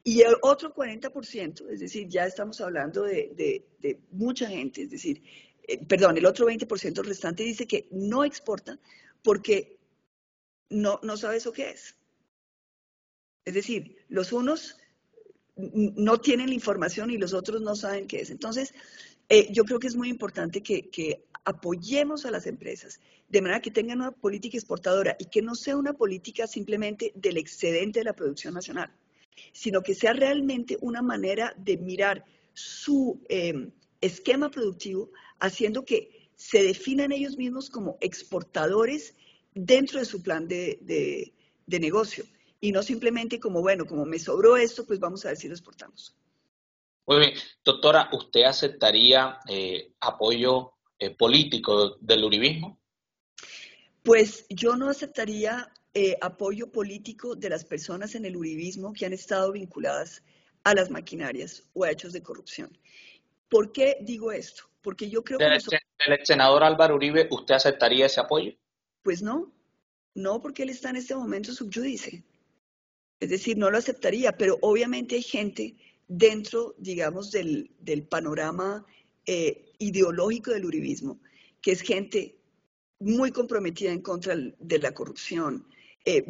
Y 0.04 0.22
el 0.22 0.36
otro 0.42 0.74
40%, 0.74 1.70
es 1.70 1.80
decir, 1.80 2.08
ya 2.08 2.26
estamos 2.26 2.60
hablando 2.60 3.04
de, 3.04 3.66
mucha 4.12 4.48
gente, 4.48 4.84
es 4.84 4.90
decir, 4.90 5.22
eh, 5.68 5.86
perdón, 5.86 6.18
el 6.18 6.26
otro 6.26 6.48
20% 6.48 7.04
restante 7.04 7.44
dice 7.44 7.68
que 7.68 7.88
no 7.92 8.24
exporta 8.24 8.80
porque 9.22 9.79
no, 10.70 11.00
no 11.04 11.18
sabe 11.18 11.38
eso 11.38 11.52
qué 11.52 11.72
es. 11.72 11.96
Es 13.46 13.54
decir, 13.54 13.98
los 14.10 14.32
unos 14.32 14.78
no 15.56 16.20
tienen 16.20 16.50
la 16.50 16.56
información 16.56 17.10
y 17.10 17.18
los 17.18 17.34
otros 17.34 17.62
no 17.62 17.76
saben 17.76 18.08
qué 18.08 18.22
es. 18.22 18.30
Entonces, 18.30 18.74
eh, 19.28 19.52
yo 19.52 19.66
creo 19.66 19.80
que 19.80 19.88
es 19.88 19.96
muy 19.96 20.10
importante 20.10 20.62
que, 20.62 20.90
que, 20.90 21.26
apoyemos 21.46 22.26
a 22.26 22.32
las 22.32 22.46
empresas 22.46 23.00
de 23.30 23.42
manera 23.42 23.62
que 23.62 23.72
tengan 23.72 24.02
una 24.02 24.12
política 24.12 24.58
exportadora 24.58 25.16
y 25.18 25.26
que 25.26 25.42
no 25.42 25.56
sea 25.56 25.78
una 25.78 25.94
política 25.94 26.46
simplemente 26.46 27.12
del 27.16 27.38
excedente 27.38 28.02
de 28.02 28.04
la 28.04 28.14
producción 28.14 28.54
nacional 28.54 28.94
sino 29.52 29.82
que 29.82 29.96
sea 29.96 30.14
realmente 30.14 30.78
una 30.82 31.02
manera 31.02 31.54
de 31.58 31.78
mirar 31.78 32.26
su 32.54 33.22
eh, 33.30 33.70
esquema 34.02 34.50
productivo, 34.50 35.12
haciendo 35.40 35.86
que 35.86 36.30
se 36.36 36.64
definan 36.64 37.12
ellos 37.12 37.38
mismos 37.38 37.70
como 37.70 37.98
exportadores 38.02 39.16
dentro 39.54 40.00
de 40.00 40.06
su 40.06 40.22
plan 40.22 40.48
de, 40.48 41.34
negocio 41.68 42.26
y 42.62 42.72
no 42.72 42.84
simplemente 42.84 43.40
como, 43.40 43.62
bueno, 43.62 43.86
como 43.86 44.06
me 44.06 44.20
sobró 44.20 44.58
esto, 44.58 44.86
pues 44.86 45.00
vamos 45.00 45.26
a 45.26 45.30
ver 45.30 45.38
si 45.38 45.48
lo 45.48 45.54
exportamos. 45.54 46.16
Muy 47.06 47.20
bien, 47.20 47.34
doctora, 47.64 48.10
¿usted 48.12 48.44
aceptaría 48.44 49.40
eh, 49.48 49.94
apoyo 50.02 50.74
eh, 51.00 51.16
político 51.16 51.98
del 52.00 52.24
uribismo? 52.24 52.80
Pues 54.04 54.46
yo 54.50 54.76
no 54.76 54.90
aceptaría 54.90 55.72
eh, 55.94 56.16
apoyo 56.22 56.72
político 56.72 57.36
de 57.36 57.50
las 57.50 57.66
personas 57.66 58.14
en 58.16 58.26
el 58.26 58.36
uribismo 58.36 58.94
que 58.94 59.06
han 59.06 59.14
estado 59.14 59.52
vinculadas 59.52 60.24
a 60.64 60.76
las 60.76 60.92
maquinarias 60.92 61.64
o 61.74 61.84
a 61.84 61.92
hechos 61.92 62.14
de 62.14 62.22
corrupción. 62.22 62.78
¿Por 63.48 63.72
qué 63.72 63.98
digo 64.02 64.32
esto? 64.32 64.64
Porque 64.82 65.10
yo 65.10 65.24
creo 65.24 65.40
que... 65.40 65.46
¿El 65.46 66.26
senador 66.26 66.64
Álvaro 66.64 66.96
Uribe, 66.96 67.28
usted 67.32 67.56
aceptaría 67.56 68.06
ese 68.06 68.20
apoyo? 68.20 68.54
Pues 69.04 69.22
no, 69.22 69.52
no 70.16 70.42
porque 70.42 70.64
él 70.64 70.70
está 70.70 70.90
en 70.90 70.98
este 70.98 71.16
momento 71.16 71.54
subyudice. 71.54 72.24
Es 73.20 73.30
decir, 73.30 73.58
no 73.58 73.70
lo 73.70 73.78
aceptaría, 73.78 74.38
pero 74.38 74.58
obviamente 74.62 75.16
hay 75.16 75.22
gente 75.22 75.76
dentro, 76.08 76.76
digamos, 76.78 77.32
del, 77.32 77.70
panorama 78.10 78.86
eh, 79.26 79.74
ideológico 79.78 80.52
del 80.52 80.66
uribismo, 80.66 81.20
que 81.62 81.72
es 81.72 81.82
gente 81.82 82.38
muy 83.00 83.32
comprometida 83.32 83.92
en 83.92 84.02
contra 84.02 84.36
de 84.36 84.80
la 84.80 84.94
corrupción, 84.94 85.68
eh, 86.06 86.24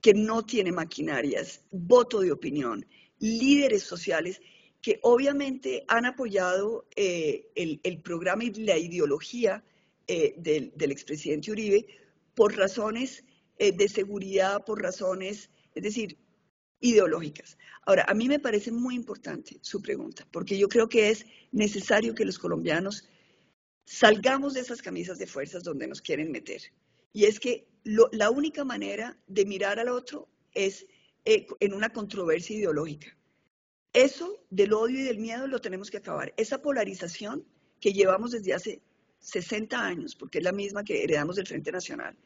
que 0.00 0.14
no 0.14 0.44
tiene 0.44 0.72
maquinarias, 0.72 1.62
voto 1.70 2.20
de 2.20 2.32
opinión, 2.32 2.86
líderes 3.18 3.82
sociales 3.82 4.40
que 4.80 4.98
obviamente 5.02 5.84
han 5.88 6.06
apoyado 6.06 6.86
eh, 6.96 7.50
el, 7.54 8.00
programa 8.00 8.44
y 8.44 8.50
la 8.54 8.78
ideología 8.78 9.62
del, 10.08 10.72
del, 10.74 10.90
expresidente 10.90 11.52
Uribe 11.52 11.86
por 12.40 12.56
razones 12.56 13.22
de 13.58 13.86
seguridad, 13.86 14.64
por 14.64 14.80
razones, 14.80 15.50
es 15.74 15.82
decir, 15.82 16.16
ideológicas. 16.80 17.58
Ahora, 17.84 18.06
a 18.08 18.14
mí 18.14 18.28
me 18.28 18.38
parece 18.38 18.72
muy 18.72 18.94
importante 18.94 19.58
su 19.60 19.82
pregunta, 19.82 20.26
porque 20.32 20.56
yo 20.56 20.66
creo 20.66 20.88
que 20.88 21.10
es 21.10 21.26
necesario 21.52 22.14
que 22.14 22.24
los 22.24 22.38
colombianos 22.38 23.06
salgamos 23.84 24.54
de 24.54 24.60
esas 24.60 24.80
camisas 24.80 25.18
de 25.18 25.26
fuerzas 25.26 25.64
donde 25.64 25.86
nos 25.86 26.00
quieren 26.00 26.32
meter. 26.32 26.62
Y 27.12 27.26
es 27.26 27.38
que 27.38 27.68
la 27.84 28.30
única 28.30 28.64
manera 28.64 29.18
de 29.26 29.44
mirar 29.44 29.78
al 29.78 29.90
otro 29.90 30.26
es 30.54 30.86
eh, 31.26 31.46
en 31.60 31.74
una 31.74 31.90
controversia 31.90 32.56
ideológica. 32.56 33.14
Eso 33.92 34.46
del 34.48 34.72
odio 34.72 35.00
y 35.00 35.02
del 35.02 35.18
miedo 35.18 35.46
lo 35.46 35.60
tenemos 35.60 35.90
que 35.90 35.98
acabar. 35.98 36.32
Esa 36.38 36.62
polarización 36.62 37.44
que 37.82 37.92
llevamos 37.92 38.30
desde 38.30 38.54
hace 38.54 38.80
60 39.18 39.78
años, 39.78 40.16
porque 40.16 40.38
es 40.38 40.44
la 40.44 40.52
misma 40.52 40.84
que 40.84 41.04
heredamos 41.04 41.36
del 41.36 41.46
Frente 41.46 41.70
Nacional, 41.70 42.16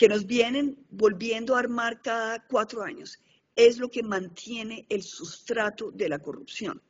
que 0.00 0.08
nos 0.08 0.24
vienen 0.24 0.78
volviendo 0.88 1.54
a 1.54 1.58
armar 1.58 2.00
cada 2.00 2.46
cuatro 2.46 2.82
años, 2.82 3.20
es 3.54 3.76
lo 3.76 3.90
que 3.90 4.02
mantiene 4.02 4.86
el 4.88 5.02
sustrato 5.02 5.90
de 5.90 6.08
la 6.08 6.20
corrupción. 6.20 6.80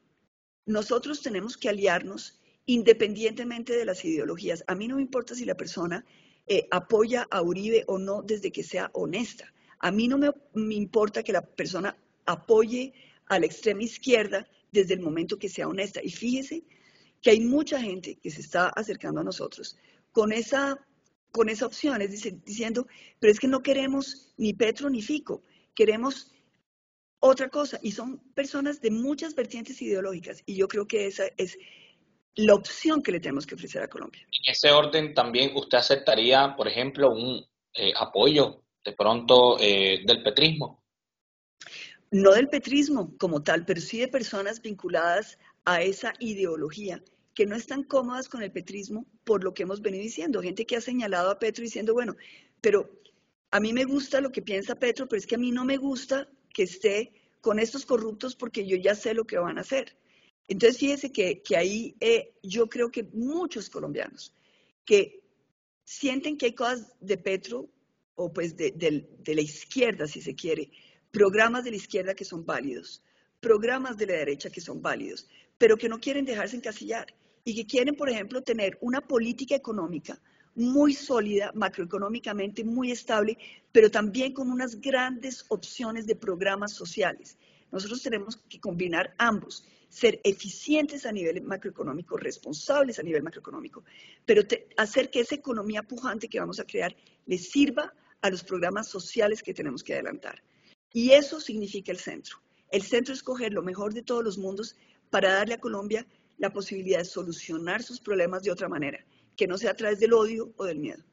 Nosotros 0.64 1.20
tenemos 1.20 1.56
que 1.56 1.68
aliarnos 1.68 2.40
independientemente 2.66 3.72
de 3.72 3.84
las 3.84 4.04
ideologías. 4.04 4.62
A 4.68 4.76
mí 4.76 4.86
no 4.86 4.94
me 4.94 5.02
importa 5.02 5.34
si 5.34 5.44
la 5.44 5.56
persona 5.56 6.06
eh, 6.46 6.68
apoya 6.70 7.26
a 7.32 7.42
Uribe 7.42 7.82
o 7.88 7.98
no 7.98 8.22
desde 8.22 8.52
que 8.52 8.62
sea 8.62 8.92
honesta. 8.94 9.52
A 9.80 9.90
mí 9.90 10.06
no 10.06 10.16
me, 10.16 10.74
importa 10.76 11.24
que 11.24 11.32
la 11.32 11.42
persona 11.42 11.96
apoye 12.26 12.92
a 13.26 13.40
la 13.40 13.46
extrema 13.46 13.82
izquierda 13.82 14.46
desde 14.70 14.94
el 14.94 15.00
momento 15.00 15.36
que 15.36 15.48
sea 15.48 15.66
honesta. 15.66 16.00
Y 16.00 16.10
fíjese 16.10 16.62
que 17.20 17.30
hay 17.30 17.40
mucha 17.40 17.80
gente 17.80 18.20
que 18.22 18.30
se 18.30 18.40
está 18.40 18.68
acercando 18.68 19.20
a 19.20 19.24
nosotros 19.24 19.76
con 20.12 20.30
esa, 20.30 20.78
con 21.32 21.48
esa 21.48 21.66
opción, 21.66 22.02
es 22.02 22.10
decir, 22.10 22.42
diciendo, 22.44 22.86
pero 23.18 23.32
es 23.32 23.38
que 23.38 23.48
no 23.48 23.62
queremos 23.62 24.32
ni 24.36 24.54
Petro 24.54 24.90
ni 24.90 25.02
Fico, 25.02 25.42
queremos 25.74 26.32
otra 27.20 27.48
cosa. 27.48 27.78
Y 27.82 27.92
son 27.92 28.18
personas 28.34 28.80
de 28.80 28.90
muchas 28.90 29.34
vertientes 29.34 29.80
ideológicas. 29.80 30.42
Y 30.46 30.56
yo 30.56 30.66
creo 30.66 30.86
que 30.86 31.06
esa 31.06 31.24
es 31.36 31.56
la 32.34 32.54
opción 32.54 33.02
que 33.02 33.12
le 33.12 33.20
tenemos 33.20 33.46
que 33.46 33.54
ofrecer 33.54 33.82
a 33.82 33.88
Colombia. 33.88 34.22
En 34.22 34.52
ese 34.52 34.70
orden 34.70 35.14
también 35.14 35.52
usted 35.54 35.78
aceptaría, 35.78 36.54
por 36.56 36.68
ejemplo, 36.68 37.10
un 37.10 37.44
eh, 37.74 37.92
apoyo 37.96 38.64
de 38.84 38.92
pronto 38.92 39.58
eh, 39.60 40.02
del 40.06 40.22
petrismo. 40.22 40.82
No 42.10 42.32
del 42.32 42.48
petrismo 42.48 43.16
como 43.18 43.42
tal, 43.42 43.64
pero 43.64 43.80
sí 43.80 44.00
de 44.00 44.08
personas 44.08 44.60
vinculadas 44.62 45.38
a 45.64 45.82
esa 45.82 46.12
ideología 46.18 47.02
que 47.40 47.46
no 47.46 47.56
están 47.56 47.84
cómodas 47.84 48.28
con 48.28 48.42
el 48.42 48.52
petrismo 48.52 49.06
por 49.24 49.42
lo 49.42 49.54
que 49.54 49.62
hemos 49.62 49.80
venido 49.80 50.02
diciendo. 50.02 50.42
Gente 50.42 50.66
que 50.66 50.76
ha 50.76 50.80
señalado 50.82 51.30
a 51.30 51.38
Petro 51.38 51.62
diciendo, 51.62 51.94
bueno, 51.94 52.14
pero 52.60 52.90
a 53.50 53.60
mí 53.60 53.72
me 53.72 53.86
gusta 53.86 54.20
lo 54.20 54.30
que 54.30 54.42
piensa 54.42 54.74
Petro, 54.74 55.08
pero 55.08 55.18
es 55.18 55.26
que 55.26 55.36
a 55.36 55.38
mí 55.38 55.50
no 55.50 55.64
me 55.64 55.78
gusta 55.78 56.28
que 56.52 56.64
esté 56.64 57.14
con 57.40 57.58
estos 57.58 57.86
corruptos 57.86 58.36
porque 58.36 58.66
yo 58.66 58.76
ya 58.76 58.94
sé 58.94 59.14
lo 59.14 59.24
que 59.24 59.38
van 59.38 59.56
a 59.56 59.62
hacer. 59.62 59.96
Entonces, 60.48 60.78
fíjese 60.78 61.12
que, 61.12 61.40
ahí 61.56 61.96
eh, 62.00 62.34
yo 62.42 62.68
creo 62.68 62.90
que 62.90 63.04
muchos 63.04 63.70
colombianos 63.70 64.34
que 64.84 65.22
sienten 65.82 66.36
que 66.36 66.44
hay 66.44 66.54
cosas 66.54 66.92
de 67.00 67.16
Petro 67.16 67.70
o 68.16 68.30
pues 68.30 68.54
de, 68.54 68.72
de 68.72 69.34
la 69.34 69.40
izquierda, 69.40 70.06
si 70.06 70.20
se 70.20 70.34
quiere, 70.34 70.72
programas 71.10 71.64
de 71.64 71.70
la 71.70 71.78
izquierda 71.78 72.14
que 72.14 72.26
son 72.26 72.44
válidos, 72.44 73.02
programas 73.40 73.96
de 73.96 74.08
la 74.08 74.12
derecha 74.12 74.50
que 74.50 74.60
son 74.60 74.82
válidos, 74.82 75.26
pero 75.56 75.78
que 75.78 75.88
no 75.88 76.00
quieren 76.00 76.26
dejarse 76.26 76.54
encasillar 76.54 77.14
y 77.44 77.54
que 77.54 77.66
quieren, 77.66 77.94
por 77.94 78.10
ejemplo, 78.10 78.42
tener 78.42 78.78
una 78.80 79.00
política 79.00 79.54
económica 79.54 80.20
muy 80.54 80.94
sólida, 80.94 81.52
macroeconómicamente 81.54 82.64
muy 82.64 82.90
estable, 82.90 83.38
pero 83.72 83.90
también 83.90 84.32
con 84.32 84.50
unas 84.50 84.80
grandes 84.80 85.44
opciones 85.48 86.06
de 86.06 86.16
programas 86.16 86.72
sociales. 86.72 87.38
Nosotros 87.70 88.02
tenemos 88.02 88.36
que 88.36 88.60
combinar 88.60 89.14
ambos, 89.16 89.64
ser 89.88 90.20
eficientes 90.24 91.06
a 91.06 91.12
nivel 91.12 91.42
macroeconómico, 91.42 92.16
responsables 92.16 92.98
a 92.98 93.02
nivel 93.02 93.22
macroeconómico, 93.22 93.84
pero 94.26 94.42
hacer 94.76 95.10
que 95.10 95.20
esa 95.20 95.34
economía 95.34 95.82
pujante 95.82 96.28
que 96.28 96.40
vamos 96.40 96.60
a 96.60 96.64
crear 96.64 96.94
le 97.26 97.38
sirva 97.38 97.94
a 98.20 98.30
los 98.30 98.42
programas 98.44 98.88
sociales 98.88 99.42
que 99.42 99.54
tenemos 99.54 99.82
que 99.82 99.94
adelantar. 99.94 100.42
Y 100.92 101.12
eso 101.12 101.40
significa 101.40 101.92
el 101.92 101.98
centro. 101.98 102.38
El 102.70 102.82
centro 102.82 103.14
es 103.14 103.22
coger 103.22 103.52
lo 103.52 103.62
mejor 103.62 103.94
de 103.94 104.02
todos 104.02 104.24
los 104.24 104.38
mundos 104.38 104.76
para 105.10 105.32
darle 105.32 105.54
a 105.54 105.60
Colombia 105.60 106.06
la 106.40 106.50
posibilidad 106.50 106.98
de 106.98 107.04
solucionar 107.04 107.82
sus 107.82 108.00
problemas 108.00 108.42
de 108.42 108.50
otra 108.50 108.68
manera, 108.68 109.04
que 109.36 109.46
no 109.46 109.58
sea 109.58 109.72
a 109.72 109.76
través 109.76 110.00
del 110.00 110.14
odio 110.14 110.52
o 110.56 110.64
del 110.64 110.78
miedo. 110.78 111.04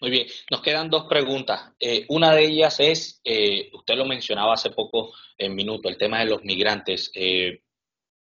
Muy 0.00 0.10
bien, 0.10 0.26
nos 0.50 0.62
quedan 0.62 0.88
dos 0.88 1.06
preguntas. 1.08 1.72
Eh, 1.80 2.04
una 2.08 2.32
de 2.32 2.44
ellas 2.44 2.78
es, 2.78 3.20
eh, 3.24 3.70
usted 3.72 3.96
lo 3.96 4.04
mencionaba 4.04 4.54
hace 4.54 4.70
poco 4.70 5.12
en 5.36 5.54
minuto, 5.54 5.88
el 5.88 5.98
tema 5.98 6.20
de 6.20 6.26
los 6.26 6.44
migrantes. 6.44 7.10
Eh, 7.14 7.62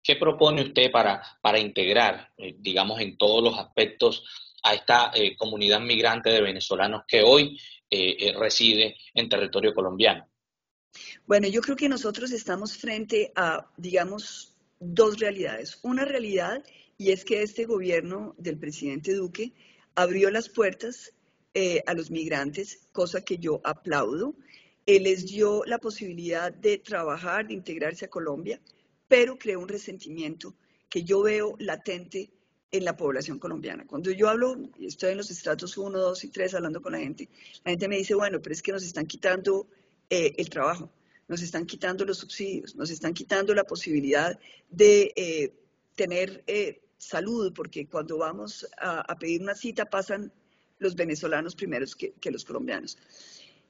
¿Qué 0.02 0.16
propone 0.16 0.62
usted 0.62 0.90
para, 0.90 1.22
para 1.42 1.58
integrar, 1.58 2.32
digamos, 2.56 3.00
en 3.00 3.16
todos 3.16 3.42
los 3.44 3.58
aspectos 3.58 4.24
a 4.64 4.74
esta 4.74 5.12
comunidad 5.36 5.80
migrante 5.80 6.30
de 6.30 6.40
venezolanos 6.40 7.02
que 7.06 7.22
hoy 7.22 7.56
reside 8.34 8.96
en 9.14 9.28
territorio 9.28 9.72
colombiano? 9.72 10.28
Bueno, 11.24 11.46
yo 11.46 11.60
creo 11.60 11.76
que 11.76 11.88
nosotros 11.88 12.32
estamos 12.32 12.76
frente 12.76 13.32
a, 13.36 13.70
digamos, 13.76 14.51
dos 14.82 15.18
realidades. 15.18 15.78
Una 15.82 16.04
realidad, 16.04 16.64
y 16.98 17.12
es 17.12 17.24
que 17.24 17.42
este 17.42 17.64
gobierno 17.64 18.34
del 18.38 18.58
presidente 18.58 19.14
Duque 19.14 19.52
abrió 19.94 20.30
las 20.30 20.48
puertas 20.48 21.12
eh, 21.54 21.82
a 21.86 21.94
los 21.94 22.10
migrantes, 22.10 22.88
cosa 22.92 23.22
que 23.22 23.38
yo 23.38 23.60
aplaudo. 23.64 24.34
Él 24.86 25.04
les 25.04 25.26
dio 25.26 25.64
la 25.64 25.78
posibilidad 25.78 26.52
de 26.52 26.78
trabajar, 26.78 27.46
de 27.46 27.54
integrarse 27.54 28.06
a 28.06 28.10
Colombia, 28.10 28.60
pero 29.06 29.38
creó 29.38 29.60
un 29.60 29.68
resentimiento 29.68 30.54
que 30.88 31.04
yo 31.04 31.22
veo 31.22 31.54
latente 31.58 32.30
en 32.70 32.84
la 32.84 32.96
población 32.96 33.38
colombiana. 33.38 33.86
Cuando 33.86 34.10
yo 34.10 34.28
hablo, 34.28 34.56
estoy 34.80 35.12
en 35.12 35.18
los 35.18 35.30
estratos 35.30 35.76
1, 35.76 35.98
2 35.98 36.24
y 36.24 36.28
3 36.30 36.54
hablando 36.54 36.80
con 36.80 36.92
la 36.92 36.98
gente, 36.98 37.28
la 37.64 37.70
gente 37.70 37.88
me 37.88 37.98
dice, 37.98 38.14
bueno, 38.14 38.40
pero 38.40 38.54
es 38.54 38.62
que 38.62 38.72
nos 38.72 38.82
están 38.82 39.06
quitando 39.06 39.68
eh, 40.08 40.32
el 40.38 40.48
trabajo, 40.48 40.90
nos 41.32 41.40
están 41.40 41.64
quitando 41.64 42.04
los 42.04 42.18
subsidios, 42.18 42.76
nos 42.76 42.90
están 42.90 43.14
quitando 43.14 43.54
la 43.54 43.64
posibilidad 43.64 44.38
de 44.68 45.14
eh, 45.16 45.54
tener 45.94 46.44
salud, 46.98 47.54
porque 47.54 47.86
cuando 47.86 48.18
vamos 48.18 48.68
a, 48.78 49.16
pedir 49.16 49.40
una 49.40 49.54
cita 49.54 49.86
pasan 49.86 50.30
los 50.78 50.94
venezolanos 50.94 51.56
primeros 51.56 51.96
que, 51.96 52.30
los 52.30 52.44
colombianos. 52.44 52.98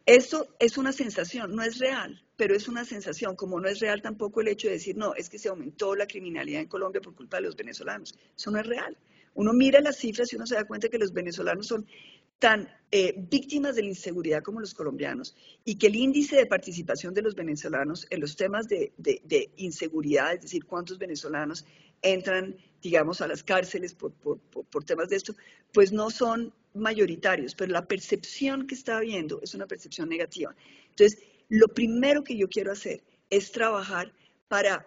Esto 0.05 0.49
es 0.59 0.77
una 0.77 0.93
sensación, 0.93 1.55
no 1.55 1.63
es 1.63 1.79
real, 1.79 2.21
pero 2.37 2.57
es 2.57 2.67
una 2.67 2.85
sensación, 2.85 3.37
como 3.37 3.61
no 3.61 3.69
es 3.69 3.79
real 3.79 4.03
tampoco 4.03 4.41
el 4.41 4.49
hecho 4.49 4.67
de 4.67 4.75
decir, 4.75 4.97
no, 4.97 5.15
es 5.15 5.29
que 5.29 5.39
se 5.39 5.49
aumentó 5.49 5.95
la 5.95 6.09
criminalidad 6.09 6.63
en 6.63 6.67
Colombia 6.67 7.01
por 7.01 7.15
culpa 7.15 7.37
de 7.37 7.45
los 7.45 7.55
venezolanos. 7.55 8.19
Eso 8.37 8.51
no 8.51 8.59
es 8.59 8.67
real. 8.67 8.97
Uno 9.35 9.53
mira 9.53 9.81
las 9.81 9.99
cifras 9.99 10.33
y 10.33 10.37
uno 10.37 10.49
se 10.49 10.57
da 10.57 10.65
cuenta 10.65 10.89
que 10.89 10.99
los 10.99 11.13
venezolanos 11.13 11.69
son 11.69 11.87
tan 12.43 12.69
eh, 12.91 13.15
víctimas 13.31 13.77
de 13.77 13.83
la 13.83 13.89
inseguridad 13.91 14.43
como 14.43 14.59
los 14.59 14.75
colombianos 14.75 15.37
y 15.65 15.77
que 15.77 15.87
el 15.87 15.95
índice 15.95 16.35
de 16.35 16.47
participación 16.47 17.15
de 17.15 17.23
los 17.23 17.37
venezolanos 17.37 18.05
en 18.11 18.21
los 18.21 18.35
temas 18.35 18.67
de, 18.67 18.93
de 18.97 19.53
inseguridad, 19.59 20.35
es 20.35 20.43
decir, 20.43 20.65
cuántos 20.65 20.99
venezolanos 20.99 21.65
entran, 22.03 22.57
digamos, 22.83 23.21
a 23.21 23.29
las 23.29 23.45
cárceles 23.45 23.95
por, 23.95 24.13
por, 24.13 24.85
temas 24.85 25.09
de 25.09 25.17
esto, 25.17 25.37
pues 25.73 25.93
no 25.93 26.11
son 26.11 26.53
mayoritarios, 26.75 27.55
pero 27.55 27.71
la 27.71 27.87
percepción 27.87 28.67
que 28.67 28.75
está 28.75 28.97
habiendo 28.97 29.41
es 29.41 29.55
una 29.55 29.69
percepción 29.69 30.09
negativa. 30.09 30.53
Entonces, 30.91 31.21
lo 31.49 31.69
primero 31.69 32.25
que 32.25 32.37
yo 32.37 32.49
quiero 32.49 32.73
hacer 32.73 33.05
es 33.31 33.53
trabajar 33.53 34.13
para 34.49 34.85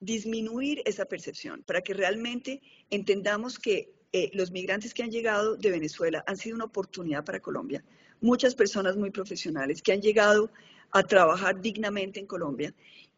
disminuir 0.00 0.82
esa 0.84 1.04
percepción, 1.04 1.62
para 1.62 1.82
que 1.82 1.94
realmente 1.94 2.60
entendamos 2.90 3.60
que 3.60 3.95
eh, 4.16 4.30
los 4.32 4.50
migrantes 4.50 4.94
que 4.94 5.02
han 5.02 5.10
llegado 5.10 5.56
de 5.56 5.70
Venezuela 5.70 6.24
han 6.26 6.38
sido 6.38 6.56
una 6.56 6.64
oportunidad 6.64 7.22
para 7.22 7.38
Colombia. 7.38 7.84
Muchas 8.22 8.54
personas 8.54 8.96
muy 8.96 9.10
profesionales 9.10 9.82
que 9.82 9.92
han 9.92 10.00
llegado 10.00 10.50
a 10.90 11.02
trabajar 11.02 11.60
dignamente 11.60 12.18
en 12.18 12.26
Colombia 12.26 12.72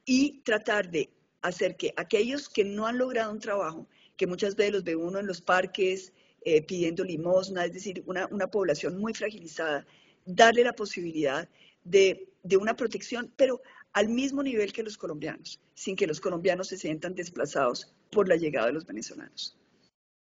y 0.04 0.40
tratar 0.40 0.90
de 0.90 1.08
hacer 1.40 1.76
que 1.76 1.94
aquellos 1.96 2.48
que 2.48 2.64
no 2.64 2.84
han 2.84 2.98
logrado 2.98 3.30
un 3.30 3.38
trabajo, 3.38 3.86
que 4.16 4.26
muchas 4.26 4.56
veces 4.56 4.72
los 4.72 4.82
ve 4.82 4.96
uno 4.96 5.20
en 5.20 5.28
los 5.28 5.40
parques 5.40 6.12
eh, 6.44 6.62
pidiendo 6.62 7.04
limosna, 7.04 7.64
es 7.64 7.74
decir, 7.74 8.02
una, 8.06 8.26
población 8.48 8.98
muy 8.98 9.14
fragilizada, 9.14 9.86
darle 10.26 10.64
la 10.64 10.72
posibilidad 10.72 11.48
de, 11.84 12.26
una 12.60 12.74
protección, 12.74 13.32
pero 13.36 13.62
al 13.92 14.08
mismo 14.08 14.42
nivel 14.42 14.72
que 14.72 14.82
los 14.82 14.98
colombianos, 14.98 15.60
sin 15.74 15.94
que 15.94 16.08
los 16.08 16.20
colombianos 16.20 16.66
se 16.66 16.76
sientan 16.76 17.14
desplazados 17.14 17.94
por 18.10 18.26
la 18.28 18.34
llegada 18.34 18.66
de 18.66 18.72
los 18.72 18.84
venezolanos. 18.84 19.56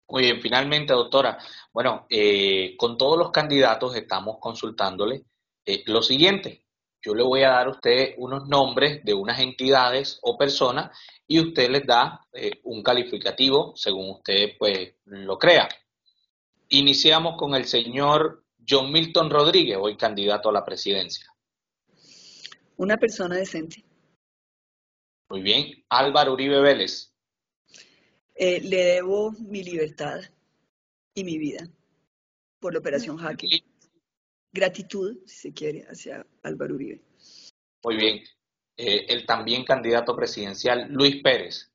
Muy 0.09 0.22
bien, 0.22 0.40
finalmente, 0.40 0.92
doctora, 0.92 1.38
bueno, 1.72 2.07
eh, 2.11 2.76
con 2.76 2.98
todos 2.98 3.18
los 3.18 3.30
candidatos 3.30 3.96
estamos 3.96 4.36
consultándole 4.38 5.24
eh, 5.64 5.82
lo 5.86 6.02
siguiente 6.02 6.64
yo 7.05 7.14
le 7.14 7.22
voy 7.22 7.42
a 7.42 7.50
dar 7.50 7.66
a 7.66 7.70
usted 7.70 8.14
unos 8.16 8.48
nombres 8.48 9.05
de 9.05 9.12
unas 9.12 9.38
entidades 9.38 10.18
o 10.22 10.38
personas 10.38 10.96
y 11.26 11.38
usted 11.38 11.68
les 11.70 11.86
da 11.86 12.26
eh, 12.32 12.61
un 12.64 12.82
calificativo 12.82 13.74
según 13.76 14.11
usted 14.11 14.52
pues 14.59 14.94
lo 15.05 15.38
crea. 15.38 15.68
Iniciamos 16.68 17.36
con 17.36 17.55
el 17.55 17.66
señor 17.66 18.44
John 18.66 18.90
Milton 18.90 19.28
Rodríguez, 19.28 19.76
hoy 19.78 19.98
candidato 19.98 20.48
a 20.48 20.52
la 20.52 20.64
presidencia. 20.64 21.26
Una 22.76 22.96
persona 22.96 23.36
decente. 23.36 23.84
Muy 25.28 25.42
bien. 25.42 25.84
Álvaro 25.90 26.32
Uribe 26.32 26.61
Vélez. 26.61 27.13
Eh, 28.35 28.61
le 28.61 28.85
debo 28.85 29.32
mi 29.32 29.62
libertad 29.62 30.20
y 31.14 31.24
mi 31.24 31.39
vida 31.39 31.68
por 32.59 32.72
la 32.72 32.80
operación 32.80 33.16
Jaque 33.16 33.64
gratitud, 34.55 35.18
si 35.26 35.37
se 35.37 35.53
quiere, 35.53 35.85
hacia 35.91 36.24
Álvaro 36.43 36.76
Uribe. 36.76 37.03
Muy 37.82 37.97
bien. 37.97 38.20
Eh, 38.76 39.07
el 39.09 39.26
también 39.26 39.64
candidato 39.64 40.16
presidencial, 40.16 40.87
Luis 40.91 41.22
Pérez. 41.22 41.70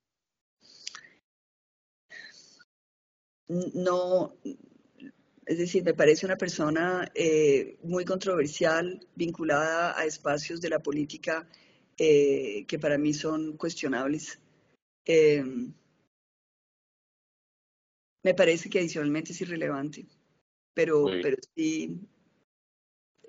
No, 3.48 4.36
es 5.44 5.58
decir, 5.58 5.84
me 5.84 5.94
parece 5.94 6.24
una 6.24 6.36
persona 6.36 7.10
eh, 7.14 7.76
muy 7.82 8.04
controversial, 8.04 9.06
vinculada 9.14 9.98
a 9.98 10.04
espacios 10.04 10.60
de 10.60 10.70
la 10.70 10.78
política 10.78 11.48
eh, 11.98 12.64
que 12.66 12.78
para 12.78 12.96
mí 12.96 13.12
son 13.12 13.56
cuestionables. 13.56 14.38
Me 18.22 18.34
parece 18.34 18.68
que 18.68 18.78
adicionalmente 18.78 19.32
es 19.32 19.40
irrelevante, 19.40 20.06
pero, 20.74 21.06
pero 21.22 21.36
sí 21.54 21.98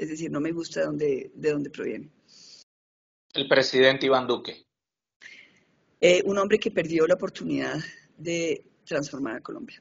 es 0.02 0.10
decir, 0.10 0.32
no 0.32 0.40
me 0.40 0.52
gusta 0.52 0.80
de 0.80 0.86
dónde, 0.88 1.32
de 1.36 1.52
dónde 1.52 1.70
proviene. 1.70 2.10
El 3.34 3.48
presidente 3.48 4.08
Iván 4.08 4.26
Duque. 4.26 4.66
Eh, 6.00 6.24
un 6.26 6.40
hombre 6.40 6.58
que 6.58 6.72
perdió 6.72 7.06
la 7.06 7.14
oportunidad 7.14 7.76
de 8.18 8.66
transformar 8.84 9.36
a 9.36 9.42
Colombia. 9.42 9.80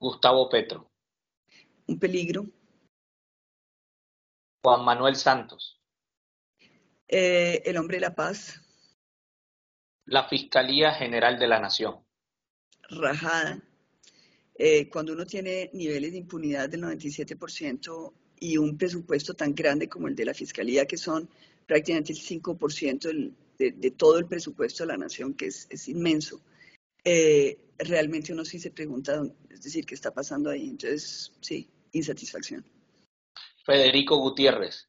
Gustavo 0.00 0.48
Petro. 0.48 0.90
Un 1.86 1.96
peligro. 2.00 2.44
Juan 4.64 4.84
Manuel 4.84 5.14
Santos. 5.14 5.80
Eh, 7.06 7.62
el 7.64 7.76
hombre 7.76 7.98
de 7.98 8.00
la 8.00 8.14
paz. 8.16 8.60
La 10.06 10.28
Fiscalía 10.28 10.90
General 10.92 11.38
de 11.38 11.46
la 11.46 11.60
Nación. 11.60 12.04
Rajada. 12.90 13.62
Eh, 14.60 14.88
cuando 14.88 15.12
uno 15.12 15.24
tiene 15.24 15.70
niveles 15.72 16.10
de 16.10 16.18
impunidad 16.18 16.68
del 16.68 16.82
97% 16.82 18.12
y 18.40 18.56
un 18.56 18.76
presupuesto 18.76 19.34
tan 19.34 19.54
grande 19.54 19.88
como 19.88 20.08
el 20.08 20.16
de 20.16 20.24
la 20.24 20.34
Fiscalía, 20.34 20.84
que 20.84 20.96
son 20.96 21.28
prácticamente 21.64 22.12
el 22.12 22.18
5% 22.18 23.34
de, 23.56 23.90
todo 23.92 24.18
el 24.18 24.26
presupuesto 24.26 24.82
de 24.82 24.88
la 24.88 24.96
nación, 24.96 25.34
que 25.34 25.46
es, 25.46 25.88
inmenso, 25.88 26.40
eh, 27.04 27.56
realmente 27.78 28.32
uno 28.32 28.44
sí 28.44 28.58
se 28.58 28.72
pregunta, 28.72 29.22
es 29.48 29.62
decir, 29.62 29.86
¿qué 29.86 29.94
está 29.94 30.12
pasando 30.12 30.50
ahí? 30.50 30.68
Entonces, 30.68 31.32
sí, 31.40 31.68
insatisfacción. 31.92 32.64
Federico 33.64 34.16
Gutiérrez. 34.16 34.88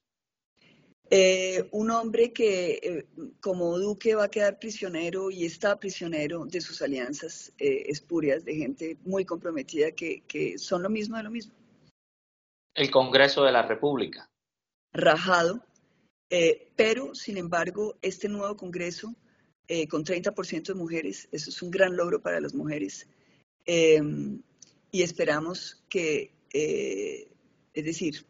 Eh, 1.12 1.68
un 1.72 1.90
hombre 1.90 2.32
que 2.32 2.80
eh, 2.84 3.06
como 3.40 3.78
Duque 3.80 4.16
va 4.16 4.26
a 4.26 4.30
quedar 4.30 4.60
prisionero 4.60 5.32
y 5.32 5.46
está 5.46 5.80
prisionero 5.80 6.46
de 6.46 6.62
sus 6.62 6.82
alianzas 6.82 7.52
espurias, 7.58 8.46
de 8.46 8.56
gente 8.56 8.98
muy 9.06 9.26
comprometida 9.26 9.92
que, 9.92 10.22
que 10.28 10.58
son 10.58 10.84
lo 10.84 10.90
mismo 10.90 11.18
de 11.18 11.24
lo 11.24 11.32
mismo. 11.32 11.54
El 12.76 12.92
Congreso 12.92 13.44
de 13.44 13.52
la 13.52 13.64
República. 13.64 14.30
Rajado, 14.94 15.64
eh, 16.30 16.72
pero, 16.76 17.16
sin 17.16 17.38
embargo, 17.38 17.98
este 18.02 18.30
nuevo 18.30 18.56
Congreso, 18.56 19.16
eh, 19.68 19.88
con 19.88 20.04
30% 20.04 20.74
de 20.74 20.80
mujeres, 20.80 21.28
eso 21.32 21.50
es 21.50 21.62
un 21.62 21.72
gran 21.72 21.96
logro 21.96 22.22
para 22.22 22.40
las 22.40 22.54
mujeres. 22.54 23.08
Y 24.92 25.04
esperamos 25.04 25.84
que, 25.90 26.34
eh, 26.52 27.32
es 27.74 27.86
decir, 27.86 28.26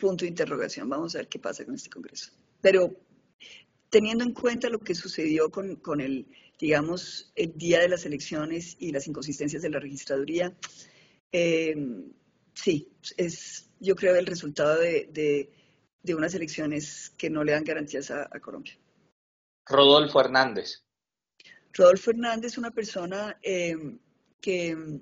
punto 0.00 0.24
de 0.24 0.30
interrogación, 0.30 0.88
vamos 0.88 1.14
a 1.14 1.18
ver 1.18 1.28
qué 1.28 1.38
pasa 1.38 1.64
con 1.64 1.76
este 1.76 1.90
Congreso. 1.90 2.32
Pero 2.60 2.90
teniendo 3.88 4.24
en 4.24 4.32
cuenta 4.32 4.68
lo 4.68 4.80
que 4.80 4.94
sucedió 4.94 5.50
con, 5.50 5.76
con 5.76 6.00
el, 6.00 6.26
digamos, 6.58 7.32
el 7.36 7.56
día 7.56 7.80
de 7.80 7.88
las 7.88 8.04
elecciones 8.04 8.76
y 8.80 8.90
las 8.90 9.06
inconsistencias 9.06 9.62
de 9.62 9.70
la 9.70 9.78
registraduría, 9.78 10.56
em, 11.30 12.12
sí, 12.54 12.92
es 13.16 13.70
yo 13.78 13.94
creo 13.94 14.16
el 14.16 14.26
resultado 14.26 14.80
de 14.80 15.48
de 16.02 16.14
unas 16.14 16.34
elecciones 16.34 17.10
que 17.16 17.30
no 17.30 17.44
le 17.44 17.52
dan 17.52 17.64
garantías 17.64 18.10
a, 18.10 18.28
Colombia. 18.40 18.78
Rodolfo 19.66 20.20
Hernández. 20.20 20.82
Rodolfo 21.72 22.10
Hernández 22.10 22.52
es 22.52 22.58
una 22.58 22.70
persona 22.70 23.38
eh, 23.42 23.76
que 24.40 25.00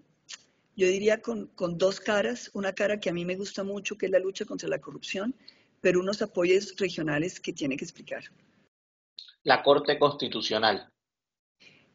yo 0.79 0.87
diría 0.87 1.20
con, 1.20 1.51
dos 1.76 1.99
caras, 1.99 2.53
una 2.55 2.72
cara 2.72 3.01
que 3.01 3.11
a 3.11 3.12
mí 3.12 3.24
me 3.24 3.35
gusta 3.35 3.64
mucho, 3.64 3.99
que 3.99 4.07
es 4.07 4.12
la 4.12 4.20
lucha 4.20 4.45
contra 4.45 4.68
la 4.68 4.81
corrupción, 4.81 5.35
pero 5.81 5.99
unos 5.99 6.22
apoyos 6.22 6.76
regionales 6.76 7.41
que 7.41 7.53
tiene 7.53 7.76
que 7.76 7.85
explicar. 7.85 8.22
La 9.43 9.61
Corte 9.64 9.99
Constitucional. 9.99 10.89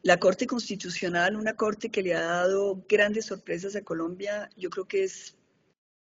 La 0.02 0.18
Corte 0.18 0.46
Constitucional, 0.46 1.34
una 1.34 1.56
corte 1.56 1.90
que 1.90 2.02
le 2.02 2.12
ha 2.12 2.20
dado 2.20 2.84
grandes 2.86 3.24
sorpresas 3.24 3.74
a 3.74 3.82
Colombia, 3.82 4.50
yo 4.54 4.68
creo 4.68 4.86
que 4.86 5.04
es, 5.04 5.34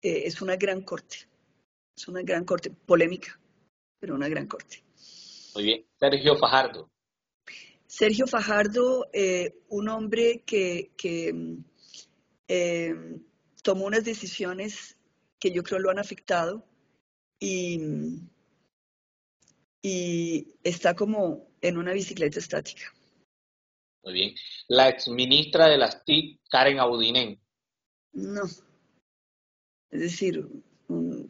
eh, 0.01 0.23
es 0.25 0.41
una 0.41 0.55
gran 0.55 0.81
corte. 0.81 1.27
Es 1.97 2.07
una 2.07 2.21
gran 2.21 2.45
corte, 2.45 2.69
polémica, 2.69 3.37
pero 3.99 4.15
una 4.15 4.29
gran 4.29 4.47
corte. 4.47 4.81
Muy 5.55 5.63
bien. 5.65 5.85
Sergio 5.99 6.37
Fajardo. 6.37 6.89
Sergio 7.85 8.25
Fajardo, 8.25 9.09
eh, 9.11 9.59
un 9.67 9.89
hombre 9.89 10.43
que, 10.45 10.91
eh, 12.53 12.93
tomó 13.63 13.85
unas 13.85 14.03
decisiones 14.03 14.97
que 15.39 15.53
yo 15.53 15.63
creo 15.63 15.79
lo 15.79 15.89
han 15.89 15.99
afectado 15.99 16.67
y, 17.39 17.79
y 19.81 20.53
está 20.61 20.93
como 20.93 21.47
en 21.61 21.77
una 21.77 21.93
bicicleta 21.93 22.39
estática. 22.39 22.93
Muy 24.03 24.13
bien. 24.13 24.35
La 24.67 24.89
exministra 24.89 25.67
de 25.67 25.77
las 25.77 26.03
TIC, 26.03 26.41
Karen 26.49 26.79
Audinen. 26.79 27.39
No. 28.11 28.43
Es 29.89 30.01
decir, 30.01 30.45
yo 30.89 31.29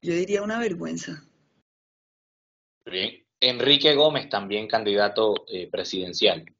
diría 0.00 0.40
una 0.40 0.58
vergüenza. 0.58 1.22
Bien. 2.86 3.26
Enrique 3.40 3.94
Gómez, 3.94 4.30
también 4.30 4.68
candidato 4.68 5.44
eh, 5.48 5.68
presidencial. 5.70 6.55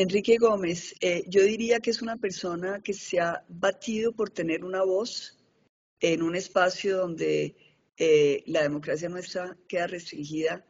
Enrique 0.00 0.38
Gómez, 0.38 0.94
eh, 1.00 1.24
yo 1.28 1.42
diría 1.42 1.78
que 1.80 1.90
es 1.90 2.00
una 2.00 2.16
persona 2.16 2.80
que 2.82 2.94
se 2.94 3.20
ha 3.20 3.44
batido 3.48 4.12
por 4.12 4.30
tener 4.30 4.64
una 4.64 4.82
voz 4.82 5.38
en 6.00 6.22
un 6.22 6.34
espacio 6.34 6.96
donde 6.96 7.54
eh, 7.98 8.42
la 8.46 8.62
democracia 8.62 9.10
nuestra 9.10 9.58
queda 9.68 9.86
restringida 9.88 10.64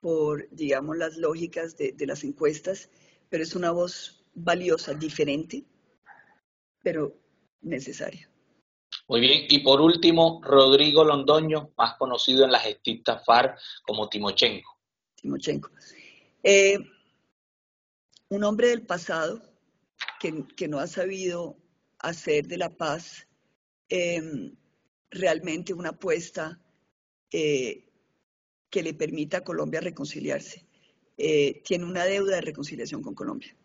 por, 0.00 0.46
digamos, 0.50 0.98
las 0.98 1.16
lógicas 1.16 1.78
de 1.78 2.06
las 2.06 2.24
encuestas, 2.24 2.90
pero 3.30 3.42
es 3.42 3.56
una 3.56 3.70
voz 3.70 4.22
valiosa, 4.34 4.92
diferente, 4.92 5.64
pero 6.82 7.16
necesaria. 7.62 8.28
Muy 9.08 9.20
bien, 9.20 9.46
y 9.48 9.60
por 9.60 9.80
último, 9.80 10.42
Rodrigo 10.44 11.04
Londoño, 11.04 11.72
más 11.78 11.96
conocido 11.96 12.44
en 12.44 12.52
las 12.52 12.64
gestistas 12.64 13.24
FARC 13.24 13.58
como 13.86 14.10
Timochenko. 14.10 14.78
Timochenko. 15.14 15.70
Eh, 16.42 16.78
un 18.34 18.42
hombre 18.44 18.68
del 18.68 18.82
pasado 18.82 19.40
que, 20.20 20.68
no 20.68 20.78
ha 20.78 20.86
sabido 20.86 21.56
hacer 21.98 22.46
de 22.48 22.58
la 22.58 22.70
paz 22.70 23.28
em, 23.88 24.56
realmente 25.10 25.72
una 25.72 25.90
apuesta 25.90 26.60
eh, 27.30 27.92
que 28.70 28.82
le 28.82 28.94
permita 28.94 29.38
a 29.38 29.44
Colombia 29.44 29.80
reconciliarse. 29.80 30.66
Eh, 31.16 31.62
tiene 31.64 31.84
una 31.84 32.04
deuda 32.04 32.36
de 32.36 32.40
reconciliación 32.40 33.02
con 33.02 33.14
Colombia. 33.14 33.56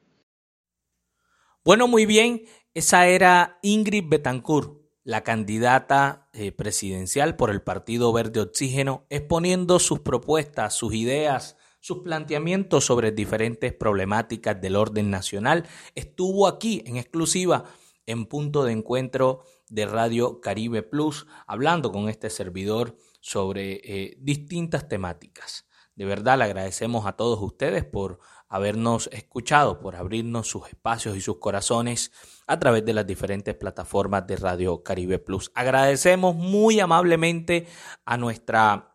Bueno, 1.66 1.88
muy 1.88 2.06
bien, 2.06 2.44
esa 2.74 3.08
era 3.08 3.58
Ingrid 3.64 4.06
Betancourt, 4.08 4.80
la 5.04 5.24
candidata 5.24 6.30
eh, 6.34 6.52
presidencial 6.52 7.36
por 7.36 7.50
el 7.50 7.64
Partido 7.64 8.14
Verde 8.14 8.42
Oxígeno, 8.42 9.08
exponiendo 9.10 9.80
sus 9.80 10.02
propuestas, 10.02 10.76
sus 10.76 10.94
ideas, 10.94 11.58
sus 11.80 12.00
planteamientos 12.00 12.86
sobre 12.86 13.12
diferentes 13.12 13.74
problemáticas 13.74 14.60
del 14.62 14.76
orden 14.76 15.10
nacional. 15.10 15.66
Estuvo 15.96 16.48
aquí 16.48 16.84
en 16.86 16.98
exclusiva 16.98 17.66
en 18.06 18.26
punto 18.26 18.64
de 18.64 18.74
encuentro 18.74 19.44
de 19.70 19.86
Radio 19.86 20.42
Caribe 20.42 20.82
Plus, 20.82 21.28
hablando 21.46 21.92
con 21.92 22.10
este 22.10 22.30
servidor 22.30 22.98
sobre 23.22 23.82
eh, 23.84 24.18
distintas 24.20 24.88
temáticas. 24.88 25.66
De 25.96 26.06
verdad 26.06 26.38
le 26.38 26.46
agradecemos 26.46 27.06
a 27.06 27.14
todos 27.14 27.40
ustedes 27.42 27.84
por 27.84 28.20
habernos 28.48 29.10
escuchado, 29.12 29.80
por 29.80 29.96
abrirnos 29.96 30.48
sus 30.48 30.68
espacios 30.68 31.16
y 31.16 31.22
sus 31.22 31.38
corazones 31.38 32.12
a 32.48 32.58
través 32.58 32.84
de 32.84 32.94
las 32.94 33.06
diferentes 33.06 33.54
plataformas 33.54 34.26
de 34.26 34.38
Radio 34.38 34.82
Caribe 34.82 35.20
Plus. 35.20 35.52
Agradecemos 35.54 36.36
muy 36.36 36.80
amablemente 36.80 37.68
a 38.06 38.18
nuestra 38.18 38.89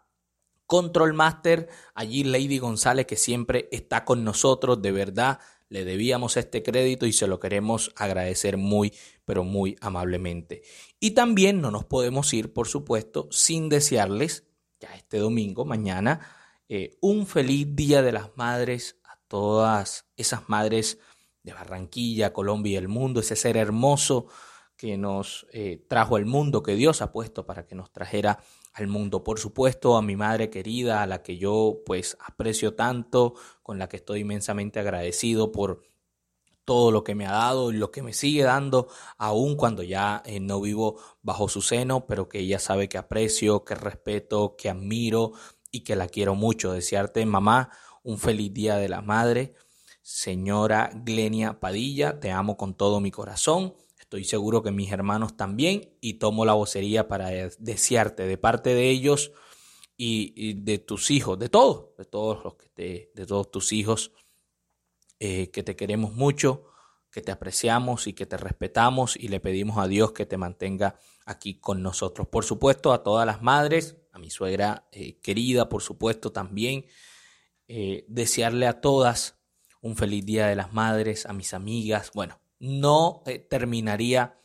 Control 0.66 1.12
Master, 1.12 1.68
allí 1.94 2.24
Lady 2.24 2.58
González, 2.58 3.06
que 3.06 3.16
siempre 3.16 3.68
está 3.72 4.04
con 4.04 4.24
nosotros, 4.24 4.80
de 4.80 4.92
verdad. 4.92 5.40
Le 5.68 5.84
debíamos 5.84 6.36
este 6.36 6.62
crédito 6.62 7.06
y 7.06 7.12
se 7.12 7.26
lo 7.26 7.40
queremos 7.40 7.92
agradecer 7.96 8.56
muy, 8.56 8.92
pero 9.24 9.44
muy 9.44 9.76
amablemente. 9.80 10.62
Y 11.00 11.12
también 11.12 11.60
no 11.60 11.70
nos 11.70 11.84
podemos 11.84 12.32
ir, 12.32 12.52
por 12.52 12.68
supuesto, 12.68 13.28
sin 13.30 13.68
desearles, 13.68 14.44
ya 14.80 14.94
este 14.94 15.18
domingo, 15.18 15.64
mañana, 15.64 16.20
eh, 16.68 16.96
un 17.00 17.26
feliz 17.26 17.68
Día 17.74 18.02
de 18.02 18.12
las 18.12 18.36
Madres 18.36 18.98
todas 19.34 20.06
esas 20.16 20.48
madres 20.48 21.00
de 21.42 21.52
Barranquilla, 21.52 22.32
Colombia 22.32 22.74
y 22.74 22.76
el 22.76 22.86
mundo, 22.86 23.18
ese 23.18 23.34
ser 23.34 23.56
hermoso 23.56 24.26
que 24.76 24.96
nos 24.96 25.46
eh, 25.52 25.84
trajo 25.88 26.14
al 26.14 26.24
mundo, 26.24 26.62
que 26.62 26.76
Dios 26.76 27.02
ha 27.02 27.10
puesto 27.10 27.44
para 27.44 27.66
que 27.66 27.74
nos 27.74 27.92
trajera 27.92 28.38
al 28.74 28.88
mundo. 28.88 29.24
Por 29.24 29.38
supuesto, 29.38 29.96
a 29.96 30.02
mi 30.02 30.16
madre 30.16 30.50
querida, 30.50 31.02
a 31.02 31.06
la 31.06 31.22
que 31.22 31.38
yo 31.38 31.80
pues 31.86 32.18
aprecio 32.20 32.74
tanto, 32.74 33.34
con 33.62 33.78
la 33.78 33.88
que 33.88 33.96
estoy 33.96 34.20
inmensamente 34.20 34.80
agradecido 34.80 35.52
por 35.52 35.82
todo 36.64 36.90
lo 36.90 37.04
que 37.04 37.14
me 37.14 37.26
ha 37.26 37.32
dado 37.32 37.70
y 37.70 37.76
lo 37.76 37.90
que 37.90 38.02
me 38.02 38.12
sigue 38.12 38.42
dando, 38.42 38.88
aun 39.18 39.56
cuando 39.56 39.82
ya 39.82 40.22
eh, 40.24 40.40
no 40.40 40.60
vivo 40.60 40.98
bajo 41.22 41.48
su 41.48 41.62
seno, 41.62 42.06
pero 42.06 42.28
que 42.28 42.40
ella 42.40 42.58
sabe 42.58 42.88
que 42.88 42.98
aprecio, 42.98 43.64
que 43.64 43.74
respeto, 43.74 44.56
que 44.56 44.70
admiro 44.70 45.32
y 45.70 45.80
que 45.80 45.94
la 45.94 46.08
quiero 46.08 46.34
mucho. 46.34 46.72
Desearte, 46.72 47.24
mamá, 47.26 47.70
un 48.02 48.18
feliz 48.18 48.52
día 48.52 48.76
de 48.76 48.88
la 48.88 49.02
madre. 49.02 49.54
Señora 50.02 50.90
Glenia 50.94 51.60
Padilla, 51.60 52.18
te 52.20 52.30
amo 52.30 52.56
con 52.56 52.74
todo 52.74 53.00
mi 53.00 53.10
corazón. 53.10 53.74
Estoy 54.04 54.24
seguro 54.24 54.62
que 54.62 54.70
mis 54.70 54.92
hermanos 54.92 55.34
también 55.34 55.96
y 56.02 56.14
tomo 56.14 56.44
la 56.44 56.52
vocería 56.52 57.08
para 57.08 57.30
desearte 57.58 58.26
de 58.26 58.36
parte 58.36 58.74
de 58.74 58.90
ellos 58.90 59.32
y, 59.96 60.52
de 60.62 60.78
tus 60.78 61.10
hijos, 61.10 61.38
de 61.38 61.48
todos, 61.48 61.96
de 61.96 62.04
todos 62.04 62.44
los 62.44 62.54
que 62.54 62.68
te, 62.68 63.12
de 63.14 63.26
todos 63.26 63.50
tus 63.50 63.72
hijos, 63.72 64.12
eh, 65.18 65.50
que 65.50 65.62
te 65.62 65.74
queremos 65.74 66.12
mucho, 66.12 66.66
que 67.10 67.22
te 67.22 67.32
apreciamos 67.32 68.06
y 68.06 68.12
que 68.12 68.26
te 68.26 68.36
respetamos 68.36 69.16
y 69.16 69.28
le 69.28 69.40
pedimos 69.40 69.78
a 69.78 69.88
Dios 69.88 70.12
que 70.12 70.26
te 70.26 70.36
mantenga 70.36 70.98
aquí 71.24 71.58
con 71.58 71.82
nosotros. 71.82 72.28
Por 72.28 72.44
supuesto, 72.44 72.92
a 72.92 73.02
todas 73.02 73.24
las 73.26 73.40
madres, 73.40 73.96
a 74.12 74.18
mi 74.18 74.28
suegra 74.28 74.86
eh, 74.92 75.18
querida, 75.20 75.70
por 75.70 75.80
supuesto, 75.80 76.30
también 76.30 76.84
eh, 77.68 78.04
desearle 78.06 78.66
a 78.66 78.82
todas 78.82 79.40
un 79.80 79.96
feliz 79.96 80.26
Día 80.26 80.46
de 80.46 80.56
las 80.56 80.74
Madres, 80.74 81.24
a 81.24 81.32
mis 81.32 81.54
amigas. 81.54 82.10
Bueno, 82.14 82.38
no 82.64 83.22
terminaría 83.48 84.40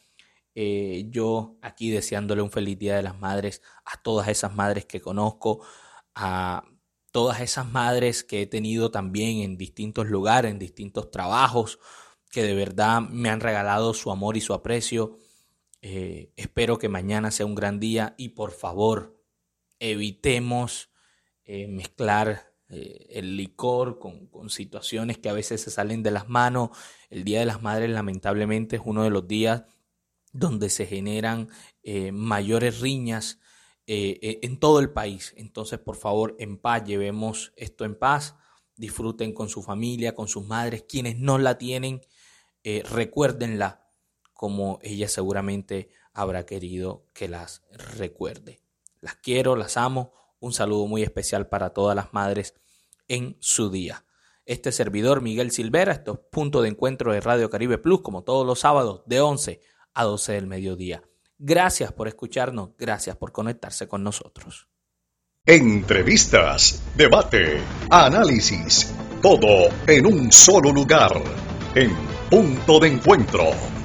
yo 0.56 1.58
aquí 1.62 1.90
deseándole 1.90 2.42
un 2.42 2.52
feliz 2.52 2.78
Día 2.78 2.98
de 2.98 3.04
las 3.04 3.18
Madres 3.18 3.62
a 3.86 4.02
todas 4.02 4.28
esas 4.28 4.54
madres 4.54 4.86
que 4.86 5.00
conozco, 5.00 5.66
a 6.16 6.66
todas 7.12 7.42
esas 7.42 7.72
madres 7.72 8.24
que 8.24 8.42
he 8.42 8.46
tenido 8.46 8.92
también 8.92 9.40
en 9.40 9.58
distintos 9.58 10.08
lugares, 10.08 10.52
en 10.52 10.60
distintos 10.60 11.12
trabajos, 11.12 11.80
que 12.32 12.44
de 12.44 12.54
verdad 12.54 13.02
me 13.02 13.30
han 13.30 13.40
regalado 13.40 13.94
su 13.94 14.12
amor 14.12 14.38
y 14.38 14.42
su 14.42 14.54
aprecio. 14.54 15.18
Eh, 15.82 16.32
espero 16.36 16.78
que 16.78 16.90
mañana 16.90 17.32
sea 17.32 17.46
un 17.46 17.56
gran 17.56 17.80
día 17.80 18.14
y 18.18 18.30
por 18.30 18.52
favor 18.52 19.24
evitemos 19.80 20.92
eh, 21.46 21.68
mezclar 21.68 22.49
eh, 22.70 23.08
el 23.10 23.36
licor 23.38 24.00
con, 24.00 24.28
con, 24.28 24.50
situaciones 24.50 25.18
que 25.18 25.30
a 25.30 25.34
veces 25.34 25.62
se 25.62 25.72
salen 25.72 26.04
de 26.04 26.12
las 26.12 26.30
manos. 26.30 26.70
El 27.10 27.24
Día 27.24 27.40
de 27.40 27.46
las 27.46 27.62
Madres 27.62 27.90
lamentablemente 27.90 28.78
es 28.78 28.82
uno 28.86 29.04
de 29.04 29.10
los 29.10 29.28
días 29.28 29.64
donde 30.32 30.70
se 30.70 30.86
generan 30.86 31.50
mayores 32.14 32.82
riñas 32.82 33.40
en 33.88 34.60
todo 34.60 34.80
el 34.80 34.92
país. 34.92 35.34
Entonces, 35.38 35.80
por 35.80 35.96
favor, 35.96 36.36
en 36.38 36.60
paz, 36.60 36.84
llevemos 36.84 37.52
esto 37.56 37.84
en 37.84 37.96
paz, 37.96 38.36
disfruten 38.80 39.34
con 39.34 39.50
su 39.50 39.62
familia, 39.62 40.16
con 40.16 40.28
sus 40.28 40.46
madres, 40.46 40.84
quienes 40.88 41.18
no 41.18 41.38
la 41.38 41.58
tienen, 41.58 42.02
eh, 42.64 42.82
recuérdenla 42.90 43.88
como 44.34 44.80
ella 44.82 45.10
seguramente 45.10 45.90
habrá 46.14 46.46
querido 46.46 47.06
que 47.14 47.28
las 47.28 47.64
recuerde. 47.72 48.62
Las 49.02 49.16
quiero, 49.16 49.58
las 49.58 49.76
amo. 49.76 50.14
Un 50.40 50.54
saludo 50.54 50.88
muy 50.88 51.04
especial 51.04 51.48
para 51.48 51.72
todas 51.72 51.96
las 51.96 52.14
madres 52.14 52.56
en 53.08 53.38
su 53.40 53.70
día. 53.70 54.06
Este 54.46 54.72
servidor 54.72 55.22
Miguel 55.22 55.52
Silvera, 55.52 55.92
esto 55.92 56.14
es 56.14 56.20
punto 56.32 56.62
de 56.62 56.70
encuentro 56.70 57.14
de 57.14 57.22
Radio 57.22 57.50
Caribe 57.50 57.78
Plus, 57.78 58.02
como 58.02 58.24
todos 58.24 58.46
los 58.46 58.60
sábados 58.60 59.04
de 59.06 59.22
11 59.22 59.62
a 59.94 60.04
12 60.06 60.34
del 60.34 60.48
mediodía. 60.48 61.04
Gracias 61.38 61.92
por 61.94 62.08
escucharnos, 62.08 62.72
gracias 62.78 63.16
por 63.16 63.32
conectarse 63.32 63.88
con 63.88 64.04
nosotros. 64.04 64.68
Entrevistas, 65.46 66.84
debate, 66.96 67.62
análisis, 67.90 68.94
todo 69.22 69.70
en 69.88 70.06
un 70.06 70.32
solo 70.32 70.72
lugar. 70.72 71.22
En 71.76 71.92
Punto 72.30 72.80
de 72.80 72.90
Encuentro 72.90 73.79